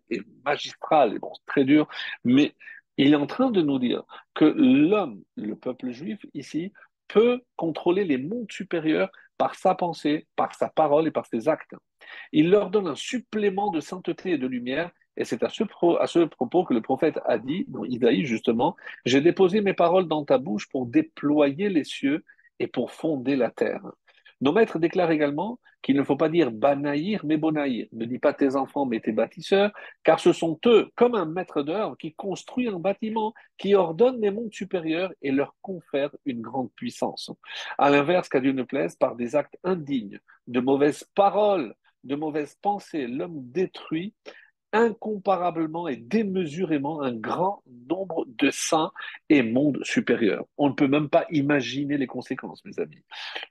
est 0.09 0.21
magistral 0.43 1.13
et 1.13 1.19
bon, 1.19 1.31
très 1.45 1.63
dur, 1.63 1.87
mais 2.23 2.55
il 2.97 3.13
est 3.13 3.17
en 3.17 3.27
train 3.27 3.51
de 3.51 3.61
nous 3.61 3.79
dire 3.79 4.03
que 4.33 4.45
l'homme, 4.45 5.21
le 5.35 5.55
peuple 5.55 5.91
juif 5.91 6.19
ici, 6.33 6.73
peut 7.07 7.41
contrôler 7.55 8.03
les 8.03 8.17
mondes 8.17 8.51
supérieurs 8.51 9.09
par 9.37 9.55
sa 9.55 9.75
pensée, 9.75 10.27
par 10.35 10.55
sa 10.55 10.69
parole 10.69 11.07
et 11.07 11.11
par 11.11 11.25
ses 11.25 11.47
actes. 11.47 11.75
Il 12.31 12.49
leur 12.49 12.69
donne 12.69 12.87
un 12.87 12.95
supplément 12.95 13.71
de 13.71 13.79
sainteté 13.79 14.31
et 14.31 14.37
de 14.37 14.47
lumière, 14.47 14.91
et 15.17 15.25
c'est 15.25 15.43
à 15.43 15.49
ce, 15.49 15.63
propos 16.25 16.65
que 16.65 16.73
le 16.73 16.81
prophète 16.81 17.19
a 17.25 17.37
dit, 17.37 17.65
dans 17.67 17.85
Isaïe 17.85 18.25
justement, 18.25 18.75
J'ai 19.05 19.21
déposé 19.21 19.61
mes 19.61 19.73
paroles 19.73 20.07
dans 20.07 20.25
ta 20.25 20.37
bouche 20.37 20.67
pour 20.69 20.85
déployer 20.85 21.69
les 21.69 21.83
cieux 21.83 22.23
et 22.59 22.67
pour 22.67 22.91
fonder 22.91 23.35
la 23.35 23.49
terre. 23.49 23.81
Nos 24.41 24.51
maîtres 24.51 24.79
déclarent 24.79 25.11
également 25.11 25.59
qu'il 25.85 25.95
ne 25.95 26.01
faut 26.01 26.15
pas 26.15 26.29
dire 26.29 26.49
banaïr, 26.49 27.21
mais 27.23 27.37
bonaïr. 27.37 27.85
Ne 27.91 28.05
dis 28.05 28.17
pas 28.17 28.33
tes 28.33 28.55
enfants, 28.55 28.87
mais 28.87 28.99
tes 28.99 29.11
bâtisseurs, 29.11 29.71
car 30.03 30.19
ce 30.19 30.33
sont 30.33 30.59
eux, 30.65 30.89
comme 30.95 31.13
un 31.13 31.25
maître 31.25 31.61
d'œuvre, 31.61 31.95
qui 31.95 32.11
construit 32.15 32.67
un 32.67 32.79
bâtiment, 32.79 33.35
qui 33.59 33.75
ordonne 33.75 34.19
les 34.19 34.31
mondes 34.31 34.51
supérieurs 34.51 35.13
et 35.21 35.31
leur 35.31 35.55
confère 35.61 36.09
une 36.25 36.41
grande 36.41 36.71
puissance. 36.71 37.31
À 37.77 37.91
l'inverse, 37.91 38.29
qu'à 38.29 38.39
Dieu 38.39 38.51
ne 38.51 38.63
plaise, 38.63 38.95
par 38.95 39.15
des 39.15 39.35
actes 39.35 39.59
indignes, 39.63 40.19
de 40.47 40.59
mauvaises 40.59 41.03
paroles, 41.13 41.75
de 42.03 42.15
mauvaises 42.15 42.57
pensées, 42.63 43.05
l'homme 43.05 43.43
détruit 43.51 44.15
incomparablement 44.73 45.87
et 45.87 45.95
démesurément 45.95 47.01
un 47.01 47.13
grand 47.13 47.63
nombre 47.89 48.25
de 48.27 48.49
saints 48.51 48.91
et 49.29 49.41
mondes 49.41 49.79
supérieurs. 49.83 50.45
On 50.57 50.69
ne 50.69 50.73
peut 50.73 50.87
même 50.87 51.09
pas 51.09 51.25
imaginer 51.31 51.97
les 51.97 52.07
conséquences, 52.07 52.63
mes 52.65 52.79
amis. 52.79 53.03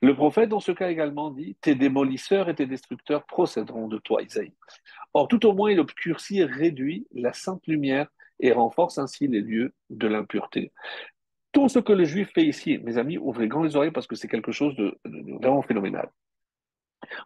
Le 0.02 0.14
prophète, 0.14 0.50
dans 0.50 0.60
ce 0.60 0.72
cas 0.72 0.90
également, 0.90 1.30
dit 1.30 1.56
Tes 1.60 1.74
démolisseurs 1.74 2.48
et 2.48 2.54
tes 2.54 2.66
destructeurs 2.66 3.24
procéderont 3.24 3.88
de 3.88 3.98
toi, 3.98 4.22
Isaïe. 4.22 4.52
Or, 5.14 5.28
tout 5.28 5.46
au 5.46 5.52
moins, 5.52 5.70
il 5.70 5.80
obscurcit 5.80 6.40
et 6.40 6.44
réduit 6.44 7.06
la 7.12 7.32
sainte 7.32 7.66
lumière 7.66 8.08
et 8.40 8.52
renforce 8.52 8.98
ainsi 8.98 9.28
les 9.28 9.40
lieux 9.40 9.72
de 9.90 10.08
l'impureté. 10.08 10.72
Tout 11.52 11.68
ce 11.68 11.78
que 11.78 11.92
le 11.92 12.04
juif 12.04 12.32
fait 12.34 12.44
ici, 12.44 12.78
mes 12.78 12.98
amis, 12.98 13.16
ouvrez 13.16 13.46
grand 13.46 13.62
les 13.62 13.76
oreilles 13.76 13.92
parce 13.92 14.08
que 14.08 14.16
c'est 14.16 14.28
quelque 14.28 14.50
chose 14.50 14.74
de 14.76 14.98
vraiment 15.40 15.62
phénoménal. 15.62 16.08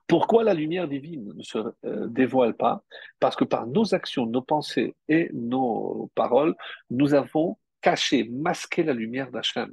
Pourquoi 0.06 0.44
la 0.44 0.54
lumière 0.54 0.88
divine 0.88 1.32
ne 1.34 1.42
se 1.42 1.58
euh, 1.58 2.06
dévoile 2.08 2.54
pas? 2.54 2.82
Parce 3.20 3.36
que 3.36 3.44
par 3.44 3.66
nos 3.66 3.94
actions, 3.94 4.26
nos 4.26 4.42
pensées 4.42 4.94
et 5.08 5.30
nos 5.32 6.10
paroles, 6.14 6.54
nous 6.90 7.14
avons 7.14 7.58
caché, 7.80 8.28
masqué 8.30 8.82
la 8.82 8.92
lumière 8.92 9.30
d'Hachem. 9.30 9.72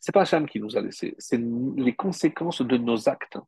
C'est 0.00 0.12
pas 0.12 0.22
Hachem 0.22 0.46
qui 0.46 0.60
nous 0.60 0.76
a 0.76 0.80
laissé, 0.80 1.14
c'est 1.18 1.40
les 1.76 1.94
conséquences 1.94 2.62
de 2.62 2.76
nos 2.76 3.08
actes. 3.08 3.38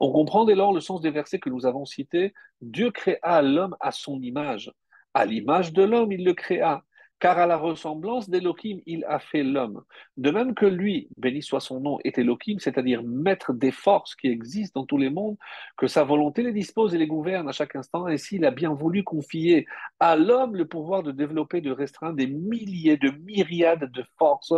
On 0.00 0.12
comprend 0.12 0.44
dès 0.44 0.54
lors 0.54 0.72
le 0.72 0.80
sens 0.80 1.00
des 1.00 1.10
versets 1.10 1.38
que 1.38 1.50
nous 1.50 1.66
avons 1.66 1.84
cités. 1.84 2.34
Dieu 2.60 2.90
créa 2.90 3.42
l'homme 3.42 3.76
à 3.80 3.90
son 3.90 4.20
image. 4.20 4.72
À 5.12 5.24
l'image 5.24 5.72
de 5.72 5.82
l'homme, 5.82 6.12
il 6.12 6.24
le 6.24 6.34
créa 6.34 6.84
car 7.20 7.38
à 7.38 7.46
la 7.46 7.56
ressemblance 7.56 8.28
d'Elohim, 8.28 8.80
il 8.86 9.04
a 9.04 9.18
fait 9.18 9.42
l'homme. 9.42 9.82
De 10.16 10.30
même 10.30 10.54
que 10.54 10.66
lui, 10.66 11.08
béni 11.16 11.42
soit 11.42 11.60
son 11.60 11.80
nom, 11.80 11.98
est 12.04 12.18
Elohim, 12.18 12.58
c'est-à-dire 12.58 13.02
maître 13.02 13.52
des 13.52 13.70
forces 13.70 14.14
qui 14.14 14.28
existent 14.28 14.80
dans 14.80 14.86
tous 14.86 14.98
les 14.98 15.10
mondes, 15.10 15.36
que 15.76 15.86
sa 15.86 16.04
volonté 16.04 16.42
les 16.42 16.52
dispose 16.52 16.94
et 16.94 16.98
les 16.98 17.06
gouverne 17.06 17.48
à 17.48 17.52
chaque 17.52 17.76
instant, 17.76 18.06
ainsi 18.06 18.36
il 18.36 18.44
a 18.44 18.50
bien 18.50 18.74
voulu 18.74 19.04
confier 19.04 19.66
à 20.00 20.16
l'homme 20.16 20.56
le 20.56 20.66
pouvoir 20.66 21.02
de 21.02 21.12
développer, 21.12 21.60
de 21.60 21.70
restreindre 21.70 22.16
des 22.16 22.26
milliers, 22.26 22.96
de 22.96 23.10
myriades 23.10 23.90
de 23.90 24.04
forces 24.18 24.54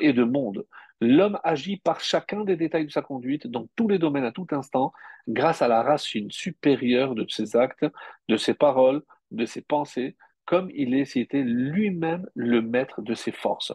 et 0.00 0.12
de 0.12 0.24
mondes. 0.24 0.66
L'homme 1.00 1.38
agit 1.42 1.78
par 1.78 2.00
chacun 2.00 2.44
des 2.44 2.56
détails 2.56 2.86
de 2.86 2.92
sa 2.92 3.02
conduite, 3.02 3.48
dans 3.48 3.66
tous 3.74 3.88
les 3.88 3.98
domaines 3.98 4.24
à 4.24 4.30
tout 4.32 4.46
instant, 4.52 4.92
grâce 5.26 5.60
à 5.60 5.68
la 5.68 5.82
racine 5.82 6.30
supérieure 6.30 7.14
de 7.14 7.26
ses 7.28 7.56
actes, 7.56 7.84
de 8.28 8.36
ses 8.36 8.54
paroles, 8.54 9.02
de 9.32 9.44
ses 9.44 9.62
pensées, 9.62 10.16
comme 10.44 10.70
il 10.74 10.94
est 10.94 11.04
c'était 11.04 11.42
lui-même 11.42 12.26
le 12.34 12.62
maître 12.62 13.02
de 13.02 13.14
ses 13.14 13.32
forces. 13.32 13.72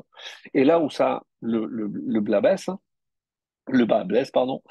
Et 0.53 0.63
là 0.63 0.79
où 0.79 0.89
ça, 0.89 1.23
le, 1.41 1.65
le, 1.65 1.87
le 1.87 2.19
hein, 2.69 2.79
le 3.67 4.31
pardon, 4.31 4.61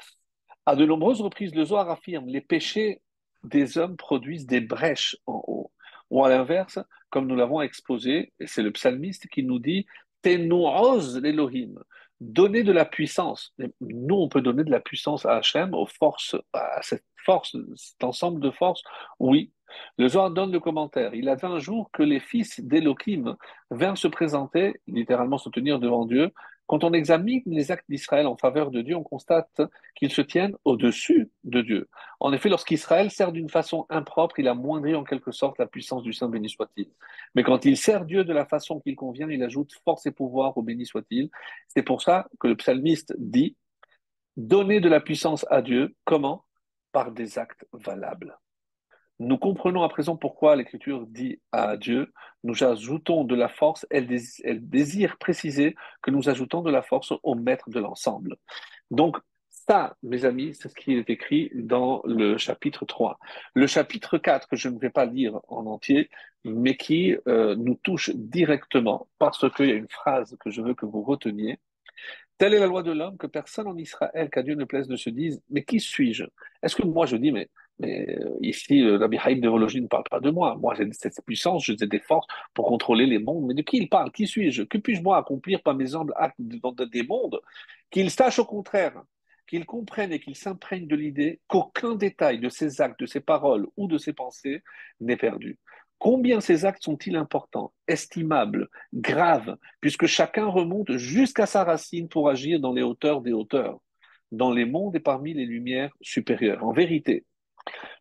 à 0.65 0.75
de 0.75 0.85
nombreuses 0.85 1.21
reprises, 1.21 1.55
le 1.55 1.65
Zohar 1.65 1.89
affirme 1.89 2.27
les 2.27 2.41
péchés 2.41 3.01
des 3.43 3.77
hommes 3.77 3.97
produisent 3.97 4.47
des 4.47 4.61
brèches 4.61 5.15
en 5.25 5.43
haut. 5.47 5.71
Ou 6.09 6.23
à 6.23 6.29
l'inverse, 6.29 6.79
comme 7.09 7.27
nous 7.27 7.35
l'avons 7.35 7.61
exposé, 7.61 8.33
et 8.39 8.47
c'est 8.47 8.63
le 8.63 8.71
psalmiste 8.71 9.27
qui 9.27 9.43
nous 9.43 9.59
dit 9.59 9.85
Tenouoz 10.21 11.19
l'Elohim, 11.21 11.75
donner 12.19 12.63
de 12.63 12.71
la 12.71 12.85
puissance. 12.85 13.53
Nous, 13.81 14.15
on 14.15 14.29
peut 14.29 14.41
donner 14.41 14.63
de 14.63 14.71
la 14.71 14.79
puissance 14.79 15.25
à 15.25 15.37
Hachem, 15.37 15.73
aux 15.73 15.85
forces, 15.85 16.35
à 16.53 16.81
cette 16.81 17.05
force, 17.25 17.55
cet 17.75 18.03
ensemble 18.03 18.39
de 18.39 18.51
forces, 18.51 18.81
oui. 19.19 19.51
Le 19.97 20.07
Zohar 20.07 20.31
donne 20.31 20.51
le 20.51 20.59
commentaire. 20.59 21.13
Il 21.13 21.29
a 21.29 21.37
un 21.43 21.59
jour 21.59 21.89
que 21.91 22.03
les 22.03 22.19
fils 22.19 22.59
d'Elohim 22.59 23.35
vinrent 23.71 23.97
se 23.97 24.07
présenter, 24.07 24.81
littéralement 24.87 25.37
se 25.37 25.49
tenir 25.49 25.79
devant 25.79 26.05
Dieu, 26.05 26.31
quand 26.67 26.83
on 26.83 26.91
examine 26.91 27.41
les 27.45 27.71
actes 27.71 27.85
d'Israël 27.87 28.27
en 28.27 28.35
faveur 28.35 28.71
de 28.71 28.81
Dieu, 28.81 28.95
on 28.97 29.03
constate 29.03 29.61
qu'ils 29.95 30.11
se 30.11 30.21
tiennent 30.21 30.55
au-dessus 30.65 31.31
de 31.45 31.61
Dieu. 31.61 31.89
En 32.19 32.33
effet, 32.33 32.49
lorsqu'Israël 32.49 33.09
sert 33.09 33.31
d'une 33.31 33.49
façon 33.49 33.85
impropre, 33.89 34.37
il 34.39 34.49
amoindrit 34.49 34.93
en 34.93 35.05
quelque 35.05 35.31
sorte 35.31 35.57
la 35.59 35.65
puissance 35.65 36.03
du 36.03 36.11
Saint 36.11 36.27
béni 36.27 36.49
soit-il. 36.49 36.89
Mais 37.35 37.43
quand 37.43 37.63
il 37.63 37.77
sert 37.77 38.03
Dieu 38.03 38.25
de 38.25 38.33
la 38.33 38.45
façon 38.45 38.81
qu'il 38.81 38.97
convient, 38.97 39.29
il 39.29 39.41
ajoute 39.43 39.71
force 39.85 40.05
et 40.07 40.11
pouvoir 40.11 40.57
au 40.57 40.61
béni 40.61 40.85
soit-il. 40.85 41.29
C'est 41.69 41.83
pour 41.83 42.01
ça 42.01 42.27
que 42.37 42.49
le 42.49 42.57
psalmiste 42.57 43.15
dit 43.17 43.55
Donner 44.35 44.81
de 44.81 44.89
la 44.89 44.99
puissance 44.99 45.45
à 45.49 45.61
Dieu, 45.61 45.95
comment? 46.03 46.45
Par 46.91 47.11
des 47.11 47.39
actes 47.39 47.65
valables. 47.71 48.37
Nous 49.19 49.37
comprenons 49.37 49.81
à 49.81 49.89
présent 49.89 50.15
pourquoi 50.15 50.55
l'Écriture 50.55 51.07
dit 51.07 51.39
à 51.51 51.75
Dieu, 51.75 52.13
nous 52.43 52.63
ajoutons 52.63 53.23
de 53.23 53.35
la 53.35 53.49
force, 53.49 53.85
elle, 53.89 54.07
désire 54.07 55.17
préciser 55.17 55.75
que 56.03 56.11
nous 56.11 56.29
ajoutons 56.29 56.61
de 56.61 56.69
la 56.69 56.83
force 56.83 57.13
au 57.23 57.33
maître 57.33 57.69
de 57.69 57.79
l'ensemble. 57.79 58.37
Donc, 58.91 59.17
ça, 59.49 59.97
mes 60.03 60.23
amis, 60.23 60.53
c'est 60.53 60.69
ce 60.69 60.75
qui 60.75 60.93
est 60.93 61.09
écrit 61.09 61.51
dans 61.53 62.01
le 62.05 62.37
chapitre 62.37 62.85
3. 62.85 63.19
Le 63.55 63.67
chapitre 63.67 64.17
4, 64.17 64.47
que 64.47 64.55
je 64.55 64.69
ne 64.69 64.77
vais 64.79 64.91
pas 64.91 65.05
lire 65.05 65.39
en 65.47 65.65
entier, 65.65 66.09
mais 66.45 66.77
qui 66.77 67.17
euh, 67.27 67.55
nous 67.55 67.75
touche 67.75 68.11
directement, 68.13 69.07
parce 69.17 69.49
qu'il 69.55 69.67
y 69.67 69.71
a 69.71 69.75
une 69.75 69.89
phrase 69.89 70.37
que 70.39 70.51
je 70.51 70.61
veux 70.61 70.75
que 70.75 70.85
vous 70.85 71.01
reteniez. 71.01 71.59
Telle 72.37 72.53
est 72.53 72.59
la 72.59 72.67
loi 72.67 72.83
de 72.83 72.91
l'homme, 72.91 73.17
que 73.17 73.25
personne 73.27 73.67
en 73.67 73.75
Israël, 73.77 74.29
qu'à 74.29 74.43
Dieu 74.43 74.53
ne 74.53 74.63
plaise, 74.63 74.87
ne 74.89 74.95
se 74.95 75.09
dise, 75.09 75.41
mais 75.49 75.63
qui 75.63 75.79
suis-je? 75.79 76.25
Est-ce 76.61 76.75
que 76.75 76.85
moi 76.85 77.07
je 77.07 77.17
dis, 77.17 77.31
mais 77.31 77.49
mais 77.79 78.09
euh, 78.09 78.37
ici, 78.41 78.81
euh, 78.81 78.97
Rabbi 78.97 79.17
Haïm 79.17 79.39
d'Évologie 79.39 79.81
ne 79.81 79.87
parle 79.87 80.03
pas 80.09 80.19
de 80.19 80.31
moi. 80.31 80.55
Moi, 80.55 80.73
j'ai 80.75 80.87
cette 80.93 81.23
puissance, 81.25 81.65
j'ai 81.65 81.75
des 81.75 81.99
forces 81.99 82.27
pour 82.53 82.65
contrôler 82.65 83.05
les 83.05 83.19
mondes. 83.19 83.45
Mais 83.45 83.53
de 83.53 83.61
qui 83.61 83.77
il 83.77 83.89
parle? 83.89 84.11
Qui 84.11 84.27
suis-je? 84.27 84.63
Que 84.63 84.77
puis-je 84.77 85.01
moi 85.01 85.17
accomplir 85.17 85.61
par 85.61 85.75
mes 85.75 85.95
humbles 85.95 86.13
actes 86.17 86.39
dans 86.39 86.71
des 86.71 87.03
mondes? 87.03 87.39
Qu'il 87.91 88.09
sache 88.09 88.39
au 88.39 88.45
contraire, 88.45 89.01
qu'il 89.47 89.65
comprenne 89.65 90.11
et 90.11 90.19
qu'il 90.19 90.35
s'imprègne 90.35 90.87
de 90.87 90.95
l'idée 90.95 91.39
qu'aucun 91.47 91.95
détail 91.95 92.39
de 92.39 92.49
ses 92.49 92.81
actes, 92.81 92.99
de 92.99 93.05
ses 93.05 93.21
paroles 93.21 93.67
ou 93.77 93.87
de 93.87 93.97
ses 93.97 94.13
pensées 94.13 94.63
n'est 94.99 95.17
perdu. 95.17 95.57
Combien 95.99 96.41
ces 96.41 96.65
actes 96.65 96.83
sont-ils 96.83 97.15
importants, 97.15 97.73
estimables, 97.87 98.69
graves, 98.93 99.57
puisque 99.81 100.05
chacun 100.05 100.45
remonte 100.45 100.95
jusqu'à 100.97 101.47
sa 101.47 101.63
racine 101.63 102.07
pour 102.07 102.29
agir 102.29 102.59
dans 102.59 102.73
les 102.73 102.83
hauteurs 102.83 103.21
des 103.21 103.33
hauteurs, 103.33 103.79
dans 104.31 104.51
les 104.51 104.65
mondes 104.65 104.95
et 104.95 104.99
parmi 104.99 105.33
les 105.33 105.45
lumières 105.45 105.95
supérieures. 106.01 106.63
En 106.63 106.71
vérité, 106.71 107.25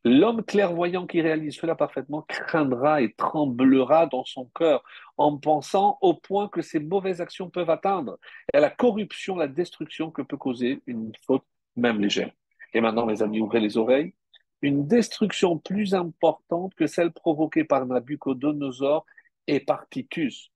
L'homme 0.05 0.45
clairvoyant 0.45 1.07
qui 1.07 1.21
réalise 1.21 1.57
cela 1.57 1.75
parfaitement 1.75 2.23
craindra 2.23 3.03
et 3.03 3.13
tremblera 3.15 4.07
dans 4.07 4.25
son 4.25 4.47
cœur 4.55 4.85
en 5.17 5.37
pensant 5.37 5.99
au 6.01 6.15
point 6.15 6.49
que 6.49 6.63
ses 6.63 6.79
mauvaises 6.79 7.21
actions 7.21 7.51
peuvent 7.51 7.71
atteindre 7.71 8.19
et 8.53 8.59
à 8.59 8.61
la 8.61 8.71
corruption, 8.71 9.37
la 9.37 9.49
destruction 9.49 10.11
que 10.11 10.23
peut 10.23 10.37
causer 10.37 10.83
une 10.87 11.13
faute 11.27 11.45
même 11.77 12.01
légère. 12.01 12.31
Et 12.73 12.81
maintenant, 12.81 13.07
mes 13.07 13.23
amis, 13.23 13.41
ouvrez 13.41 13.61
les 13.61 13.77
oreilles. 13.77 14.15
Une 14.63 14.87
destruction 14.87 15.59
plus 15.59 15.95
importante 15.95 16.75
que 16.75 16.87
celle 16.87 17.13
provoquée 17.13 17.65
par 17.65 17.87
Nabucodonosor 17.87 19.05
et 19.47 19.61
par 19.61 19.89
Titus. 19.89 20.51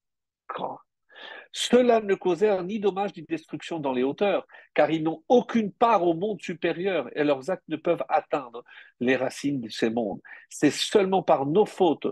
Cela 1.53 2.01
ne 2.01 2.15
causait 2.15 2.63
ni 2.63 2.79
dommage 2.79 3.15
ni 3.17 3.23
destruction 3.23 3.81
dans 3.81 3.93
les 3.93 4.03
hauteurs, 4.03 4.47
car 4.75 4.91
ils 4.91 5.03
n'ont 5.03 5.23
aucune 5.29 5.73
part 5.73 6.05
au 6.05 6.15
monde 6.15 6.41
supérieur 6.41 7.09
et 7.17 7.25
leurs 7.25 7.51
actes 7.51 7.69
ne 7.69 7.77
peuvent 7.77 8.05
atteindre 8.09 8.65
les 9.01 9.17
racines 9.17 9.61
de 9.61 9.69
ces 9.69 9.91
mondes. 9.91 10.21
C'est 10.49 10.71
seulement 10.71 11.23
par 11.23 11.47
nos 11.47 11.67
fautes 11.67 12.07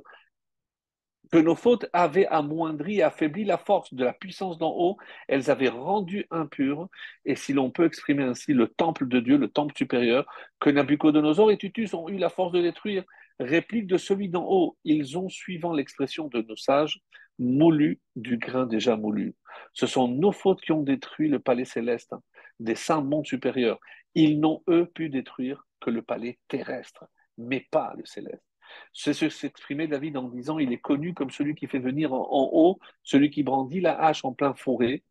que 1.31 1.39
nos 1.39 1.55
fautes 1.55 1.87
avaient 1.93 2.27
amoindri 2.27 2.99
et 2.99 3.03
affaibli 3.03 3.45
la 3.45 3.59
force 3.59 3.93
de 3.93 4.05
la 4.05 4.13
puissance 4.13 4.59
d'en 4.59 4.71
haut, 4.71 4.97
elles 5.29 5.51
avaient 5.51 5.69
rendu 5.69 6.27
impur, 6.31 6.89
et 7.25 7.37
si 7.37 7.53
l'on 7.53 7.71
peut 7.71 7.85
exprimer 7.85 8.25
ainsi 8.25 8.53
le 8.55 8.69
temple 8.69 9.07
de 9.09 9.21
Dieu, 9.21 9.37
le 9.37 9.49
temple 9.49 9.77
supérieur, 9.77 10.27
que 10.59 10.71
Nabucodonosor 10.71 11.51
et 11.51 11.59
Tutus 11.59 11.95
ont 11.95 12.09
eu 12.09 12.17
la 12.17 12.31
force 12.31 12.53
de 12.53 12.63
détruire, 12.63 13.05
réplique 13.41 13.87
de 13.87 13.99
celui 13.99 14.29
d'en 14.29 14.45
haut. 14.45 14.77
Ils 14.85 15.19
ont, 15.19 15.29
suivant 15.29 15.73
l'expression 15.73 16.29
de 16.29 16.43
nos 16.43 16.57
sages, 16.57 17.01
moulu 17.39 18.01
du 18.17 18.37
grain 18.39 18.67
déjà 18.67 18.97
moulu. 18.97 19.35
Ce 19.73 19.87
sont 19.87 20.09
nos 20.09 20.33
fautes 20.33 20.61
qui 20.61 20.73
ont 20.73 20.83
détruit 20.83 21.29
le 21.29 21.39
palais 21.39 21.65
céleste 21.65 22.15
des 22.61 22.75
saints 22.75 23.03
mondes 23.03 23.27
supérieurs. 23.27 23.79
Ils 24.15 24.41
n'ont, 24.41 24.63
eux, 24.69 24.87
pu 24.87 25.09
détruire 25.09 25.67
que 25.81 25.91
le 25.91 26.03
palais 26.03 26.39
terrestre, 26.49 27.07
mais 27.37 27.67
pas 27.71 27.95
le 27.97 28.05
céleste. 28.05 28.45
C'est 28.93 29.15
ce 29.15 29.29
s'exprimait 29.29 29.87
David 29.87 30.17
en 30.17 30.25
disant 30.25 30.59
il 30.59 30.73
est 30.73 30.81
connu 30.81 31.15
comme 31.15 31.31
celui 31.31 31.55
qui 31.55 31.67
fait 31.67 31.79
venir 31.79 32.13
en, 32.13 32.51
haut, 32.53 32.79
celui 33.03 33.31
qui 33.31 33.43
brandit 33.43 33.81
la 33.81 33.99
hache 33.99 34.25
en 34.25 34.33
plein 34.33 34.55
forêt. 34.55 35.03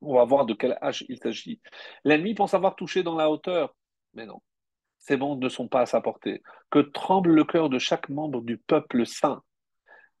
On 0.00 0.14
va 0.14 0.24
voir 0.24 0.46
de 0.46 0.54
quelle 0.54 0.78
hache 0.80 1.04
il 1.08 1.18
s'agit. 1.18 1.60
L'ennemi 2.04 2.34
pense 2.34 2.54
avoir 2.54 2.76
touché 2.76 3.02
dans 3.02 3.16
la 3.16 3.30
hauteur, 3.30 3.74
mais 4.14 4.26
non. 4.26 4.40
Ces 4.98 5.16
mondes 5.16 5.42
ne 5.42 5.48
sont 5.50 5.68
pas 5.68 5.82
à 5.82 5.86
sa 5.86 6.00
portée. 6.00 6.42
Que 6.70 6.78
tremble 6.78 7.32
le 7.32 7.44
cœur 7.44 7.68
de 7.68 7.78
chaque 7.78 8.08
membre 8.08 8.40
du 8.40 8.56
peuple 8.56 9.04
saint 9.04 9.42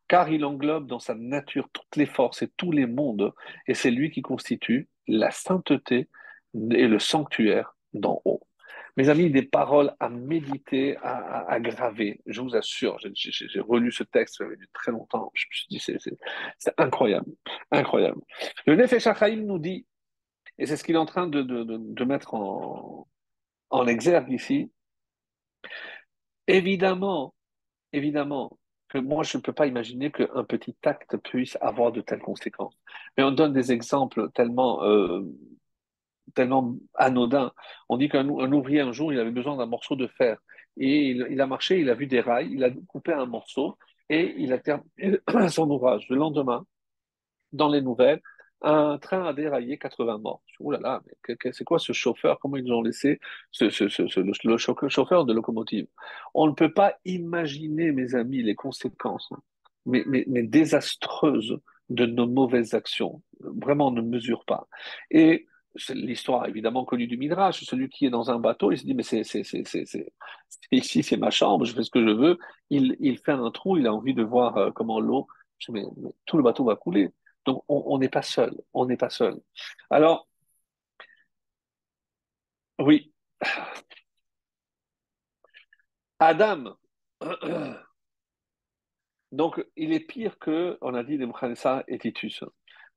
car 0.08 0.28
il 0.28 0.44
englobe 0.44 0.86
dans 0.86 0.98
sa 0.98 1.14
nature 1.14 1.68
toutes 1.72 1.96
les 1.96 2.06
forces 2.06 2.42
et 2.42 2.48
tous 2.56 2.72
les 2.72 2.86
mondes, 2.86 3.32
et 3.66 3.74
c'est 3.74 3.90
lui 3.90 4.10
qui 4.10 4.22
constitue 4.22 4.88
la 5.06 5.30
sainteté 5.30 6.08
et 6.54 6.86
le 6.86 6.98
sanctuaire 6.98 7.76
d'en 7.92 8.20
haut. 8.24 8.42
Mes 8.96 9.08
amis, 9.08 9.28
des 9.28 9.42
paroles 9.42 9.92
à 9.98 10.08
méditer, 10.08 10.96
à, 11.02 11.58
graver, 11.58 12.20
je 12.26 12.40
vous 12.40 12.54
assure, 12.54 12.96
j'ai 13.00 13.60
relu 13.60 13.90
ce 13.90 14.04
texte 14.04 14.40
il 14.40 14.62
y 14.62 14.66
très 14.72 14.92
longtemps, 14.92 15.32
je 15.34 15.46
me 15.46 15.52
suis 15.52 15.66
dit, 15.68 15.80
c'est 16.58 16.74
incroyable, 16.78 17.32
incroyable. 17.72 18.20
Le 18.66 18.76
Nefesh 18.76 19.08
nous 19.36 19.58
dit, 19.58 19.84
et 20.58 20.66
c'est 20.66 20.76
ce 20.76 20.84
qu'il 20.84 20.94
est 20.94 20.98
en 20.98 21.06
train 21.06 21.26
de, 21.26 22.04
mettre 22.04 22.34
en 22.34 23.86
exergue 23.88 24.30
ici, 24.30 24.70
évidemment, 26.46 27.34
évidemment, 27.92 28.58
moi, 29.00 29.22
je 29.22 29.36
ne 29.36 29.42
peux 29.42 29.52
pas 29.52 29.66
imaginer 29.66 30.10
qu'un 30.10 30.44
petit 30.44 30.76
acte 30.84 31.16
puisse 31.18 31.56
avoir 31.60 31.92
de 31.92 32.00
telles 32.00 32.20
conséquences. 32.20 32.78
Mais 33.16 33.24
on 33.24 33.32
donne 33.32 33.52
des 33.52 33.72
exemples 33.72 34.30
tellement, 34.32 34.84
euh, 34.84 35.22
anodins. 36.94 37.52
On 37.88 37.96
dit 37.96 38.08
qu'un 38.08 38.28
ouvrier, 38.28 38.80
un 38.80 38.92
jour, 38.92 39.12
il 39.12 39.18
avait 39.18 39.30
besoin 39.30 39.56
d'un 39.56 39.66
morceau 39.66 39.96
de 39.96 40.06
fer. 40.06 40.38
Et 40.76 41.10
il, 41.10 41.40
a 41.40 41.46
marché, 41.46 41.80
il 41.80 41.90
a 41.90 41.94
vu 41.94 42.06
des 42.06 42.20
rails, 42.20 42.52
il 42.52 42.64
a 42.64 42.70
coupé 42.88 43.12
un 43.12 43.26
morceau 43.26 43.76
et 44.08 44.34
il 44.38 44.52
a 44.52 44.58
terminé 44.58 45.18
son 45.48 45.70
ouvrage. 45.70 46.06
Le 46.10 46.16
lendemain, 46.16 46.66
dans 47.52 47.68
les 47.68 47.80
nouvelles, 47.80 48.20
un 48.64 48.98
train 48.98 49.26
a 49.26 49.32
déraillé 49.32 49.78
80 49.78 50.18
morts. 50.18 50.42
Ouh 50.60 50.70
là 50.70 50.80
là, 50.80 51.02
c'est 51.52 51.64
quoi 51.64 51.78
ce 51.78 51.92
chauffeur? 51.92 52.38
Comment 52.40 52.56
ils 52.56 52.72
ont 52.72 52.82
laissé 52.82 53.20
ce, 53.50 53.64
le, 53.64 54.88
chauffeur 54.88 55.24
de 55.26 55.32
locomotive? 55.32 55.86
On 56.32 56.46
ne 56.46 56.52
peut 56.52 56.72
pas 56.72 56.94
imaginer, 57.04 57.92
mes 57.92 58.14
amis, 58.14 58.42
les 58.42 58.54
conséquences, 58.54 59.28
hein, 59.32 59.42
mais, 59.84 60.24
désastreuses 60.42 61.58
de 61.90 62.06
nos 62.06 62.26
mauvaises 62.26 62.74
actions. 62.74 63.22
Vraiment, 63.40 63.88
on 63.88 63.92
ne 63.92 64.00
mesure 64.00 64.44
pas. 64.46 64.66
Et 65.10 65.46
l'histoire 65.90 66.46
évidemment 66.46 66.84
connue 66.84 67.06
du 67.06 67.18
Midrash, 67.18 67.64
celui 67.64 67.90
qui 67.90 68.06
est 68.06 68.10
dans 68.10 68.30
un 68.30 68.38
bateau, 68.38 68.72
il 68.72 68.78
se 68.78 68.86
dit, 68.86 68.94
mais 68.94 69.02
c'est, 69.02 69.24
c'est, 69.24 69.44
c'est, 69.44 69.64
c'est, 69.66 70.12
ici, 70.72 71.02
c'est 71.02 71.16
ma 71.18 71.30
chambre, 71.30 71.66
je 71.66 71.74
fais 71.74 71.82
ce 71.82 71.90
que 71.90 72.02
je 72.02 72.12
veux. 72.12 72.38
Il, 72.70 72.96
il 73.00 73.18
fait 73.18 73.32
un 73.32 73.50
trou, 73.50 73.76
il 73.76 73.86
a 73.86 73.92
envie 73.92 74.14
de 74.14 74.22
voir 74.22 74.56
euh, 74.56 74.70
comment 74.70 75.00
l'eau, 75.00 75.26
mais 75.68 75.82
tout 76.24 76.38
le 76.38 76.42
bateau 76.42 76.64
va 76.64 76.76
couler. 76.76 77.10
Donc, 77.44 77.64
on 77.68 77.98
n'est 77.98 78.08
pas 78.08 78.22
seul. 78.22 78.54
On 78.72 78.86
n'est 78.86 78.96
pas 78.96 79.10
seul. 79.10 79.40
Alors, 79.90 80.28
oui. 82.78 83.12
Adam. 86.18 86.76
Donc, 89.32 89.64
il 89.76 89.92
est 89.92 90.00
pire 90.00 90.38
que, 90.38 90.78
on 90.80 90.94
a 90.94 91.02
dit, 91.02 91.18
Nebuchadnezzar 91.18 91.82
et 91.88 91.98
Titus. 91.98 92.44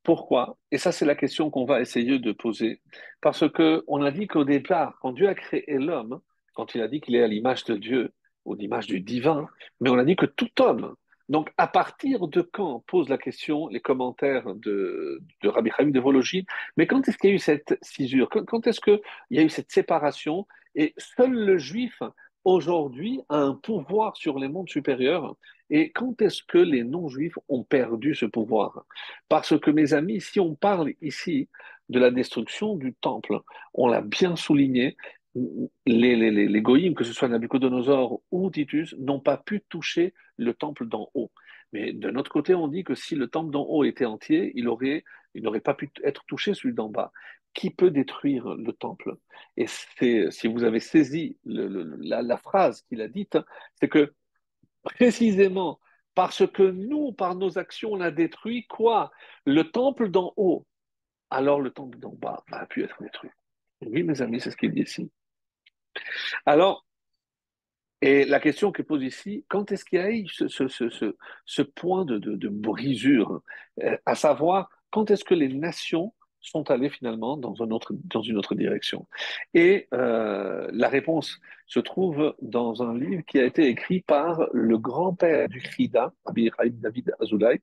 Pourquoi? 0.04 0.58
Et 0.72 0.78
ça, 0.78 0.92
c'est 0.92 1.06
la 1.06 1.16
question 1.16 1.50
qu'on 1.50 1.66
va 1.66 1.82
essayer 1.82 2.20
de 2.20 2.32
poser. 2.32 2.82
Parce 3.22 3.50
que 3.52 3.84
on 3.88 4.02
a 4.04 4.12
dit 4.12 4.28
qu'au 4.28 4.46
départ, 4.46 4.98
quand 5.02 5.12
Dieu 5.12 5.28
a 5.28 5.36
créé 5.36 5.66
l'homme, 5.68 6.22
quand 6.54 6.76
il 6.76 6.82
a 6.82 6.88
dit 6.88 7.02
qu'il 7.02 7.16
est 7.16 7.24
à 7.24 7.28
l'image 7.28 7.66
de 7.66 7.76
Dieu, 7.76 8.14
ou 8.46 8.56
l'image 8.56 8.88
du 8.88 9.02
divin, 9.02 9.48
mais 9.82 9.90
on 9.90 9.98
a 9.98 10.06
dit 10.06 10.16
que 10.16 10.26
tout 10.26 10.62
homme 10.62 10.96
donc, 11.30 11.52
à 11.58 11.68
partir 11.68 12.28
de 12.28 12.42
quand 12.42 12.84
pose 12.88 13.10
la 13.10 13.18
question 13.18 13.68
les 13.68 13.82
commentaires 13.82 14.56
de, 14.56 15.22
Rabbi 15.44 15.72
Chaim 15.76 15.90
de 15.90 16.00
Vologine, 16.00 16.46
mais 16.78 16.88
quand 16.88 17.08
est-ce 17.08 17.18
qu'il 17.18 17.30
y 17.30 17.34
a 17.34 17.36
eu 17.36 17.40
cette 17.40 17.78
cisure? 17.82 18.30
Quand, 18.30 18.66
est-ce 18.68 18.80
qu'il 18.80 19.02
y 19.32 19.40
a 19.40 19.44
eu 19.44 19.50
cette 19.50 19.72
séparation? 19.72 20.48
Et 20.76 20.94
seul 20.98 21.34
le 21.34 21.58
juif 21.58 22.02
aujourd'hui 22.46 23.20
a 23.28 23.38
un 23.38 23.56
pouvoir 23.56 24.16
sur 24.16 24.40
les 24.40 24.48
mondes 24.48 24.70
supérieurs. 24.70 25.36
Et 25.70 25.92
quand 25.92 26.22
est-ce 26.22 26.44
que 26.44 26.58
les 26.58 26.86
non-juifs 26.86 27.38
ont 27.50 27.66
perdu 27.66 28.16
ce 28.16 28.26
pouvoir? 28.26 28.86
Parce 29.28 29.60
que, 29.60 29.70
mes 29.70 29.94
amis, 29.94 30.22
si 30.22 30.40
on 30.40 30.56
parle 30.56 30.94
ici 31.02 31.50
de 31.90 32.00
la 32.00 32.10
destruction 32.10 32.76
du 32.76 32.94
temple, 32.94 33.42
on 33.74 33.88
l'a 33.88 34.02
bien 34.02 34.38
souligné, 34.38 34.96
les, 35.86 36.16
les, 36.16 36.48
les, 36.48 36.94
que 36.94 37.04
ce 37.04 37.14
soit 37.14 37.28
Nabucodonosor 37.28 38.22
ou 38.32 38.50
Titus, 38.50 38.96
n'ont 38.98 39.20
pas 39.20 39.38
pu 39.38 39.62
toucher 39.70 40.14
le 40.38 40.54
temple 40.54 40.88
d'en 40.88 41.10
haut. 41.14 41.32
Mais 41.74 41.94
de 41.94 42.10
notre 42.10 42.32
côté, 42.32 42.56
on 42.56 42.68
dit 42.68 42.84
que 42.84 42.96
si 42.96 43.16
le 43.16 43.28
temple 43.28 43.52
d'en 43.52 43.64
haut 43.64 43.84
était 43.84 44.06
entier, 44.06 44.52
il 44.56 44.68
aurait, 44.68 45.04
il 45.34 45.44
n'aurait 45.44 45.62
pas 45.62 45.74
pu 45.74 45.90
être 46.04 46.24
touché 46.28 46.54
celui 46.54 46.74
d'en 46.74 46.90
bas. 46.90 47.12
Qui 47.54 47.72
peut 47.72 47.92
détruire 47.92 48.56
le 48.56 48.72
temple? 48.72 49.16
Et 49.58 49.66
si 49.68 50.48
vous 50.48 50.64
avez 50.64 50.80
saisi 50.80 51.38
la, 51.44 52.22
la, 52.22 52.38
phrase 52.38 52.84
qu'il 52.84 53.02
a 53.02 53.08
dite, 53.08 53.38
c'est 53.80 53.90
que 53.90 54.14
précisément 54.84 55.80
parce 56.14 56.48
que 56.48 56.64
nous, 56.64 57.12
par 57.12 57.36
nos 57.36 57.58
actions, 57.58 57.92
on 57.92 58.02
a 58.02 58.12
détruit 58.12 58.66
quoi? 58.68 59.12
Le 59.46 59.64
temple 59.64 60.10
d'en 60.10 60.34
haut. 60.38 60.66
Alors 61.30 61.62
le 61.62 61.72
temple 61.72 62.00
d'en 62.00 62.14
bas 62.14 62.44
a 62.52 62.66
pu 62.66 62.84
être 62.84 63.02
détruit. 63.02 63.30
Oui, 63.82 64.04
mes 64.04 64.22
amis, 64.22 64.40
c'est 64.40 64.52
ce 64.52 64.58
qu'il 64.58 64.72
dit 64.72 64.82
ici. 64.82 65.12
Alors, 66.46 66.86
et 68.02 68.26
la 68.26 68.40
question 68.40 68.72
que 68.72 68.82
pose 68.84 69.04
ici, 69.04 69.44
quand 69.48 69.72
est-ce 69.72 69.84
qu'il 69.84 70.00
y 70.00 70.02
a 70.02 70.12
eu 70.12 70.28
ce, 70.28 71.62
point 71.64 72.06
de, 72.06 72.48
brisure, 72.48 73.42
euh, 73.84 73.98
à 74.06 74.16
savoir 74.16 74.70
quand 74.92 75.10
est-ce 75.10 75.24
que 75.24 75.34
les 75.34 75.50
nations 75.50 76.14
sont 76.40 76.70
allées 76.70 76.90
finalement 76.90 77.38
dans 77.38 77.56
une 77.56 77.74
autre 77.74 78.56
direction? 78.56 79.08
Et 79.56 79.88
euh, 79.94 80.70
la 80.72 80.90
réponse 80.90 81.40
se 81.66 81.80
trouve 81.80 82.36
dans 82.42 82.84
un 82.84 82.98
livre 82.98 83.24
qui 83.28 83.40
a 83.40 83.46
été 83.46 83.68
écrit 83.68 84.02
par 84.02 84.48
le 84.54 84.78
grand-père 84.78 85.50
du 85.50 85.60
Khida, 85.60 86.14
David 86.34 87.14
Azoulay, 87.20 87.62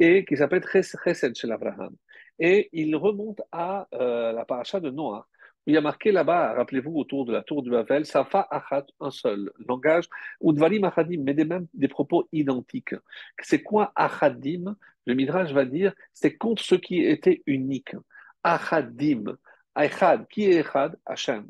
et 0.00 0.24
qui 0.24 0.36
s'appelle 0.36 0.64
Chesed 0.64 1.36
Shel 1.36 1.52
Abraham. 1.52 1.94
Et 2.40 2.68
il 2.72 2.94
remonte 2.96 3.42
à 3.52 3.88
euh, 3.94 4.32
la 4.32 4.44
paracha 4.44 4.80
de 4.80 4.90
Noah 4.90 5.26
il 5.68 5.74
y 5.74 5.76
a 5.76 5.82
marqué 5.82 6.12
là-bas, 6.12 6.54
rappelez-vous, 6.54 6.96
autour 6.98 7.26
de 7.26 7.32
la 7.32 7.42
tour 7.42 7.62
du 7.62 7.70
Babel, 7.70 8.06
Safa 8.06 8.48
Achat, 8.50 8.86
un 9.00 9.10
seul 9.10 9.52
langage, 9.66 10.08
ou 10.40 10.54
Dvarim 10.54 10.84
Achadim, 10.84 11.20
mais 11.22 11.34
des, 11.34 11.44
mêmes, 11.44 11.66
des 11.74 11.88
propos 11.88 12.26
identiques. 12.32 12.94
C'est 13.42 13.62
quoi 13.62 13.92
Achadim? 13.94 14.74
Le 15.04 15.14
Midrash 15.14 15.52
va 15.52 15.66
dire, 15.66 15.92
c'est 16.14 16.36
contre 16.38 16.62
ce 16.62 16.74
qui 16.74 17.04
était 17.04 17.42
unique. 17.44 17.94
Achadim, 18.42 19.36
Echad, 19.78 20.26
qui 20.28 20.44
est 20.44 20.60
Echad? 20.60 20.98
Hachem. 21.04 21.46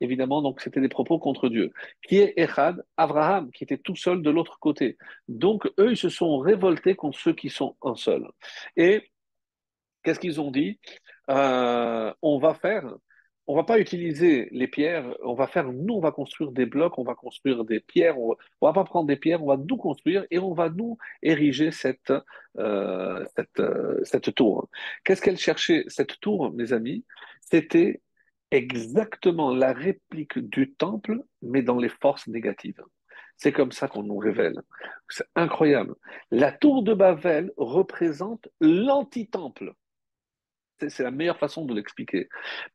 Évidemment, 0.00 0.40
donc 0.40 0.62
c'était 0.62 0.80
des 0.80 0.88
propos 0.88 1.18
contre 1.18 1.50
Dieu. 1.50 1.70
Qui 2.02 2.16
est 2.16 2.32
Echad? 2.38 2.82
Abraham, 2.96 3.50
qui 3.50 3.64
était 3.64 3.76
tout 3.76 3.96
seul 3.96 4.22
de 4.22 4.30
l'autre 4.30 4.58
côté. 4.58 4.96
Donc 5.28 5.66
eux, 5.78 5.90
ils 5.90 5.98
se 5.98 6.08
sont 6.08 6.38
révoltés 6.38 6.96
contre 6.96 7.18
ceux 7.18 7.34
qui 7.34 7.50
sont 7.50 7.76
un 7.82 7.94
seul. 7.94 8.26
Et 8.76 9.10
qu'est-ce 10.02 10.18
qu'ils 10.18 10.40
ont 10.40 10.50
dit? 10.50 10.80
Euh, 11.28 12.12
On 12.22 12.38
va 12.38 12.54
faire 12.54 12.90
on 13.50 13.56
va 13.56 13.64
pas 13.64 13.80
utiliser 13.80 14.48
les 14.52 14.68
pierres, 14.68 15.12
on 15.24 15.34
va 15.34 15.48
faire, 15.48 15.72
nous, 15.72 15.94
on 15.94 16.00
va 16.00 16.12
construire 16.12 16.52
des 16.52 16.66
blocs, 16.66 16.98
on 16.98 17.02
va 17.02 17.16
construire 17.16 17.64
des 17.64 17.80
pierres, 17.80 18.16
on 18.16 18.28
va, 18.28 18.36
va 18.62 18.72
pas 18.72 18.84
prendre 18.84 19.08
des 19.08 19.16
pierres, 19.16 19.42
on 19.42 19.48
va 19.48 19.56
nous 19.56 19.76
construire 19.76 20.24
et 20.30 20.38
on 20.38 20.54
va 20.54 20.70
nous 20.70 20.98
ériger 21.20 21.72
cette, 21.72 22.12
euh, 22.58 23.24
euh, 23.58 24.00
cette 24.04 24.32
tour. 24.36 24.68
Qu'est-ce 25.02 25.20
qu'elle 25.20 25.36
cherchait, 25.36 25.82
cette 25.88 26.20
tour, 26.20 26.52
mes 26.52 26.72
amis? 26.72 27.04
C'était 27.40 28.00
exactement 28.52 29.52
la 29.52 29.72
réplique 29.72 30.38
du 30.38 30.72
temple, 30.72 31.20
mais 31.42 31.62
dans 31.62 31.78
les 31.78 31.88
forces 31.88 32.28
négatives. 32.28 32.84
C'est 33.36 33.52
comme 33.52 33.72
ça 33.72 33.88
qu'on 33.88 34.04
nous 34.04 34.18
révèle. 34.18 34.60
C'est 35.08 35.26
incroyable. 35.34 35.96
La 36.30 36.52
tour 36.52 36.84
de 36.84 36.94
Babel 36.94 37.50
représente 37.56 38.46
l'anti-temple. 38.60 39.74
C'est 40.88 41.02
la 41.02 41.10
meilleure 41.10 41.38
façon 41.38 41.64
de 41.64 41.74
l'expliquer. 41.74 42.28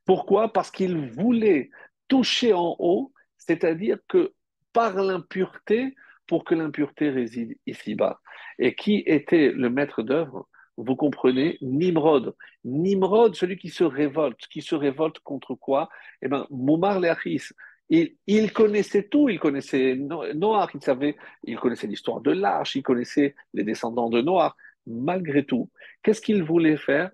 Pourquoi? 0.06 0.54
Parce 0.54 0.72
qu'il 0.72 1.12
voulait 1.12 1.70
toucher 2.08 2.54
en 2.54 2.76
haut, 2.80 3.12
c'est-à-dire 3.38 3.98
que 4.08 4.34
par 4.74 4.96
l'impureté, 4.96 5.96
pour 6.28 6.44
que 6.44 6.56
l'impureté 6.56 7.10
réside 7.10 7.58
ici-bas. 7.66 8.20
Et 8.60 8.76
qui 8.76 9.04
était 9.06 9.52
le 9.52 9.70
maître 9.70 10.02
d'œuvre? 10.04 10.48
Vous 10.78 10.96
comprenez? 10.96 11.58
Nimrod. 11.62 12.36
Nimrod, 12.64 13.36
celui 13.36 13.58
qui 13.58 13.70
se 13.70 13.84
révolte. 13.84 14.48
Qui 14.48 14.62
se 14.62 14.76
révolte 14.76 15.20
contre 15.20 15.56
quoi? 15.56 15.90
Eh 16.22 16.28
bien, 16.28 16.48
Moumar 16.50 17.00
Leachis. 17.00 17.54
Il, 17.90 18.16
il, 18.26 18.52
connaissait 18.52 19.08
tout, 19.08 19.30
il 19.30 19.40
connaissait 19.40 19.96
Noir, 19.96 20.72
il 20.74 20.82
savait, 20.82 21.16
il 21.44 21.58
connaissait 21.60 21.86
l'histoire 21.86 22.20
de 22.20 22.32
l'arche, 22.32 22.76
il 22.76 22.82
connaissait 22.82 23.36
les 23.54 23.64
descendants 23.64 24.10
de 24.10 24.22
Noir. 24.22 24.58
Malgré 24.88 25.46
tout, 25.46 25.70
qu'est-ce 26.04 26.22
qu'il 26.22 26.44
voulait 26.44 26.78
faire? 26.78 27.12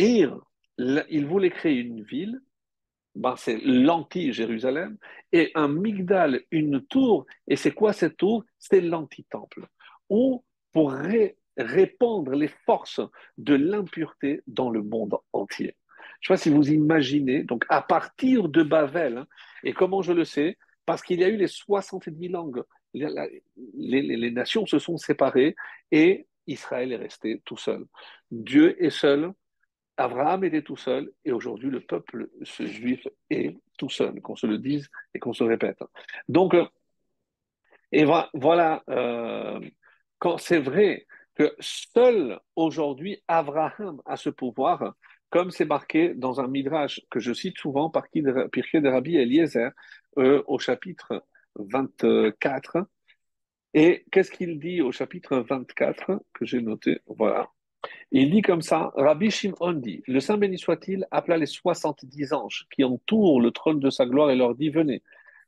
Et 0.00 0.26
il 1.10 1.26
voulait 1.26 1.50
créer 1.50 1.76
une 1.76 2.02
ville, 2.02 2.40
ben 3.14 3.34
c'est 3.36 3.58
l'anti-Jérusalem, 3.62 4.96
et 5.30 5.52
un 5.54 5.68
migdal, 5.68 6.40
une 6.50 6.80
tour. 6.86 7.26
Et 7.46 7.56
c'est 7.56 7.72
quoi 7.72 7.92
cette 7.92 8.16
tour? 8.16 8.44
C'est 8.58 8.80
l'anti-temple. 8.80 9.66
Ou 10.08 10.42
pour 10.72 10.92
répandre 11.58 12.32
les 12.32 12.48
forces 12.48 13.02
de 13.36 13.54
l'impureté 13.54 14.42
dans 14.46 14.70
le 14.70 14.82
monde 14.82 15.18
entier. 15.34 15.76
Je 16.20 16.32
ne 16.32 16.38
sais 16.38 16.40
pas 16.40 16.42
si 16.44 16.50
vous 16.50 16.70
imaginez, 16.70 17.42
donc 17.42 17.66
à 17.68 17.82
partir 17.82 18.48
de 18.48 18.62
Babel, 18.62 19.18
hein, 19.18 19.26
et 19.64 19.74
comment 19.74 20.00
je 20.00 20.14
le 20.14 20.24
sais? 20.24 20.56
Parce 20.86 21.02
qu'il 21.02 21.20
y 21.20 21.24
a 21.24 21.28
eu 21.28 21.36
les 21.36 21.46
70 21.46 22.28
langues. 22.28 22.62
Les, 22.94 24.02
les, 24.02 24.30
nations 24.30 24.64
se 24.64 24.78
sont 24.78 24.96
séparées 24.96 25.54
et 25.92 26.26
Israël 26.46 26.90
est 26.92 26.96
resté 26.96 27.42
tout 27.44 27.58
seul. 27.58 27.84
Dieu 28.30 28.82
est 28.82 28.90
seul, 28.90 29.32
Abraham 30.00 30.44
était 30.44 30.62
tout 30.62 30.78
seul 30.78 31.12
et 31.26 31.32
aujourd'hui 31.32 31.68
le 31.70 31.80
peuple 31.80 32.30
juif 32.42 33.06
est 33.28 33.54
tout 33.78 33.90
seul, 33.90 34.20
qu'on 34.22 34.34
se 34.34 34.46
le 34.46 34.56
dise 34.56 34.88
et 35.14 35.18
qu'on 35.18 35.34
se 35.34 35.44
répète. 35.44 35.78
Donc, 36.26 36.54
euh, 36.54 36.64
et 37.92 38.04
voilà, 38.04 38.82
euh, 38.88 39.60
quand 40.18 40.38
c'est 40.38 40.58
vrai 40.58 41.06
que 41.34 41.54
seul 41.60 42.40
aujourd'hui 42.56 43.22
Abraham 43.28 44.00
a 44.06 44.16
ce 44.16 44.30
pouvoir, 44.30 44.94
comme 45.28 45.50
c'est 45.50 45.66
marqué 45.66 46.14
dans 46.14 46.40
un 46.40 46.48
midrash 46.48 47.02
que 47.10 47.20
je 47.20 47.34
cite 47.34 47.58
souvent 47.58 47.90
par 47.90 48.08
qui 48.08 48.22
de 48.22 48.88
Rabbi 48.88 49.16
Eliezer 49.16 49.70
euh, 50.18 50.42
au 50.46 50.58
chapitre 50.58 51.24
24. 51.56 52.86
Et 53.74 54.04
qu'est-ce 54.10 54.30
qu'il 54.30 54.58
dit 54.58 54.80
au 54.80 54.92
chapitre 54.92 55.38
24 55.40 56.22
que 56.32 56.44
j'ai 56.46 56.62
noté? 56.62 57.00
Voilà. 57.06 57.50
Il 58.12 58.30
dit 58.30 58.42
comme 58.42 58.62
ça, 58.62 58.92
Rabbi 58.96 59.30
Shimon 59.30 59.72
dit, 59.74 60.02
le 60.06 60.20
Saint 60.20 60.36
béni 60.36 60.58
soit-il 60.58 61.06
appela 61.10 61.36
les 61.36 61.46
70 61.46 62.32
anges 62.32 62.66
qui 62.74 62.84
entourent 62.84 63.40
le 63.40 63.50
trône 63.50 63.80
de 63.80 63.90
sa 63.90 64.06
gloire 64.06 64.30
et 64.30 64.36
leur 64.36 64.54
dit, 64.54 64.70
venez, 64.70 65.02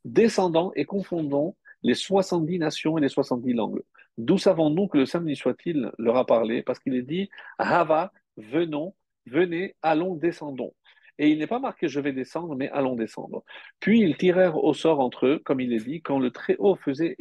descendons 0.05 0.72
et 0.76 0.85
confondons 0.85 1.57
les 1.83 1.95
70 1.95 2.59
nations 2.59 2.99
et 2.99 3.01
les 3.01 3.09
70 3.09 3.53
langues. 3.53 3.83
D'où 4.18 4.39
savons-nous 4.39 4.89
que 4.89 4.99
le 4.99 5.07
Saint 5.07 5.20
béni 5.20 5.37
soit-il 5.37 5.91
leur 5.99 6.16
a 6.16 6.26
parlé? 6.26 6.62
Parce 6.62 6.78
qu'il 6.78 6.95
est 6.95 7.03
dit, 7.03 7.28
Hava, 7.59 8.12
venons, 8.37 8.95
venez, 9.26 9.74
allons, 9.83 10.14
descendons. 10.14 10.72
Et 11.18 11.28
il 11.28 11.39
n'est 11.39 11.47
pas 11.47 11.59
marqué 11.59 11.89
je 11.89 12.01
vais 12.01 12.12
descendre, 12.12 12.57
mais 12.57 12.68
allons 12.70 12.97
descendre. 12.97 13.45
Puis 13.80 14.01
ils 14.01 14.16
tirèrent 14.16 14.57
au 14.57 14.74
sort 14.74 15.01
entre 15.01 15.26
eux, 15.26 15.39
comme 15.45 15.61
il 15.61 15.72
est 15.72 15.85
dit, 15.85 16.01
quand 16.01 16.18
le 16.18 16.30
Très-Haut 16.30 16.76
faisait, 16.76 17.16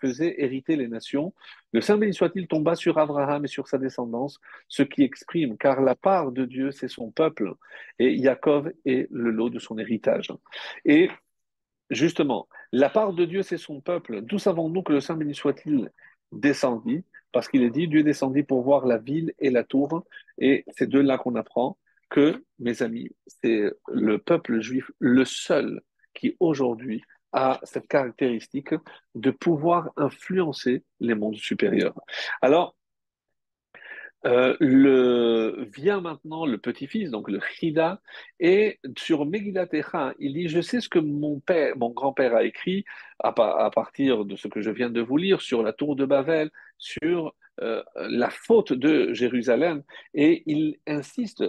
faisait 0.00 0.34
hériter 0.38 0.76
les 0.76 0.88
nations. 0.88 1.32
Le 1.76 1.82
Saint 1.82 1.98
béni 1.98 2.14
soit-il 2.14 2.46
tomba 2.46 2.74
sur 2.74 2.96
Abraham 2.96 3.44
et 3.44 3.48
sur 3.48 3.68
sa 3.68 3.76
descendance, 3.76 4.40
ce 4.66 4.82
qui 4.82 5.02
exprime, 5.02 5.58
car 5.58 5.82
la 5.82 5.94
part 5.94 6.32
de 6.32 6.46
Dieu, 6.46 6.70
c'est 6.70 6.88
son 6.88 7.10
peuple, 7.10 7.52
et 7.98 8.14
Yaakov 8.14 8.72
est 8.86 9.08
le 9.10 9.30
lot 9.30 9.50
de 9.50 9.58
son 9.58 9.76
héritage. 9.76 10.32
Et 10.86 11.10
justement, 11.90 12.48
la 12.72 12.88
part 12.88 13.12
de 13.12 13.26
Dieu, 13.26 13.42
c'est 13.42 13.58
son 13.58 13.82
peuple. 13.82 14.22
D'où 14.22 14.38
savons-nous 14.38 14.82
que 14.82 14.94
le 14.94 15.00
Saint 15.00 15.16
béni 15.16 15.34
soit-il 15.34 15.90
descendit? 16.32 17.04
Parce 17.30 17.46
qu'il 17.46 17.62
est 17.62 17.68
dit, 17.68 17.88
Dieu 17.88 18.02
descendit 18.02 18.42
pour 18.42 18.62
voir 18.62 18.86
la 18.86 18.96
ville 18.96 19.34
et 19.38 19.50
la 19.50 19.62
tour, 19.62 20.06
et 20.38 20.64
c'est 20.68 20.88
de 20.88 20.98
là 20.98 21.18
qu'on 21.18 21.34
apprend 21.34 21.76
que, 22.08 22.42
mes 22.58 22.80
amis, 22.80 23.10
c'est 23.26 23.70
le 23.88 24.16
peuple 24.16 24.60
juif 24.62 24.90
le 24.98 25.26
seul 25.26 25.82
qui 26.14 26.36
aujourd'hui 26.40 27.02
a 27.36 27.60
cette 27.62 27.86
caractéristique 27.86 28.74
de 29.14 29.30
pouvoir 29.30 29.90
influencer 29.96 30.82
les 31.00 31.14
mondes 31.14 31.36
supérieurs. 31.36 31.94
Alors, 32.40 32.74
euh, 34.24 34.56
le, 34.58 35.68
vient 35.76 36.00
maintenant 36.00 36.46
le 36.46 36.56
petit-fils, 36.56 37.10
donc 37.10 37.30
le 37.30 37.38
Chida, 37.38 38.00
et 38.40 38.80
sur 38.96 39.26
Megillat 39.26 39.68
il 40.18 40.32
dit 40.32 40.48
Je 40.48 40.60
sais 40.62 40.80
ce 40.80 40.88
que 40.88 40.98
mon 40.98 41.38
père, 41.40 41.76
mon 41.76 41.90
grand-père 41.90 42.34
a 42.34 42.42
écrit 42.42 42.84
à, 43.20 43.32
partir 43.32 44.24
de 44.24 44.34
ce 44.34 44.48
que 44.48 44.62
je 44.62 44.70
viens 44.70 44.90
de 44.90 45.02
vous 45.02 45.18
lire 45.18 45.42
sur 45.42 45.62
la 45.62 45.74
tour 45.74 45.94
de 45.94 46.06
Babel, 46.06 46.50
sur 46.78 47.34
euh, 47.60 47.82
la 48.08 48.30
faute 48.30 48.72
de 48.72 49.12
Jérusalem, 49.12 49.82
et 50.14 50.42
il 50.46 50.78
insiste 50.86 51.44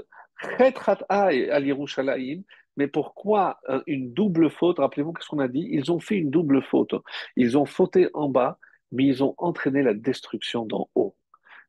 mais 2.78 2.88
pourquoi 2.88 3.59
euh, 3.69 3.82
une 3.88 4.13
double 4.13 4.49
faute? 4.49 4.80
Rappelez-vous 4.80 5.11
qu'est-ce 5.11 5.28
qu'on 5.28 5.39
a 5.39 5.47
dit? 5.47 5.67
Ils 5.71 5.91
ont 5.91 5.99
fait 5.99 6.15
une 6.15 6.30
double 6.30 6.61
faute. 6.61 6.93
Ils 7.36 7.57
ont 7.57 7.65
fauté 7.65 8.09
en 8.13 8.30
bas, 8.30 8.59
mais 8.91 9.05
ils 9.05 9.23
ont 9.23 9.36
entraîné 9.38 9.82
la 9.82 9.93
destruction 9.93 10.65
d'en 10.65 10.89
haut. 10.95 11.15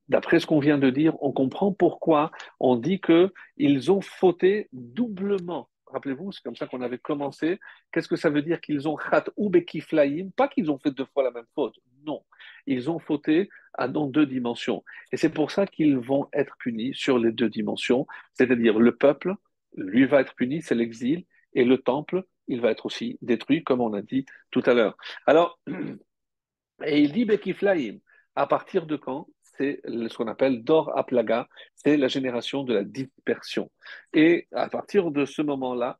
D'après 0.08 0.38
ce 0.38 0.46
qu'on 0.46 0.60
vient 0.60 0.78
de 0.78 0.90
dire, 0.90 1.14
on 1.22 1.32
comprend 1.32 1.72
pourquoi 1.72 2.30
on 2.60 2.76
dit 2.76 3.00
qu'ils 3.00 3.90
ont 3.90 4.00
fauté 4.00 4.68
doublement. 4.72 5.68
Rappelez-vous, 5.86 6.32
c'est 6.32 6.42
comme 6.42 6.56
ça 6.56 6.66
qu'on 6.66 6.82
avait 6.82 6.98
commencé. 6.98 7.58
Qu'est-ce 7.92 8.08
que 8.08 8.16
ça 8.16 8.28
veut 8.28 8.42
dire 8.42 8.60
qu'ils 8.60 8.88
ont 8.88 8.96
khat 8.96 9.24
ou 9.36 9.48
bekiflaim 9.48 10.28
Pas 10.36 10.48
qu'ils 10.48 10.70
ont 10.70 10.78
fait 10.78 10.90
deux 10.90 11.06
fois 11.06 11.22
la 11.22 11.30
même 11.30 11.46
faute. 11.54 11.76
Non. 12.06 12.22
Ils 12.66 12.90
ont 12.90 12.98
fauté 12.98 13.48
à 13.74 13.88
dans 13.88 14.06
deux 14.06 14.26
dimensions. 14.26 14.84
Et 15.12 15.16
c'est 15.16 15.30
pour 15.30 15.50
ça 15.50 15.66
qu'ils 15.66 15.98
vont 15.98 16.28
être 16.32 16.56
punis 16.58 16.94
sur 16.94 17.18
les 17.18 17.32
deux 17.32 17.48
dimensions. 17.48 18.06
C'est-à-dire 18.34 18.78
le 18.78 18.94
peuple, 18.96 19.34
lui 19.76 20.06
va 20.06 20.20
être 20.20 20.34
puni, 20.34 20.62
c'est 20.62 20.74
l'exil. 20.74 21.24
Et 21.54 21.64
le 21.64 21.78
temple, 21.78 22.24
il 22.46 22.60
va 22.60 22.70
être 22.70 22.86
aussi 22.86 23.18
détruit, 23.22 23.64
comme 23.64 23.80
on 23.80 23.92
a 23.94 24.02
dit 24.02 24.24
tout 24.50 24.62
à 24.66 24.74
l'heure. 24.74 24.96
Alors, 25.26 25.58
et 26.84 27.00
il 27.00 27.12
dit 27.12 27.24
bekiflaim. 27.24 27.98
À 28.34 28.46
partir 28.46 28.86
de 28.86 28.96
quand 28.96 29.26
c'est 29.58 29.80
ce 29.84 30.16
qu'on 30.16 30.28
appelle 30.28 30.62
Dor 30.62 30.96
Aplaga, 30.96 31.48
c'est 31.74 31.96
la 31.96 32.08
génération 32.08 32.62
de 32.62 32.74
la 32.74 32.84
dispersion. 32.84 33.70
Et 34.12 34.46
à 34.52 34.68
partir 34.68 35.10
de 35.10 35.24
ce 35.24 35.42
moment-là, 35.42 35.98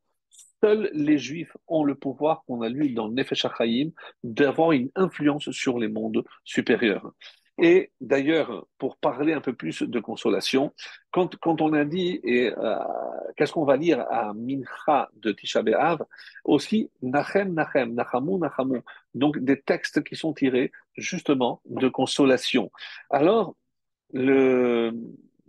seuls 0.62 0.90
les 0.92 1.18
Juifs 1.18 1.56
ont 1.66 1.84
le 1.84 1.94
pouvoir 1.94 2.44
qu'on 2.44 2.62
a 2.62 2.68
lu 2.68 2.90
dans 2.90 3.08
Nefesh 3.08 3.46
d'avoir 4.22 4.72
une 4.72 4.90
influence 4.94 5.50
sur 5.50 5.78
les 5.78 5.88
mondes 5.88 6.24
supérieurs. 6.44 7.12
Et 7.58 7.90
d'ailleurs, 8.00 8.66
pour 8.78 8.96
parler 8.96 9.32
un 9.32 9.40
peu 9.40 9.52
plus 9.52 9.82
de 9.82 10.00
consolation, 10.00 10.72
quand, 11.10 11.36
quand 11.36 11.60
on 11.60 11.72
a 11.72 11.84
dit, 11.84 12.20
et 12.22 12.52
euh, 12.56 12.76
qu'est-ce 13.36 13.52
qu'on 13.52 13.64
va 13.64 13.76
lire 13.76 14.06
à 14.10 14.32
Mincha 14.32 15.10
de 15.16 15.32
Tisha 15.32 15.62
B'Av, 15.62 16.04
aussi 16.44 16.88
Nachem, 17.02 17.52
Nachem, 17.54 17.94
Nachamu, 17.94 18.38
Nachamu, 18.38 18.80
donc 19.14 19.38
des 19.38 19.60
textes 19.60 20.04
qui 20.04 20.14
sont 20.14 20.32
tirés 20.32 20.70
justement 20.96 21.60
de 21.64 21.88
consolation. 21.88 22.70
Alors, 23.10 23.56
le, 24.12 24.92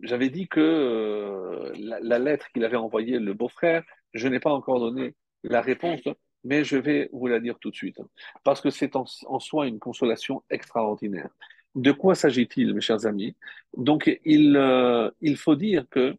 j'avais 0.02 0.30
dit 0.30 0.48
que 0.48 0.60
euh, 0.60 1.74
la, 1.78 2.18
lettre 2.18 2.48
qu'il 2.52 2.66
avait 2.66 2.76
envoyée 2.76 3.20
le 3.20 3.34
beau-frère, 3.36 3.84
je 4.16 4.28
n'ai 4.28 4.40
pas 4.40 4.52
encore 4.52 4.80
donné 4.80 5.14
la 5.44 5.62
réponse, 5.62 6.02
mais 6.44 6.64
je 6.64 6.78
vais 6.78 7.10
vous 7.14 7.28
la 7.28 7.40
dire 7.40 7.60
tout 7.60 7.70
de 7.70 7.76
suite, 7.76 8.00
parce 8.44 8.62
que 8.62 8.72
c'est 8.72 8.96
en 8.96 9.40
soi 9.40 9.68
une 9.68 9.78
consolation 9.78 10.44
extraordinaire. 10.50 11.30
De 11.76 11.92
quoi 11.92 12.16
s'agit-il, 12.16 12.74
mes 12.74 12.82
chers 12.82 13.06
amis? 13.06 13.36
Donc, 13.78 14.20
il, 14.26 14.58
euh, 14.58 15.10
il 15.22 15.38
faut 15.38 15.56
dire 15.56 15.86
que 15.90 16.16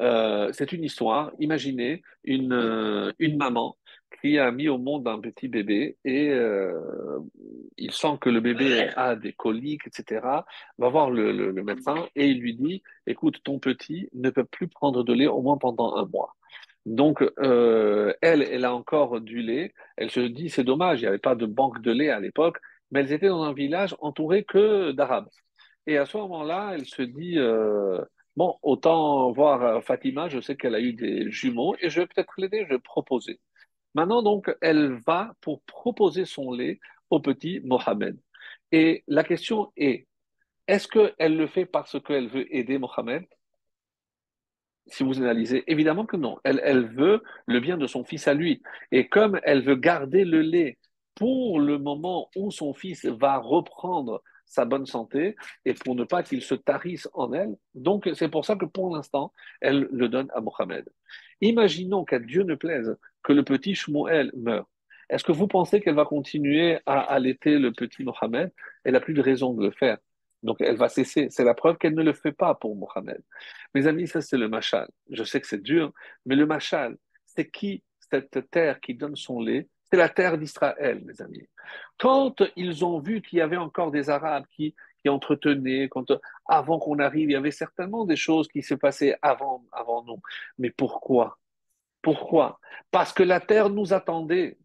euh, 0.00 0.50
c'est 0.52 0.72
une 0.72 0.84
histoire. 0.84 1.32
Imaginez 1.40 2.02
une, 2.22 2.52
euh, 2.52 3.12
une 3.18 3.36
maman 3.36 3.76
qui 4.20 4.38
a 4.38 4.52
mis 4.52 4.68
au 4.68 4.78
monde 4.78 5.06
un 5.08 5.20
petit 5.20 5.48
bébé 5.48 5.96
et 6.04 6.32
il 7.76 7.92
sent 7.92 8.18
que 8.20 8.30
le 8.30 8.40
bébé 8.40 8.88
a 8.96 9.16
des 9.16 9.32
coliques, 9.32 9.86
etc. 9.86 10.44
Va 10.78 10.88
voir 10.88 11.10
le, 11.10 11.30
le, 11.32 11.50
le, 11.50 11.62
médecin 11.62 12.08
et 12.16 12.26
il 12.28 12.40
lui 12.40 12.54
dit 12.54 12.82
Écoute, 13.06 13.40
ton 13.44 13.58
petit 13.58 14.08
ne 14.14 14.30
peut 14.30 14.44
plus 14.44 14.68
prendre 14.68 15.04
de 15.04 15.12
lait 15.12 15.26
au 15.26 15.42
moins 15.42 15.58
pendant 15.58 15.96
un 15.96 16.06
mois. 16.06 16.34
Donc, 16.86 17.22
elle, 17.40 18.42
elle 18.42 18.64
a 18.64 18.74
encore 18.74 19.20
du 19.20 19.42
lait. 19.42 19.74
Elle 19.96 20.10
se 20.10 20.20
dit 20.20 20.50
C'est 20.50 20.64
dommage, 20.64 21.00
il 21.00 21.02
n'y 21.02 21.08
avait 21.08 21.18
pas 21.18 21.34
de 21.34 21.46
banque 21.46 21.82
de 21.82 21.92
lait 21.92 22.10
à 22.10 22.20
l'époque 22.20 22.58
mais 22.90 23.00
elles 23.00 23.12
étaient 23.12 23.28
dans 23.28 23.42
un 23.42 23.52
village 23.52 23.96
entouré 24.00 24.44
que 24.44 24.92
d'Arabes. 24.92 25.28
Et 25.86 25.96
à 25.98 26.06
ce 26.06 26.16
moment-là, 26.18 26.72
elle 26.74 26.86
se 26.86 27.02
dit, 27.02 27.38
euh, 27.38 28.04
bon, 28.36 28.58
autant 28.62 29.32
voir 29.32 29.62
euh, 29.62 29.80
Fatima, 29.80 30.28
je 30.28 30.40
sais 30.40 30.56
qu'elle 30.56 30.74
a 30.74 30.80
eu 30.80 30.92
des 30.92 31.30
jumeaux, 31.30 31.76
et 31.80 31.90
je 31.90 32.00
vais 32.00 32.06
peut-être 32.06 32.32
l'aider, 32.38 32.64
je 32.64 32.74
vais 32.74 32.78
proposer. 32.80 33.40
Maintenant, 33.94 34.22
donc, 34.22 34.54
elle 34.60 34.98
va 35.06 35.34
pour 35.40 35.62
proposer 35.62 36.24
son 36.24 36.52
lait 36.52 36.80
au 37.10 37.20
petit 37.20 37.60
Mohamed. 37.64 38.18
Et 38.72 39.04
la 39.08 39.24
question 39.24 39.72
est, 39.76 40.06
est-ce 40.66 40.88
qu'elle 40.88 41.36
le 41.36 41.46
fait 41.46 41.66
parce 41.66 41.98
qu'elle 42.02 42.28
veut 42.28 42.54
aider 42.54 42.78
Mohamed 42.78 43.24
si 44.90 45.02
vous 45.04 45.18
analysez, 45.20 45.64
évidemment 45.70 46.06
que 46.06 46.16
non. 46.16 46.38
Elle, 46.44 46.60
elle 46.64 46.86
veut 46.86 47.22
le 47.46 47.60
bien 47.60 47.76
de 47.76 47.86
son 47.86 48.04
fils 48.04 48.26
à 48.28 48.34
lui. 48.34 48.62
Et 48.90 49.08
comme 49.08 49.38
elle 49.42 49.62
veut 49.62 49.76
garder 49.76 50.24
le 50.24 50.40
lait 50.40 50.78
pour 51.18 51.58
le 51.58 51.78
moment 51.78 52.30
où 52.36 52.52
son 52.52 52.72
fils 52.72 53.04
va 53.04 53.38
reprendre 53.38 54.22
sa 54.46 54.64
bonne 54.64 54.86
santé 54.86 55.34
et 55.64 55.74
pour 55.74 55.96
ne 55.96 56.04
pas 56.04 56.22
qu'il 56.22 56.42
se 56.42 56.54
tarisse 56.54 57.08
en 57.12 57.32
elle. 57.32 57.56
Donc, 57.74 58.08
c'est 58.14 58.28
pour 58.28 58.44
ça 58.44 58.54
que 58.54 58.64
pour 58.64 58.94
l'instant, 58.94 59.32
elle 59.60 59.88
le 59.90 60.08
donne 60.08 60.28
à 60.32 60.40
Mohamed. 60.40 60.88
Imaginons 61.40 62.04
qu'à 62.04 62.20
Dieu 62.20 62.44
ne 62.44 62.54
plaise 62.54 62.96
que 63.24 63.32
le 63.32 63.42
petit 63.42 63.74
Shmuel 63.74 64.30
meure. 64.36 64.68
Est-ce 65.10 65.24
que 65.24 65.32
vous 65.32 65.48
pensez 65.48 65.80
qu'elle 65.80 65.96
va 65.96 66.04
continuer 66.04 66.78
à 66.86 67.00
allaiter 67.00 67.58
le 67.58 67.72
petit 67.72 68.04
Mohamed 68.04 68.52
Elle 68.84 68.92
n'a 68.92 69.00
plus 69.00 69.14
de 69.14 69.22
raison 69.22 69.54
de 69.54 69.64
le 69.64 69.72
faire. 69.72 69.98
Donc, 70.44 70.60
elle 70.60 70.76
va 70.76 70.88
cesser. 70.88 71.28
C'est 71.30 71.44
la 71.44 71.54
preuve 71.54 71.78
qu'elle 71.78 71.94
ne 71.94 72.02
le 72.02 72.12
fait 72.12 72.32
pas 72.32 72.54
pour 72.54 72.76
Mohamed. 72.76 73.20
Mes 73.74 73.88
amis, 73.88 74.06
ça, 74.06 74.20
c'est 74.20 74.38
le 74.38 74.48
machal. 74.48 74.88
Je 75.10 75.24
sais 75.24 75.40
que 75.40 75.48
c'est 75.48 75.62
dur, 75.62 75.92
mais 76.26 76.36
le 76.36 76.46
machal, 76.46 76.96
c'est 77.26 77.50
qui 77.50 77.82
cette 78.10 78.50
terre 78.50 78.80
qui 78.80 78.94
donne 78.94 79.16
son 79.16 79.40
lait? 79.40 79.68
C'est 79.90 79.96
la 79.98 80.08
terre 80.08 80.38
d'Israël, 80.38 81.02
mes 81.04 81.20
amis. 81.22 81.46
Quand 81.98 82.42
ils 82.56 82.84
ont 82.84 82.98
vu 82.98 83.22
qu'il 83.22 83.38
y 83.38 83.42
avait 83.42 83.56
encore 83.56 83.90
des 83.90 84.10
Arabes 84.10 84.44
qui, 84.54 84.74
entretenaient, 85.06 85.88
quand, 85.88 86.12
avant 86.46 86.78
qu'on 86.78 86.98
arrive, 86.98 87.30
il 87.30 87.32
y 87.32 87.36
avait 87.36 87.50
certainement 87.50 88.04
des 88.04 88.16
choses 88.16 88.46
qui 88.46 88.62
se 88.62 88.74
passaient 88.74 89.16
avant, 89.22 89.64
avant 89.72 90.04
nous. 90.04 90.20
Mais 90.58 90.68
pourquoi? 90.68 91.38
Pourquoi? 92.02 92.60
Parce 92.90 93.14
que 93.14 93.22
la 93.22 93.40
terre 93.40 93.70
nous 93.70 93.94
attendait. 93.94 94.58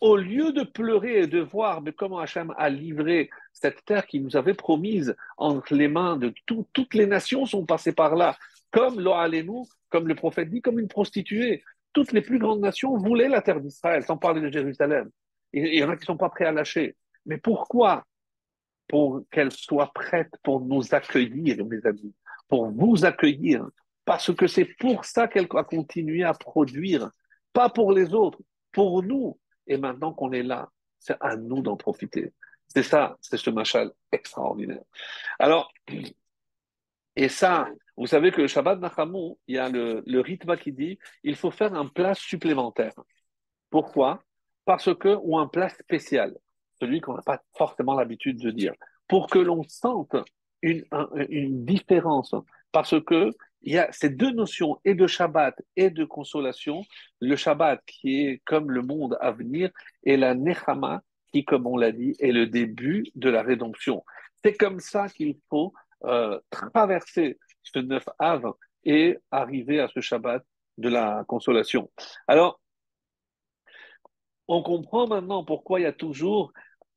Au 0.00 0.16
lieu 0.16 0.52
de 0.52 0.62
pleurer 0.62 1.22
et 1.22 1.26
de 1.26 1.40
voir 1.40 1.82
comment 1.96 2.20
Hachem 2.20 2.54
a 2.56 2.68
livré 2.68 3.30
cette 3.52 3.84
terre 3.84 4.06
qui 4.06 4.20
nous 4.20 4.36
avait 4.36 4.54
promise 4.54 5.16
entre 5.38 5.74
les 5.74 5.88
mains 5.88 6.16
de 6.16 6.32
toutes 6.46 6.94
les 6.94 7.06
nations 7.06 7.46
sont 7.46 7.66
passées 7.66 7.94
par 7.94 8.14
là, 8.14 8.36
comme 8.70 9.02
nous, 9.02 9.66
comme 9.88 10.06
le 10.06 10.14
prophète 10.14 10.50
dit, 10.50 10.60
comme 10.60 10.78
une 10.78 10.86
prostituée 10.86 11.64
toutes 11.92 12.12
les 12.12 12.20
plus 12.20 12.38
grandes 12.38 12.60
nations 12.60 12.96
voulaient 12.96 13.28
la 13.28 13.42
terre 13.42 13.60
d'Israël, 13.60 14.04
sans 14.04 14.16
parler 14.16 14.40
de 14.40 14.50
Jérusalem. 14.50 15.10
Il 15.52 15.74
y 15.74 15.82
en 15.82 15.90
a 15.90 15.96
qui 15.96 16.02
ne 16.02 16.06
sont 16.06 16.16
pas 16.16 16.30
prêts 16.30 16.44
à 16.44 16.52
lâcher. 16.52 16.96
Mais 17.26 17.38
pourquoi? 17.38 18.04
Pour 18.88 19.22
qu'elle 19.30 19.52
soit 19.52 19.92
prête 19.92 20.32
pour 20.42 20.60
nous 20.60 20.94
accueillir, 20.94 21.64
mes 21.66 21.84
amis, 21.86 22.14
pour 22.48 22.70
vous 22.70 23.04
accueillir. 23.04 23.68
Parce 24.04 24.34
que 24.34 24.46
c'est 24.46 24.64
pour 24.64 25.04
ça 25.04 25.28
qu'elle 25.28 25.46
va 25.48 25.64
continuer 25.64 26.24
à 26.24 26.34
produire, 26.34 27.10
pas 27.52 27.68
pour 27.68 27.92
les 27.92 28.14
autres, 28.14 28.40
pour 28.72 29.02
nous. 29.02 29.38
Et 29.66 29.76
maintenant 29.76 30.12
qu'on 30.12 30.32
est 30.32 30.42
là, 30.42 30.68
c'est 30.98 31.16
à 31.20 31.36
nous 31.36 31.62
d'en 31.62 31.76
profiter. 31.76 32.32
C'est 32.66 32.82
ça, 32.82 33.16
c'est 33.20 33.36
ce 33.36 33.50
machal 33.50 33.90
extraordinaire. 34.12 34.82
Alors, 35.38 35.72
et 37.16 37.28
ça, 37.28 37.68
vous 37.96 38.06
savez 38.06 38.30
que 38.32 38.40
le 38.40 38.46
Shabbat 38.46 38.80
Nachamou, 38.80 39.38
il 39.46 39.56
y 39.56 39.58
a 39.58 39.68
le, 39.68 40.02
le 40.06 40.20
rythme 40.20 40.56
qui 40.56 40.72
dit 40.72 40.98
il 41.22 41.36
faut 41.36 41.50
faire 41.50 41.74
un 41.74 41.86
plat 41.86 42.14
supplémentaire. 42.14 42.94
Pourquoi? 43.70 44.22
Parce 44.64 44.94
que, 44.94 45.16
ou 45.22 45.38
un 45.38 45.46
plat 45.48 45.68
spécial, 45.68 46.36
celui 46.80 47.00
qu'on 47.00 47.14
n'a 47.14 47.22
pas 47.22 47.42
forcément 47.56 47.94
l'habitude 47.94 48.38
de 48.38 48.50
dire, 48.50 48.74
pour 49.08 49.28
que 49.28 49.38
l'on 49.38 49.62
sente 49.64 50.16
une, 50.62 50.84
une 51.28 51.64
différence. 51.64 52.34
Parce 52.72 53.00
que 53.02 53.32
il 53.62 53.74
y 53.74 53.78
a 53.78 53.92
ces 53.92 54.08
deux 54.08 54.30
notions, 54.30 54.80
et 54.84 54.94
de 54.94 55.06
Shabbat 55.06 55.60
et 55.76 55.90
de 55.90 56.04
consolation. 56.04 56.82
Le 57.20 57.36
Shabbat 57.36 57.82
qui 57.86 58.22
est 58.24 58.42
comme 58.46 58.70
le 58.70 58.82
monde 58.82 59.18
à 59.20 59.32
venir, 59.32 59.70
et 60.04 60.16
la 60.16 60.34
Nechama 60.34 61.02
qui, 61.32 61.44
comme 61.44 61.66
on 61.66 61.76
l'a 61.76 61.92
dit, 61.92 62.16
est 62.20 62.32
le 62.32 62.46
début 62.46 63.04
de 63.14 63.28
la 63.28 63.42
rédemption. 63.42 64.02
C'est 64.42 64.56
comme 64.56 64.80
ça 64.80 65.08
qu'il 65.08 65.36
faut 65.48 65.74
euh, 66.04 66.38
traverser 66.50 67.38
ce 67.62 67.78
9 67.78 68.04
av 68.18 68.52
et 68.84 69.18
arriver 69.30 69.80
à 69.80 69.88
ce 69.88 70.00
Shabbat 70.00 70.44
de 70.78 70.88
la 70.88 71.24
consolation. 71.28 71.90
Alors, 72.26 72.60
on 74.48 74.62
comprend 74.62 75.06
maintenant 75.06 75.44
pourquoi 75.44 75.80
il 75.80 75.84
y 75.84 75.86
a 75.86 75.92
toujours 75.92 76.52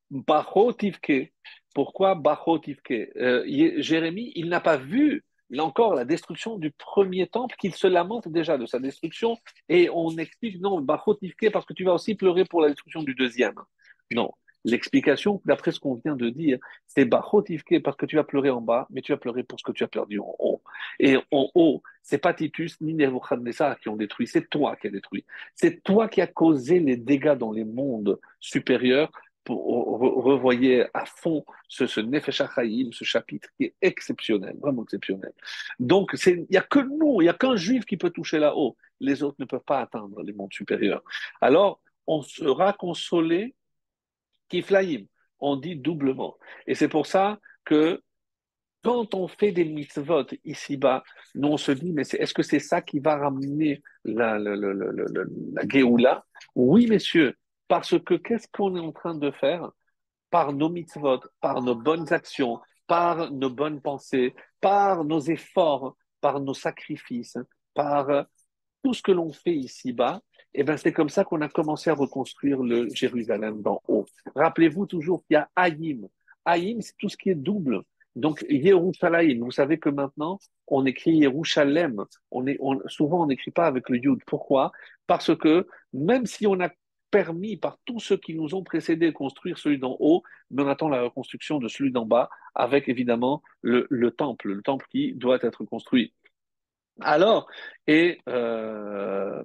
Bachotivke. 0.10 1.34
Pourquoi 1.76 2.16
Bachotivke 2.16 2.92
euh, 2.92 3.44
Jérémie, 3.82 4.32
il 4.36 4.50
n'a 4.50 4.62
pas 4.62 4.78
vu, 4.78 5.24
là 5.50 5.64
encore, 5.64 5.96
la 5.96 6.06
destruction 6.06 6.58
du 6.58 6.72
premier 6.72 7.28
temple, 7.28 7.56
qu'il 7.60 7.74
se 7.74 7.88
lamente 7.88 8.28
déjà 8.28 8.58
de 8.58 8.66
sa 8.66 8.80
destruction, 8.80 9.38
et 9.70 9.90
on 9.92 10.18
explique 10.18 10.60
non, 10.62 10.82
Bachotivke, 10.82 11.52
parce 11.52 11.66
que 11.66 11.74
tu 11.74 11.84
vas 11.84 11.94
aussi 11.94 12.16
pleurer 12.16 12.46
pour 12.46 12.62
la 12.62 12.70
destruction 12.70 13.04
du 13.04 13.16
deuxième. 13.16 13.56
Non, 14.12 14.32
L'explication, 14.66 15.42
d'après 15.46 15.72
ce 15.72 15.80
qu'on 15.80 15.96
vient 15.96 16.16
de 16.16 16.30
dire, 16.30 16.58
c'est 16.88 17.06
Bachotivke 17.06 17.82
parce 17.84 17.98
que 17.98 18.06
tu 18.06 18.16
vas 18.16 18.24
pleurer 18.24 18.50
en 18.50 18.62
bas, 18.62 18.88
mais 18.90 19.02
tu 19.02 19.12
vas 19.12 19.18
pleurer 19.18 19.44
pour 19.44 19.60
ce 19.60 19.64
que 19.64 19.72
tu 19.72 19.84
as 19.84 19.88
perdu 19.88 20.20
en 20.20 20.36
haut. 20.40 20.62
Et 21.00 21.18
en 21.32 21.50
haut, 21.56 21.84
c'est 22.02 22.18
pas 22.18 22.34
Titus 22.34 22.80
ni 22.82 22.94
Nebuchadnezzar 22.94 23.80
qui 23.80 23.90
ont 23.90 23.96
détruit, 23.96 24.28
c'est 24.28 24.50
toi 24.50 24.76
qui 24.76 24.88
as 24.88 24.92
détruit. 24.92 25.26
C'est 25.56 25.84
toi 25.84 26.08
qui 26.08 26.22
as 26.22 26.28
causé 26.28 26.80
les 26.80 26.98
dégâts 26.98 27.36
dans 27.36 27.52
les 27.52 27.66
mondes 27.66 28.20
supérieurs 28.40 29.12
revoyez 29.50 30.86
à 30.94 31.06
fond 31.06 31.44
ce, 31.68 31.86
ce 31.86 32.02
ce 32.02 33.04
chapitre 33.04 33.50
qui 33.58 33.66
est 33.66 33.76
exceptionnel, 33.82 34.56
vraiment 34.60 34.84
exceptionnel. 34.84 35.34
Donc, 35.80 36.16
il 36.26 36.46
n'y 36.50 36.58
a 36.58 36.62
que 36.62 36.80
nous, 36.80 37.22
il 37.22 37.26
n'y 37.26 37.30
a 37.30 37.34
qu'un 37.34 37.56
juif 37.56 37.86
qui 37.86 37.98
peut 37.98 38.10
toucher 38.10 38.40
là-haut. 38.40 38.78
Les 39.00 39.24
autres 39.24 39.38
ne 39.40 39.46
peuvent 39.46 39.64
pas 39.66 39.82
atteindre 39.82 40.22
les 40.22 40.34
mondes 40.34 40.54
supérieurs. 40.54 41.04
Alors, 41.42 41.82
on 42.08 42.22
sera 42.22 42.74
consolé 42.74 43.56
kiflaïm. 44.54 45.08
On 45.40 45.58
dit 45.58 45.76
doublement. 45.76 46.38
Et 46.68 46.76
c'est 46.76 46.88
pour 46.88 47.06
ça 47.06 47.40
que 47.66 48.02
quand 48.84 49.16
on 49.16 49.28
fait 49.28 49.52
des 49.52 49.66
mitzvot 49.66 50.26
ici-bas, 50.44 51.04
nous 51.36 51.50
on 51.50 51.58
se 51.58 51.72
dit, 51.72 51.92
mais 51.94 52.04
est-ce 52.04 52.34
que 52.34 52.44
c'est 52.44 52.60
ça 52.60 52.82
qui 52.82 53.00
va 53.00 53.18
ramener 53.18 53.82
la, 54.04 54.38
la, 54.38 54.56
la, 54.56 54.74
la, 54.74 55.68
Géoula? 55.68 56.26
Oui, 56.56 56.88
messieurs, 56.88 57.36
parce 57.68 57.98
que 58.00 58.16
qu'est-ce 58.16 58.48
qu'on 58.52 58.76
est 58.76 58.82
en 58.82 58.92
train 58.92 59.16
de 59.16 59.32
faire? 59.32 59.72
Par 60.30 60.52
nos 60.54 60.70
mitzvot, 60.70 61.22
par 61.40 61.62
nos 61.62 61.76
bonnes 61.76 62.12
actions, 62.12 62.60
par 62.88 63.32
nos 63.32 63.50
bonnes 63.50 63.82
pensées, 63.82 64.34
par 64.60 65.06
nos 65.06 65.20
efforts, 65.20 65.96
par 66.20 66.40
nos 66.42 66.54
sacrifices, 66.54 67.38
par 67.74 68.26
tout 68.84 68.94
ce 68.94 69.02
que 69.02 69.12
l'on 69.12 69.32
fait 69.32 69.56
ici-bas, 69.56 70.22
et 70.56 70.60
eh 70.60 70.64
ben 70.64 70.78
c'est 70.78 70.94
comme 70.94 71.10
ça 71.10 71.24
qu'on 71.24 71.42
a 71.42 71.50
commencé 71.50 71.90
à 71.90 71.96
reconstruire 71.96 72.62
le 72.62 72.88
Jérusalem 72.94 73.64
d'en 73.64 73.82
haut. 73.88 74.06
Rappelez-vous 74.36 74.86
toujours 74.86 75.24
qu'il 75.26 75.34
y 75.34 75.38
a 75.38 75.50
Haïm. 75.56 76.08
Haïm, 76.46 76.80
c'est 76.82 76.96
tout 77.00 77.10
ce 77.10 77.18
qui 77.18 77.32
est 77.32 77.36
double. 77.36 77.82
Donc, 78.16 78.46
Yerushalayim, 78.48 79.44
vous 79.44 79.52
savez 79.52 79.80
que 79.80 79.90
maintenant, 79.90 80.40
on 80.68 80.86
écrit 80.86 81.18
Yerushalem. 81.18 82.06
On 82.32 82.46
est, 82.46 82.60
souvent, 82.88 83.24
on 83.24 83.28
n'écrit 83.28 83.52
pas 83.52 83.66
avec 83.66 83.90
le 83.90 83.98
Yud. 83.98 84.20
Pourquoi? 84.28 84.72
Parce 85.08 85.36
que 85.36 85.68
même 85.94 86.26
si 86.26 86.46
on 86.46 86.60
a 86.60 86.70
permis 87.10 87.58
par 87.58 87.78
tous 87.86 88.00
ceux 88.00 88.18
qui 88.18 88.36
nous 88.36 88.56
ont 88.56 88.64
précédés 88.64 89.08
de 89.08 89.16
construire 89.16 89.58
celui 89.58 89.80
d'en 89.80 89.98
haut, 90.00 90.24
mais 90.52 90.64
on 90.64 90.68
attend 90.68 90.90
la 90.90 91.02
reconstruction 91.02 91.60
de 91.60 91.68
celui 91.68 91.92
d'en 91.92 92.06
bas, 92.06 92.30
avec 92.56 92.90
évidemment 92.90 93.42
le, 93.62 93.88
temple, 94.12 94.50
le 94.50 94.62
temple 94.62 94.86
qui 94.92 95.14
doit 95.14 95.40
être 95.42 95.64
construit. 95.64 96.14
Alors, 97.02 97.48
et 97.88 98.20
euh, 98.30 99.42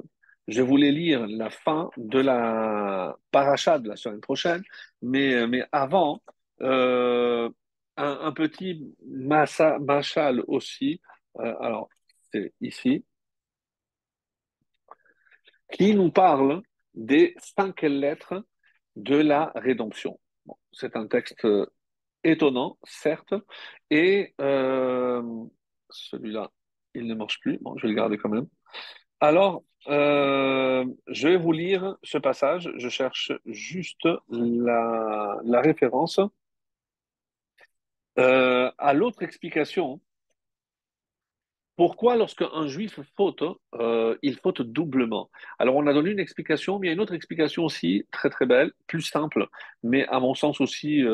je 0.49 0.62
voulais 0.62 0.90
lire 0.90 1.26
la 1.28 1.51
fin 1.51 1.90
de 1.96 2.18
la 2.18 3.16
paracha 3.30 3.78
de 3.78 3.88
la 3.88 3.96
semaine 3.96 4.20
prochaine, 4.20 4.62
mais, 5.03 5.46
mais 5.46 5.64
avant, 5.72 6.22
euh, 6.62 7.51
un, 7.96 8.32
petit 8.32 8.94
machal 9.07 10.42
aussi. 10.46 11.01
Euh, 11.40 11.55
alors, 11.61 11.88
c'est 12.32 12.53
ici. 12.61 13.05
Qui 15.72 15.94
nous 15.94 16.11
parle 16.11 16.62
des 16.94 17.34
cinq 17.38 17.82
lettres 17.82 18.44
de 18.96 19.16
la 19.16 19.53
rédemption. 19.55 20.18
c'est 20.72 20.96
un 20.96 21.07
texte 21.07 21.46
étonnant, 22.24 22.78
certes, 22.84 23.34
et 23.90 24.34
euh, 24.40 25.22
celui-là, 25.90 26.51
il 26.94 27.07
ne 27.07 27.14
marche 27.14 27.40
plus. 27.40 27.59
Bon, 27.61 27.76
je 27.76 27.82
vais 27.82 27.88
le 27.88 27.94
garder 27.94 28.18
quand 28.18 28.30
même. 28.30 28.49
Alors, 29.21 29.64
euh, 29.89 30.85
je 31.09 31.29
vais 31.29 31.37
vous 31.37 31.53
lire 31.53 31.97
ce 32.03 32.19
passage. 32.19 32.71
Je 32.77 32.89
cherche 32.89 33.33
juste 33.47 34.09
la, 34.29 35.61
référence. 35.61 36.21
Euh, 38.19 38.71
à 38.79 38.93
l'autre 38.95 39.23
explication, 39.23 40.01
pourquoi 41.77 42.16
lorsque 42.16 42.43
un 42.43 42.66
juif 42.66 42.99
faute, 43.16 43.45
euh, 43.75 44.16
il 44.23 44.37
faute 44.37 44.62
doublement? 44.62 45.31
Alors 45.59 45.77
on 45.77 45.87
a 45.87 45.93
donné 45.93 46.11
une 46.11 46.19
explication, 46.19 46.79
mais 46.79 46.89
il 46.89 46.91
y 46.91 46.93
a 46.93 46.95
une 46.95 47.01
autre 47.01 47.14
explication 47.14 47.64
aussi 47.64 48.05
très 48.11 48.31
très 48.31 48.47
belle, 48.47 48.73
plus 48.89 49.03
simple, 49.03 49.47
mais 49.85 50.05
à 50.09 50.19
mon 50.19 50.35
sens 50.35 50.61
aussi 50.61 51.05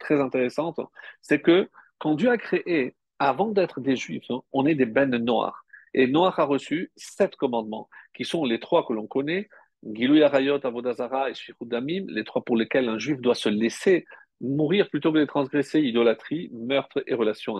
très 0.00 0.20
intéressante, 0.20 0.80
c'est 1.20 1.40
que 1.40 1.68
quand 1.98 2.14
Dieu 2.14 2.30
a 2.30 2.38
créé, 2.38 2.94
avant 3.18 3.48
d'être 3.48 3.80
des 3.80 3.96
juifs, 3.96 4.30
on 4.52 4.66
est 4.66 4.74
des 4.74 4.86
bennes 4.86 5.16
noirs. 5.18 5.64
Et 5.94 6.06
Noir 6.06 6.38
a 6.38 6.44
reçu 6.44 6.90
sept 6.96 7.36
commandements, 7.36 7.88
qui 8.14 8.24
sont 8.24 8.44
les 8.44 8.60
trois 8.60 8.86
que 8.86 8.92
l'on 8.92 9.06
connaît, 9.06 9.48
Gilou 9.92 10.16
Yarayot, 10.16 10.64
Avodazara 10.64 11.30
et 11.30 11.34
Shirut 11.34 11.66
Damim, 11.66 12.06
les 12.08 12.24
trois 12.24 12.42
pour 12.42 12.56
lesquels 12.56 12.88
un 12.88 12.98
juif 12.98 13.20
doit 13.20 13.34
se 13.34 13.48
laisser 13.48 14.06
mourir 14.40 14.88
plutôt 14.90 15.12
que 15.12 15.18
de 15.18 15.24
transgresser 15.24 15.80
idolâtrie, 15.80 16.50
meurtre 16.52 17.02
et 17.06 17.14
relations 17.14 17.58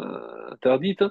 interdites. 0.50 1.04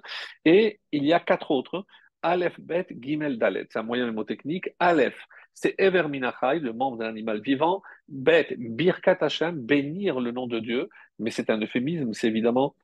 Et 0.45 0.79
il 0.91 1.05
y 1.05 1.13
a 1.13 1.19
quatre 1.19 1.51
autres. 1.51 1.85
Aleph, 2.21 2.59
Bet, 2.59 2.87
Gimel, 2.99 3.37
Dalet. 3.37 3.67
C'est 3.69 3.79
un 3.79 3.83
moyen 3.83 4.05
mémotechnique. 4.05 4.69
Aleph, 4.79 5.19
c'est 5.53 5.75
Ever 5.77 6.07
Minachai, 6.07 6.59
le 6.59 6.73
membre 6.73 6.97
d'un 6.97 7.07
animal 7.07 7.41
vivant. 7.41 7.81
Bet, 8.07 8.55
Birkat 8.57 9.17
Hashem, 9.21 9.59
bénir 9.59 10.19
le 10.19 10.31
nom 10.31 10.47
de 10.47 10.59
Dieu. 10.59 10.89
Mais 11.19 11.31
c'est 11.31 11.49
un 11.49 11.59
euphémisme, 11.59 12.13
c'est 12.13 12.27
évidemment, 12.27 12.75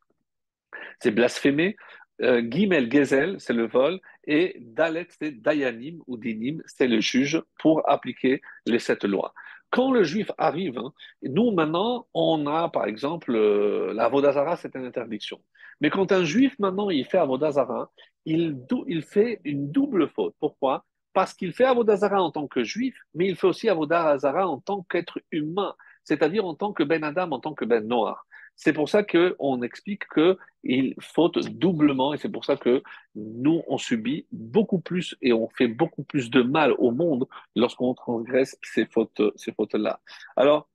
c'est 0.99 1.11
blasphémer. 1.11 1.77
Euh, 2.22 2.41
Gimel, 2.49 2.91
Gezel, 2.91 3.39
c'est 3.39 3.53
le 3.53 3.67
vol. 3.67 3.99
Et 4.26 4.57
Dalet, 4.59 5.07
c'est 5.20 5.32
Dayanim 5.32 6.01
ou 6.07 6.17
Dinim, 6.17 6.61
c'est 6.65 6.88
le 6.88 6.99
juge 6.99 7.41
pour 7.59 7.89
appliquer 7.89 8.41
les 8.65 8.80
sept 8.80 9.03
lois. 9.03 9.34
Quand 9.72 9.91
le 9.91 10.03
juif 10.03 10.32
arrive, 10.38 10.78
hein, 10.80 10.91
nous 11.22 11.51
maintenant, 11.51 12.07
on 12.13 12.47
a 12.47 12.70
par 12.70 12.86
exemple 12.86 13.36
euh, 13.36 13.93
la 13.93 14.09
Vodazara, 14.09 14.57
c'est 14.57 14.76
une 14.76 14.86
interdiction. 14.86 15.39
Mais 15.80 15.89
quand 15.89 16.11
un 16.11 16.24
juif 16.24 16.57
maintenant 16.59 16.89
il 16.89 17.05
fait 17.05 17.20
Avodazara, 17.20 17.91
il, 18.26 18.57
il 18.88 19.01
fait 19.03 19.39
une 19.45 19.72
double 19.72 20.09
faute. 20.09 20.36
Pourquoi? 20.39 20.86
Parce 21.13 21.34
qu'il 21.34 21.53
fait 21.53 21.65
Avodazara 21.65 22.22
en 22.22 22.32
tant 22.32 22.47
que 22.47 22.63
juif, 22.63 22.95
mais 23.13 23.28
il 23.28 23.36
fait 23.36 23.47
aussi 23.47 23.70
Avodazara 23.70 24.47
en 24.47 24.59
tant 24.59 24.84
qu'être 24.89 25.20
humain, 25.32 25.76
c'est-à-dire 26.03 26.45
en 26.45 26.55
tant 26.55 26.74
que 26.74 26.84
Ben 26.84 27.03
Adam, 27.03 27.32
en 27.32 27.39
tant 27.39 27.53
que 27.53 27.65
Ben 27.65 27.88
Noir. 27.88 28.26
C'est 28.60 28.74
pour 28.74 28.89
ça 28.89 29.03
qu'on 29.03 29.62
explique 29.62 30.03
qu'il 30.10 30.93
faute 30.99 31.39
doublement 31.47 32.14
et 32.14 32.18
c'est 32.18 32.30
pour 32.30 32.43
ça 32.43 32.57
que 32.57 32.84
nous, 33.16 33.64
on 33.68 33.78
subit 33.78 34.28
beaucoup 34.34 34.82
plus 34.82 35.16
et 35.22 35.32
on 35.32 35.47
fait 35.49 35.70
beaucoup 35.70 36.03
plus 36.03 36.30
de 36.30 36.41
mal 36.41 36.74
au 36.78 36.91
monde 36.91 37.26
lorsqu'on 37.55 37.93
transgresse 37.93 38.57
ces 38.62 38.86
fautes, 38.86 39.22
ces 39.38 39.53
fautes-là. 39.53 40.01
Alors, 40.36 40.68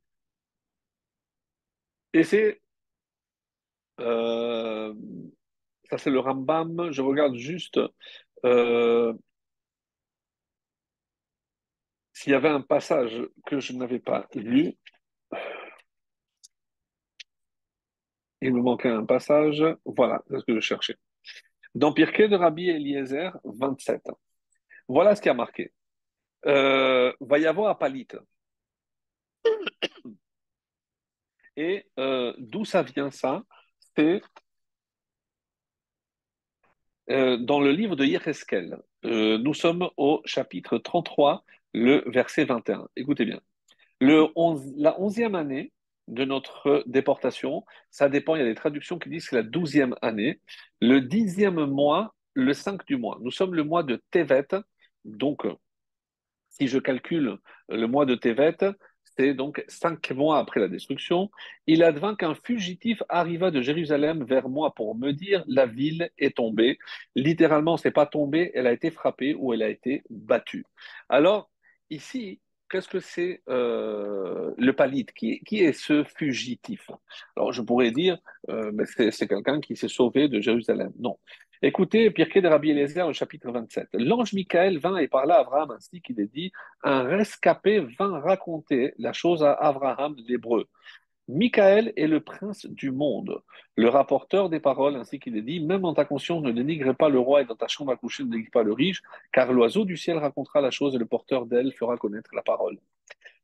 et 2.15 2.25
c'est, 2.25 2.63
euh, 4.01 4.95
ça 5.91 5.99
c'est 5.99 6.11
le 6.11 6.21
Rambam, 6.21 6.91
je 6.91 7.03
regarde 7.03 7.35
juste 7.37 7.79
euh, 8.47 9.13
s'il 12.15 12.33
y 12.33 12.35
avait 12.35 12.49
un 12.49 12.63
passage 12.63 13.29
que 13.47 13.61
je 13.61 13.75
n'avais 13.75 13.99
pas 13.99 14.27
lu. 14.35 14.75
Il 18.41 18.55
me 18.55 18.61
manquait 18.61 18.91
un 18.91 19.05
passage. 19.05 19.65
Voilà, 19.85 20.23
ce 20.31 20.45
que 20.45 20.55
je 20.55 20.61
cherchais. 20.61 20.97
Dans 21.75 21.93
Pirkei 21.93 22.29
de 22.29 22.37
Rabbi 22.37 22.69
Eliezer, 22.69 23.37
27. 23.45 24.11
Voilà 24.89 25.17
ce 25.17 25.23
qui 25.23 25.29
a 25.29 25.35
marqué. 25.35 25.73
Euh, 26.47 27.13
va 27.21 27.39
y 27.39 27.47
avoir 27.47 27.79
Palit. 27.79 28.09
Et 31.57 31.87
euh, 31.99 32.35
d'où 32.39 32.65
ça 32.65 32.83
vient 32.83 33.11
ça? 33.11 33.45
C'est 33.97 34.21
euh, 37.11 37.37
dans 37.39 37.61
le 37.61 37.71
livre 37.71 37.97
de 37.97 38.05
Yecheskel. 38.05 38.79
nous 39.03 39.55
sommes 39.55 39.89
au 39.97 40.23
chapitre 40.25 40.79
33, 40.79 41.45
le 41.73 42.03
verset 42.11 42.45
21. 42.45 42.89
Écoutez 42.97 43.25
bien. 43.25 43.41
Le 44.01 44.27
la 44.77 45.01
onzième 45.01 45.35
année 45.35 45.73
de 46.09 46.25
notre 46.25 46.85
déportation. 46.87 47.65
Ça 47.91 48.09
dépend, 48.09 48.35
il 48.35 48.41
y 48.41 48.43
a 48.43 48.47
des 48.47 48.55
traductions 48.55 48.99
qui 48.99 49.09
disent 49.09 49.29
que 49.29 49.37
la 49.37 49.43
douzième 49.43 49.95
année. 50.03 50.41
Le 50.81 51.01
dixième 51.01 51.65
mois, 51.67 52.15
le 52.35 52.53
5 52.53 52.87
du 52.87 52.97
mois. 52.97 53.19
Nous 53.23 53.31
sommes 53.31 53.55
le 53.55 53.65
mois 53.65 53.83
de 53.83 54.03
Tevet. 54.11 54.49
Donc, 55.05 55.47
si 56.51 56.69
je 56.69 56.79
calcule 56.79 57.39
le 57.69 57.87
mois 57.87 58.07
de 58.07 58.15
Tevet, 58.15 58.57
c'est 59.17 59.35
donc 59.35 59.65
cinq 59.69 60.11
mois 60.11 60.39
après 60.39 60.61
la 60.61 60.69
destruction. 60.69 61.31
Il 61.67 61.83
advint 61.83 62.17
qu'un 62.17 62.35
fugitif 62.35 63.03
arriva 63.09 63.51
de 63.51 63.61
Jérusalem 63.61 64.25
vers 64.25 64.49
moi 64.49 64.75
pour 64.75 64.97
me 64.97 65.13
dire 65.13 65.45
la 65.47 65.67
ville 65.67 66.11
est 66.19 66.37
tombée. 66.37 66.79
Littéralement, 67.15 67.77
c'est 67.77 67.91
pas 67.91 68.07
tombé, 68.07 68.51
elle 68.55 68.67
a 68.67 68.73
été 68.73 68.91
frappée 68.91 69.35
ou 69.35 69.53
elle 69.53 69.63
a 69.63 69.69
été 69.69 70.03
battue. 70.11 70.65
Alors, 71.09 71.51
ici, 71.91 72.41
qu'est-ce 72.75 72.89
que 72.89 72.99
c'est 72.99 73.41
euh, 73.49 74.53
le 74.59 74.73
palite? 74.73 75.13
Qui, 75.13 75.39
qui, 75.45 75.61
est 75.61 75.73
ce 75.73 76.03
fugitif? 76.03 76.91
Alors, 77.37 77.53
je 77.53 77.63
pourrais 77.63 77.93
dire, 77.93 78.19
euh, 78.49 78.73
c'est 79.13 79.29
quelqu'un 79.29 79.61
qui 79.61 79.77
s'est 79.77 79.87
sauvé 79.87 80.27
de 80.27 80.41
Jérusalem. 80.41 80.91
Non. 80.99 81.17
Écoutez, 81.63 82.11
Pirkei 82.11 82.43
de 82.43 82.49
Rabbi 82.49 82.71
Eliezer, 82.71 83.07
au 83.07 83.13
chapitre 83.13 83.53
27. 83.53 83.91
L'ange 83.93 84.33
Michael 84.33 84.79
vint 84.79 84.97
et 84.97 85.07
parla 85.07 85.37
à 85.37 85.41
Abraham 85.43 85.71
ainsi 85.71 86.01
qu'il 86.01 86.19
est 86.19 86.27
dit 86.27 86.51
Un 86.83 87.05
rescapé 87.05 87.79
vint 87.79 88.19
raconter 88.19 88.93
la 88.99 89.13
chose 89.13 89.45
à 89.45 89.53
Abraham 89.53 90.17
l'hébreu. 90.27 90.67
Michael 91.27 91.93
est 91.97 92.07
le 92.07 92.21
prince 92.21 92.67
du 92.67 92.91
monde, 92.91 93.43
le 93.77 93.89
rapporteur 93.89 94.51
des 94.51 94.61
paroles, 94.61 94.97
ainsi 94.97 95.19
qu'il 95.19 95.37
est 95.37 95.43
dit, 95.43 95.61
même 95.61 95.85
en 95.85 95.95
ta 95.95 96.05
conscience 96.05 96.43
ne 96.43 96.53
dénigre 96.53 96.95
pas 96.95 97.09
le 97.09 97.19
roi 97.19 97.43
et 97.43 97.45
dans 97.47 97.57
ta 97.57 97.67
chambre 97.67 97.93
à 97.93 97.97
coucher 97.97 98.25
ne 98.25 98.31
dénigre 98.31 98.51
pas 98.51 98.63
le 98.63 98.73
riche, 98.73 99.03
car 99.33 99.53
l'oiseau 99.53 99.85
du 99.87 99.97
ciel 99.97 100.19
racontera 100.19 100.61
la 100.61 100.71
chose 100.71 100.95
et 100.95 100.99
le 100.99 101.07
porteur 101.07 101.47
d'elle 101.47 101.73
fera 101.73 101.97
connaître 101.97 102.35
la 102.35 102.43
parole. 102.43 102.79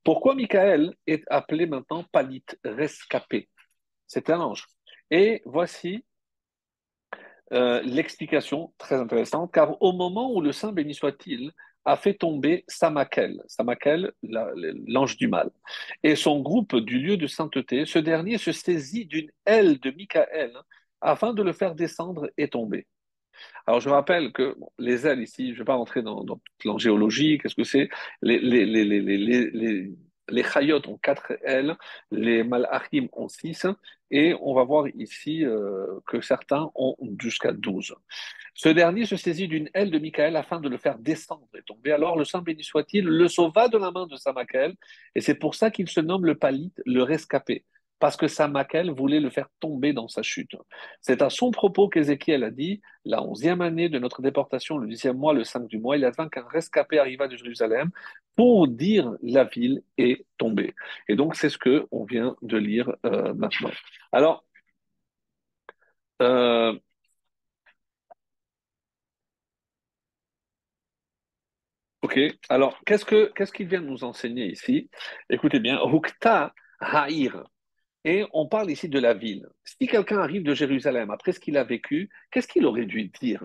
Pourquoi 0.05 0.35
Michael 0.35 0.95
est 1.07 1.25
appelé 1.29 1.67
maintenant 1.67 2.05
Palit, 2.13 2.45
rescapé? 2.65 3.49
C'est 4.07 4.29
un 4.29 4.41
ange. 4.41 4.67
Et 5.11 5.43
voici 5.47 6.05
euh, 7.53 7.81
l'explication 7.83 8.73
très 8.79 8.97
intéressante, 8.97 9.53
car 9.53 9.81
au 9.83 9.93
moment 9.93 10.33
où 10.33 10.41
le 10.41 10.53
Saint 10.53 10.73
béni 10.73 10.95
soit-il 10.95 11.53
a 11.85 11.97
fait 11.97 12.15
tomber 12.15 12.65
Samakel, 12.69 13.43
Samakel, 13.47 14.13
l'ange 14.23 15.17
du 15.17 15.29
mal, 15.29 15.51
et 16.03 16.17
son 16.17 16.41
groupe 16.41 16.77
du 16.77 16.99
lieu 16.99 17.17
de 17.17 17.27
sainteté, 17.27 17.87
ce 17.87 17.99
dernier 17.99 18.39
se 18.39 18.53
saisit 18.53 19.07
d'une 19.07 19.31
aile 19.47 19.79
de 19.81 19.91
Michael 19.91 20.53
afin 21.01 21.33
de 21.33 21.43
le 21.43 21.53
faire 21.53 21.75
descendre 21.75 22.31
et 22.37 22.49
tomber. 22.49 22.87
Alors 23.67 23.81
je 23.81 23.89
rappelle 23.89 24.33
que 24.33 24.57
les 24.79 25.07
ailes 25.07 25.23
ici, 25.23 25.49
je 25.49 25.53
ne 25.53 25.59
vais 25.59 25.65
pas 25.65 25.75
rentrer 25.75 26.03
dans, 26.03 26.25
dans 26.25 26.41
l'angéologie, 26.65 27.39
qu'est-ce 27.39 27.55
que 27.55 27.65
c'est? 27.65 27.89
Les, 28.21 29.91
les 30.31 30.43
chayot 30.43 30.81
ont 30.89 30.97
quatre 30.97 31.33
ailes, 31.45 31.77
les 32.11 32.43
malachim 32.43 33.09
ont 33.13 33.29
six, 33.29 33.67
et 34.11 34.35
on 34.41 34.55
va 34.55 34.65
voir 34.65 34.89
ici 34.89 35.45
euh, 35.45 36.01
que 36.07 36.21
certains 36.21 36.71
ont 36.75 36.97
jusqu'à 37.21 37.53
douze. 37.53 37.95
Ce 38.55 38.69
dernier 38.69 39.07
se 39.07 39.17
saisit 39.17 39.49
d'une 39.49 39.71
aile 39.75 39.91
de 39.91 39.99
Michael 39.99 40.37
afin 40.37 40.61
de 40.61 40.69
le 40.69 40.77
faire 40.77 40.99
descendre 40.99 41.49
et 41.57 41.63
tomber. 41.63 41.93
Alors 41.93 42.19
le 42.19 42.25
Saint 42.25 42.43
béni 42.43 42.65
soit-il 42.65 43.05
le 43.05 43.29
sauva 43.29 43.69
de 43.69 43.79
la 43.79 43.91
main 43.91 44.07
de 44.07 44.17
Samakel, 44.17 44.75
et 45.15 45.21
c'est 45.21 45.37
pour 45.37 45.55
ça 45.55 45.71
qu'il 45.71 45.89
se 45.89 46.01
nomme 46.01 46.27
le 46.27 46.35
palit, 46.35 46.73
le 46.85 47.03
rescapé 47.03 47.65
parce 48.01 48.17
que 48.17 48.27
Samakel 48.27 48.91
voulait 48.91 49.21
le 49.21 49.31
faire 49.31 49.49
tomber 49.61 49.93
dans 49.93 50.09
sa 50.09 50.23
chute. 50.23 50.57
C'est 51.01 51.23
à 51.23 51.31
son 51.31 51.51
propos 51.53 51.89
qu'Ézéchiel 51.89 52.43
a 52.45 52.51
dit, 52.51 52.81
la 53.05 53.23
onzième 53.23 53.61
année 53.61 53.89
de 53.89 53.99
notre 53.99 54.23
déportation, 54.23 54.79
le 54.79 54.89
dixième 54.89 55.19
mois, 55.19 55.35
le 55.35 55.45
cinq 55.45 55.69
du 55.69 55.79
mois, 55.79 55.97
il 55.97 56.05
advint 56.05 56.29
qu'un 56.29 56.47
rescapé 56.49 56.99
arriva 56.99 57.29
de 57.29 57.37
Jérusalem 57.37 57.91
pour 58.37 58.69
dire 58.69 59.13
la 59.23 59.45
ville 59.45 59.83
est 59.99 60.25
tombée. 60.39 60.75
Et 61.09 61.15
donc 61.17 61.37
c'est 61.37 61.51
ce 61.51 61.59
que 61.59 61.87
on 61.91 62.05
vient 62.05 62.37
de 62.43 62.57
lire 62.57 62.97
euh, 63.07 63.35
maintenant. 63.35 63.71
Alors, 64.13 64.45
euh, 66.23 66.79
ok. 72.03 72.19
Alors 72.49 72.79
qu'est-ce 72.87 73.05
que 73.05 73.33
qu'est-ce 73.35 73.53
qu'il 73.53 73.69
vient 73.69 73.81
de 73.81 73.87
nous 73.87 74.05
enseigner 74.05 74.47
ici? 74.47 74.91
Écoutez 75.29 75.61
bien, 75.61 75.79
Rukta 75.79 76.55
Haïr. 76.81 77.45
Et 78.05 78.25
on 78.33 78.47
parle 78.47 78.71
ici 78.71 78.89
de 78.89 78.99
la 78.99 79.15
ville. 79.15 79.47
Si 79.65 79.87
quelqu'un 79.87 80.19
arrive 80.19 80.43
de 80.43 80.55
Jérusalem 80.55 81.11
après 81.11 81.33
ce 81.33 81.41
qu'il 81.41 81.57
a 81.59 81.65
vécu, 81.65 82.09
qu'est-ce 82.31 82.49
qu'il 82.49 82.65
aurait 82.67 82.87
dû 82.87 83.11
dire? 83.21 83.45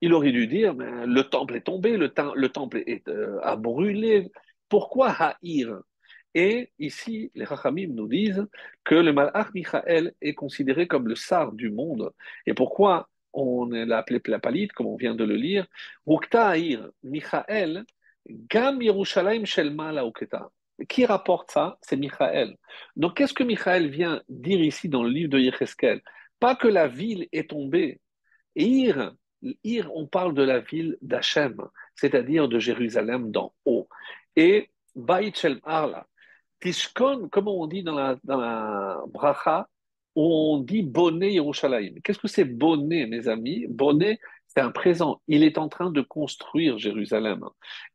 Il 0.00 0.14
aurait 0.14 0.32
dû 0.32 0.46
dire 0.46 0.74
ben, 0.74 1.04
le 1.04 1.22
temple 1.24 1.56
est 1.56 1.62
tombé, 1.62 1.96
le, 1.96 2.12
le 2.34 2.48
temple 2.48 2.82
est, 2.86 3.06
euh, 3.08 3.38
a 3.42 3.56
brûlé. 3.56 4.30
Pourquoi 4.68 5.10
haïr? 5.10 5.80
Et 6.34 6.70
ici, 6.78 7.30
les 7.34 7.44
Rachamim 7.44 7.88
nous 7.92 8.08
disent 8.08 8.46
que 8.84 8.94
le 8.94 9.12
Malach 9.12 9.52
Michael 9.52 10.14
est 10.22 10.34
considéré 10.34 10.86
comme 10.86 11.08
le 11.08 11.16
sar 11.16 11.52
du 11.52 11.70
monde. 11.70 12.12
Et 12.46 12.54
pourquoi 12.54 13.08
on 13.32 13.66
l'a 13.66 13.98
appelé 13.98 14.20
Plapalite, 14.20 14.72
comme 14.72 14.86
on 14.86 14.96
vient 14.96 15.14
de 15.14 15.24
le 15.24 15.34
lire? 15.34 15.66
Rukta 16.06 16.48
haïr 16.48 16.88
Michael, 17.02 17.84
Gam 18.28 18.80
Yerushalayim 18.80 19.44
Shel 19.44 19.74
qui 20.88 21.06
rapporte 21.06 21.50
ça? 21.50 21.78
C'est 21.82 21.96
Michael. 21.96 22.56
Donc, 22.96 23.16
qu'est-ce 23.16 23.34
que 23.34 23.44
Michael 23.44 23.88
vient 23.88 24.22
dire 24.28 24.60
ici 24.60 24.88
dans 24.88 25.02
le 25.02 25.10
livre 25.10 25.30
de 25.30 25.38
Yecheskel 25.38 26.00
Pas 26.38 26.54
que 26.54 26.68
la 26.68 26.88
ville 26.88 27.28
est 27.32 27.50
tombée. 27.50 28.00
Ir, 28.56 29.14
Ir, 29.64 29.90
on 29.94 30.06
parle 30.06 30.34
de 30.34 30.42
la 30.42 30.60
ville 30.60 30.98
d'Hachem, 31.00 31.56
c'est-à-dire 31.94 32.48
de 32.48 32.58
Jérusalem 32.58 33.30
d'en 33.30 33.54
haut. 33.64 33.88
Et 34.36 34.70
Bait 34.94 35.32
Shel 35.34 35.60
Arla, 35.64 36.06
Tishkon, 36.60 37.28
comment 37.30 37.58
on 37.58 37.66
dit 37.66 37.82
dans 37.82 37.94
la, 37.94 38.18
dans 38.24 38.36
la 38.36 39.02
bracha, 39.08 39.68
on 40.14 40.58
dit 40.58 40.82
bonnet 40.82 41.32
Yerushalayim. 41.34 42.00
Qu'est-ce 42.02 42.18
que 42.18 42.28
c'est 42.28 42.44
bonnet, 42.44 43.06
mes 43.06 43.28
amis? 43.28 43.66
Bonnet, 43.68 44.18
c'est 44.52 44.60
un 44.60 44.72
présent. 44.72 45.20
Il 45.28 45.44
est 45.44 45.58
en 45.58 45.68
train 45.68 45.90
de 45.90 46.00
construire 46.00 46.76
Jérusalem. 46.76 47.44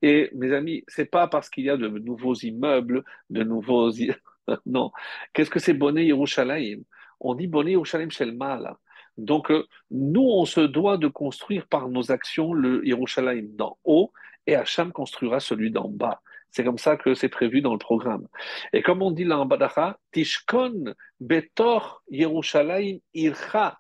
Et 0.02 0.30
mes 0.34 0.54
amis, 0.54 0.86
c'est 0.88 1.12
pas 1.12 1.28
parce 1.28 1.50
qu'il 1.50 1.66
y 1.66 1.70
a 1.70 1.76
de 1.76 1.90
nouveaux 1.90 2.36
immeubles, 2.36 3.04
de 3.30 3.44
nouveaux. 3.44 3.92
non. 4.66 4.92
Qu'est-ce 5.34 5.50
que 5.50 5.60
c'est 5.60 5.74
Bonnet 5.74 6.06
Yerushalayim? 6.06 6.82
On 7.20 7.36
dit 7.36 7.48
Bonnet 7.48 7.72
Yerushalayim 7.72 8.10
Shelmala. 8.10 8.78
Donc, 9.18 9.52
euh, 9.52 9.68
nous, 9.92 10.24
on 10.24 10.46
se 10.46 10.62
doit 10.62 10.98
de 10.98 11.08
construire 11.08 11.68
par 11.68 11.90
nos 11.90 12.10
actions 12.10 12.54
le 12.54 12.86
Yerushalayim 12.88 13.48
d'en 13.56 13.78
haut 13.84 14.14
et 14.48 14.56
Hacham 14.56 14.94
construira 14.94 15.42
celui 15.42 15.72
d'en 15.72 15.90
bas. 15.90 16.22
C'est 16.52 16.64
comme 16.64 16.78
ça 16.78 16.96
que 16.96 17.16
c'est 17.16 17.28
prévu 17.28 17.62
dans 17.62 17.74
le 17.74 17.80
programme. 17.80 18.28
Et 18.72 18.82
comme 18.82 19.02
on 19.02 19.12
dit 19.12 19.26
là 19.26 19.40
en 19.40 19.46
Badacha, 19.46 19.98
Tishkon 20.14 20.94
Betor 21.20 22.02
Yerushalayim 22.10 23.00
Ircha 23.14 23.78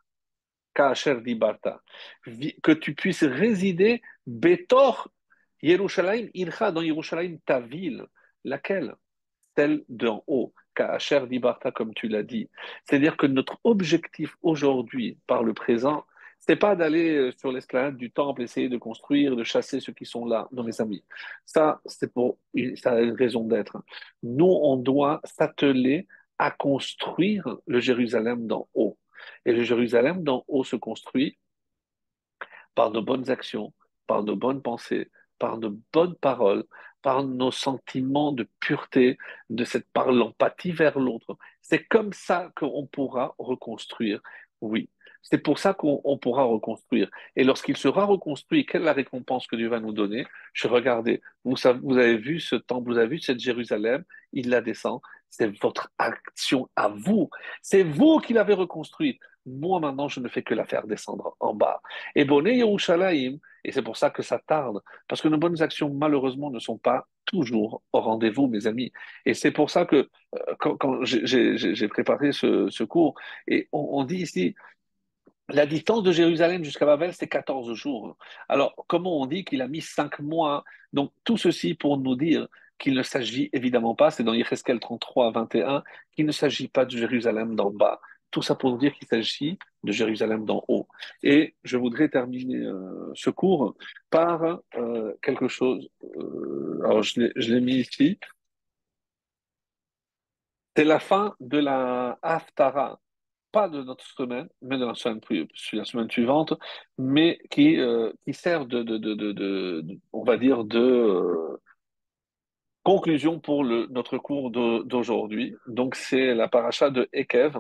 que 2.62 2.72
tu 2.72 2.94
puisses 2.94 3.24
résider 3.24 4.02
Betor 4.28 5.10
Yerushalayim 5.62 6.30
Ircha 6.34 6.72
dans 6.72 6.82
Yerushalayim 6.82 7.40
ta 7.46 7.60
ville, 7.60 8.06
laquelle? 8.44 8.96
Celle 9.56 9.84
d'en 9.88 10.24
haut, 10.28 10.54
Ka'asher 10.76 11.26
Dibarta 11.28 11.72
comme 11.72 11.94
tu 11.94 12.08
l'as 12.08 12.24
dit. 12.24 12.50
C'est-à-dire 12.84 13.16
que 13.18 13.26
notre 13.26 13.58
objectif 13.64 14.36
aujourd'hui, 14.44 15.18
par 15.28 15.44
le 15.44 15.54
présent, 15.54 16.06
c'est 16.40 16.56
pas 16.56 16.76
d'aller 16.76 17.16
euh, 17.16 17.32
sur 17.32 17.52
l'esplanade 17.52 17.98
du 17.98 18.12
temple, 18.12 18.44
essayer 18.44 18.70
de 18.70 18.78
construire, 18.78 19.36
de 19.36 19.44
chasser 19.44 19.80
ceux 19.80 19.94
qui 19.94 20.06
sont 20.06 20.26
là, 20.26 20.48
non 20.52 20.64
mes 20.64 20.80
amis. 20.80 21.04
Ça, 21.46 21.82
c'est 21.86 22.14
pour, 22.14 22.38
ça 22.76 22.92
a 22.92 23.02
une 23.02 23.16
raison 23.16 23.46
d'être. 23.46 23.78
Nous, 24.22 24.46
on 24.46 24.78
doit 24.78 25.22
s'atteler 25.24 26.08
à 26.38 26.52
construire 26.52 27.58
le 27.66 27.80
Jérusalem 27.80 28.46
d'en 28.46 28.68
haut. 28.74 28.98
Et 29.46 29.52
le 29.54 29.64
Jérusalem 29.64 30.24
d'en 30.24 30.44
haut 30.48 30.64
se 30.64 30.76
construit 30.76 31.38
par 32.76 32.92
nos 32.92 33.02
bonnes 33.02 33.30
actions, 33.30 33.74
par 34.08 34.24
nos 34.24 34.36
bonnes 34.36 34.62
pensées, 34.62 35.10
par 35.40 35.58
nos 35.58 35.78
bonnes 35.94 36.16
paroles, 36.16 36.64
par 37.02 37.24
nos 37.24 37.52
sentiments 37.52 38.32
de 38.32 38.48
pureté, 38.60 39.18
de 39.50 39.64
cette 39.64 39.88
par 39.92 40.12
l'empathie 40.12 40.72
vers 40.72 41.00
l'autre. 41.00 41.38
C'est 41.62 41.86
comme 41.86 42.14
ça 42.14 42.52
qu'on 42.56 42.88
pourra 42.88 43.36
reconstruire, 43.38 44.22
oui. 44.62 44.90
C'est 45.22 45.40
pour 45.40 45.58
ça 45.58 45.74
qu'on 45.74 46.20
pourra 46.20 46.44
reconstruire. 46.44 47.10
Et 47.36 47.44
lorsqu'il 47.44 47.78
sera 47.78 48.06
reconstruit, 48.06 48.66
quelle 48.66 48.84
est 48.84 48.86
la 48.86 48.94
récompense 48.94 49.48
que 49.48 49.56
Dieu 49.56 49.70
va 49.70 49.80
nous 49.80 49.92
donner? 49.92 50.28
Je 50.54 50.68
regardais, 50.68 51.22
vous, 51.44 51.56
vous 51.82 51.98
avez 51.98 52.18
vu 52.18 52.40
ce 52.40 52.56
temple, 52.56 52.92
vous 52.92 52.98
avez 53.00 53.08
vu 53.08 53.20
cette 53.20 53.40
Jérusalem, 53.40 54.04
il 54.34 54.50
la 54.50 54.62
descend, 54.62 55.02
c'est 55.30 55.60
votre 55.62 55.92
action 55.98 56.70
à 56.76 56.90
vous. 56.90 57.30
C'est 57.62 57.84
vous 57.84 58.20
qui 58.20 58.34
l'avez 58.34 58.54
reconstruite. 58.54 59.20
Moi, 59.46 59.80
maintenant, 59.80 60.08
je 60.08 60.20
ne 60.20 60.28
fais 60.28 60.42
que 60.42 60.56
la 60.56 60.66
faire 60.66 60.88
descendre 60.88 61.36
en 61.40 61.54
bas. 61.54 61.82
Et 62.16 62.26
Bonnet 62.26 62.58
Yerushalayim, 62.58 63.38
et 63.64 63.72
c'est 63.72 63.84
pour 63.84 63.98
ça 63.98 64.10
que 64.10 64.24
ça 64.24 64.40
tarde, 64.40 64.82
parce 65.08 65.22
que 65.22 65.28
nos 65.28 65.38
bonnes 65.38 65.62
actions, 65.62 65.94
malheureusement, 65.94 66.50
ne 66.50 66.60
sont 66.60 66.78
pas 66.78 67.08
toujours 67.26 67.84
au 67.94 68.00
rendez-vous, 68.00 68.48
mes 68.48 68.66
amis. 68.66 68.92
Et 69.26 69.34
c'est 69.34 69.52
pour 69.52 69.70
ça 69.70 69.86
que 69.86 70.10
euh, 70.36 70.56
quand, 70.60 71.04
j'ai 71.04 71.88
préparé 71.88 72.32
ce, 72.32 72.84
cours, 72.84 73.16
et 73.48 73.68
on, 73.72 74.04
dit 74.04 74.18
ici, 74.18 74.56
la 75.50 75.68
distance 75.68 76.02
de 76.02 76.12
Jérusalem 76.12 76.64
jusqu'à 76.64 76.86
Babel, 76.86 77.14
c'est 77.14 77.28
14 77.28 77.74
jours. 77.74 78.18
Alors, 78.50 78.74
comment 78.88 79.22
on 79.22 79.28
dit 79.28 79.46
qu'il 79.46 79.62
a 79.62 79.68
mis 79.68 79.82
5 79.82 80.20
mois? 80.20 80.64
Donc, 80.92 81.12
tout 81.24 81.38
ceci 81.38 81.76
pour 81.76 81.98
nous 82.00 82.16
dire 82.16 82.48
qu'il 82.78 82.94
ne 82.94 83.04
s'agit 83.04 83.50
évidemment 83.54 83.96
pas, 83.96 84.12
c'est 84.12 84.24
dans 84.24 84.34
Yecheskel 84.34 84.80
33 84.80 85.28
à 85.28 85.32
21, 85.32 85.84
qu'il 86.16 86.26
ne 86.26 86.32
s'agit 86.32 86.68
pas 86.68 86.86
de 86.86 86.92
Jérusalem 86.92 87.56
d'en 87.56 87.72
bas. 87.72 88.00
Tout 88.32 88.42
ça 88.42 88.56
pour 88.56 88.78
dire 88.78 88.94
qu'il 88.94 89.08
s'agit 89.08 89.58
de 89.84 89.92
Jérusalem 89.92 90.46
d'en 90.46 90.64
haut. 90.68 90.88
Et 91.24 91.56
je 91.64 91.78
voudrais 91.78 92.10
terminer 92.10 92.58
euh, 92.58 93.12
ce 93.14 93.30
cours 93.30 93.76
par 94.10 94.60
euh, 94.76 95.14
quelque 95.22 95.48
chose. 95.48 95.88
Euh, 96.04 96.82
alors, 96.84 97.04
je 97.04 97.22
l'ai 97.54 97.62
mis 97.62 97.76
ici. 97.76 98.20
C'est 100.76 100.84
la 100.84 101.00
fin 101.00 101.34
de 101.40 101.58
la 101.60 102.20
Haftara, 102.22 103.00
pas 103.54 103.70
de 103.70 103.82
notre 103.84 104.06
semaine, 104.06 104.50
mais 104.62 104.78
de 104.78 104.86
la 104.86 104.96
semaine, 104.96 106.10
suivante, 106.12 106.54
mais 106.98 107.40
qui, 107.50 107.78
qui 108.26 108.34
sert 108.34 108.66
de, 108.66 108.84
de, 108.84 109.86
on 110.12 110.26
va 110.26 110.36
dire, 110.36 110.66
de 110.66 111.58
Conclusion 112.86 113.40
pour 113.40 113.66
notre 113.66 114.20
cours 114.20 114.52
d'aujourd'hui. 114.52 115.56
Donc, 115.66 115.96
c'est 115.96 116.36
la 116.36 116.48
paracha 116.48 116.92
de 116.92 117.10
Ekev. 117.14 117.58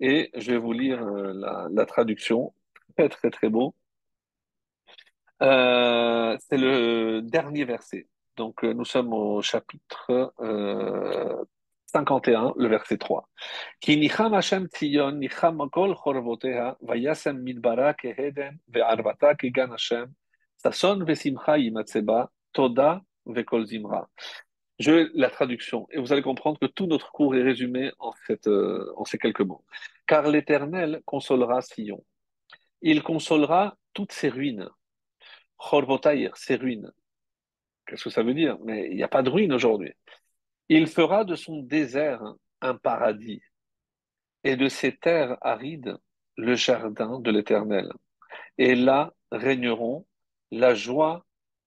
Et 0.00 0.32
je 0.34 0.50
vais 0.50 0.58
vous 0.58 0.72
lire 0.72 1.00
euh, 1.00 1.68
la, 1.72 1.86
traduction. 1.86 2.52
Très, 2.96 3.08
très, 3.08 3.30
très 3.30 3.48
beau. 3.48 3.76
Euh, 5.42 6.36
c'est 6.40 6.56
le 6.56 7.20
dernier 7.22 7.64
verset. 7.64 8.08
Donc, 8.36 8.64
euh, 8.64 8.72
nous 8.72 8.84
sommes 8.84 9.12
au 9.12 9.42
chapitre 9.42 10.32
51, 11.86 12.54
le 12.56 12.66
verset 12.66 12.98
3. 12.98 13.28
Je 24.78 25.10
la 25.14 25.30
traduction, 25.30 25.86
et 25.90 26.00
vous 26.00 26.12
allez 26.12 26.22
comprendre 26.22 26.58
que 26.58 26.66
tout 26.66 26.86
notre 26.86 27.12
cours 27.12 27.36
est 27.36 27.42
résumé 27.42 27.92
en, 28.00 28.12
euh, 28.48 29.04
ces 29.04 29.18
quelques 29.18 29.40
mots. 29.40 29.64
Car 30.06 30.28
l'Éternel 30.28 31.00
consolera 31.04 31.62
Sion. 31.62 32.04
Il 32.82 33.02
consolera 33.02 33.76
toutes 33.92 34.12
ses 34.12 34.28
ruines. 34.28 34.68
Chorbotaïr, 35.58 36.36
ses 36.36 36.56
ruines. 36.56 36.90
Qu'est-ce 37.86 38.04
que 38.04 38.10
ça 38.10 38.22
veut 38.22 38.34
dire? 38.34 38.58
Mais 38.64 38.88
il 38.90 38.96
n'y 38.96 39.02
a 39.02 39.08
pas 39.08 39.22
de 39.22 39.30
ruines 39.30 39.52
aujourd'hui. 39.52 39.92
Il 40.68 40.88
fera 40.88 41.24
de 41.24 41.36
son 41.36 41.60
désert 41.62 42.22
un 42.60 42.74
paradis 42.74 43.42
et 44.42 44.56
de 44.56 44.68
ses 44.68 44.96
terres 44.96 45.36
arides 45.40 45.98
le 46.36 46.56
jardin 46.56 47.20
de 47.20 47.30
l'Éternel. 47.30 47.92
Et 48.58 48.74
là 48.74 49.12
régneront 49.30 50.06
la 50.50 50.74
joie 50.74 51.24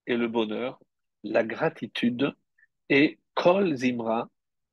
et 0.08 0.18
le 0.18 0.28
bonheur, 0.28 0.80
la 1.24 1.44
gratitude 1.44 2.34
et 2.90 3.20
Kol 3.34 3.76
Zimra 3.76 4.30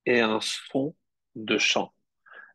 et 0.07 0.20
un 0.20 0.41
son 0.41 0.95
de 1.35 1.59
chant. 1.59 1.93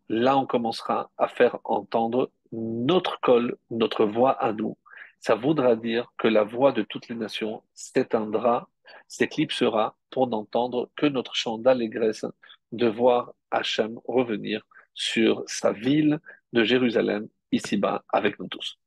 Là, 0.07 0.37
on 0.37 0.45
commencera 0.45 1.11
à 1.17 1.27
faire 1.27 1.57
entendre 1.63 2.31
notre 2.51 3.19
col, 3.21 3.57
notre 3.69 4.05
voix 4.05 4.31
à 4.31 4.53
nous. 4.53 4.77
Ça 5.19 5.35
voudra 5.35 5.75
dire 5.75 6.11
que 6.17 6.27
la 6.27 6.43
voix 6.43 6.71
de 6.71 6.81
toutes 6.81 7.09
les 7.09 7.15
nations 7.15 7.61
s'éteindra, 7.73 8.69
s'éclipsera 9.07 9.95
pour 10.09 10.27
n'entendre 10.27 10.89
que 10.95 11.05
notre 11.05 11.35
chant 11.35 11.57
d'allégresse 11.57 12.25
de 12.71 12.87
voir 12.87 13.33
Hachem 13.51 13.99
revenir 14.05 14.65
sur 14.93 15.43
sa 15.45 15.71
ville 15.71 16.19
de 16.53 16.63
Jérusalem, 16.63 17.27
ici-bas, 17.51 18.03
avec 18.09 18.39
nous 18.39 18.47
tous. 18.47 18.79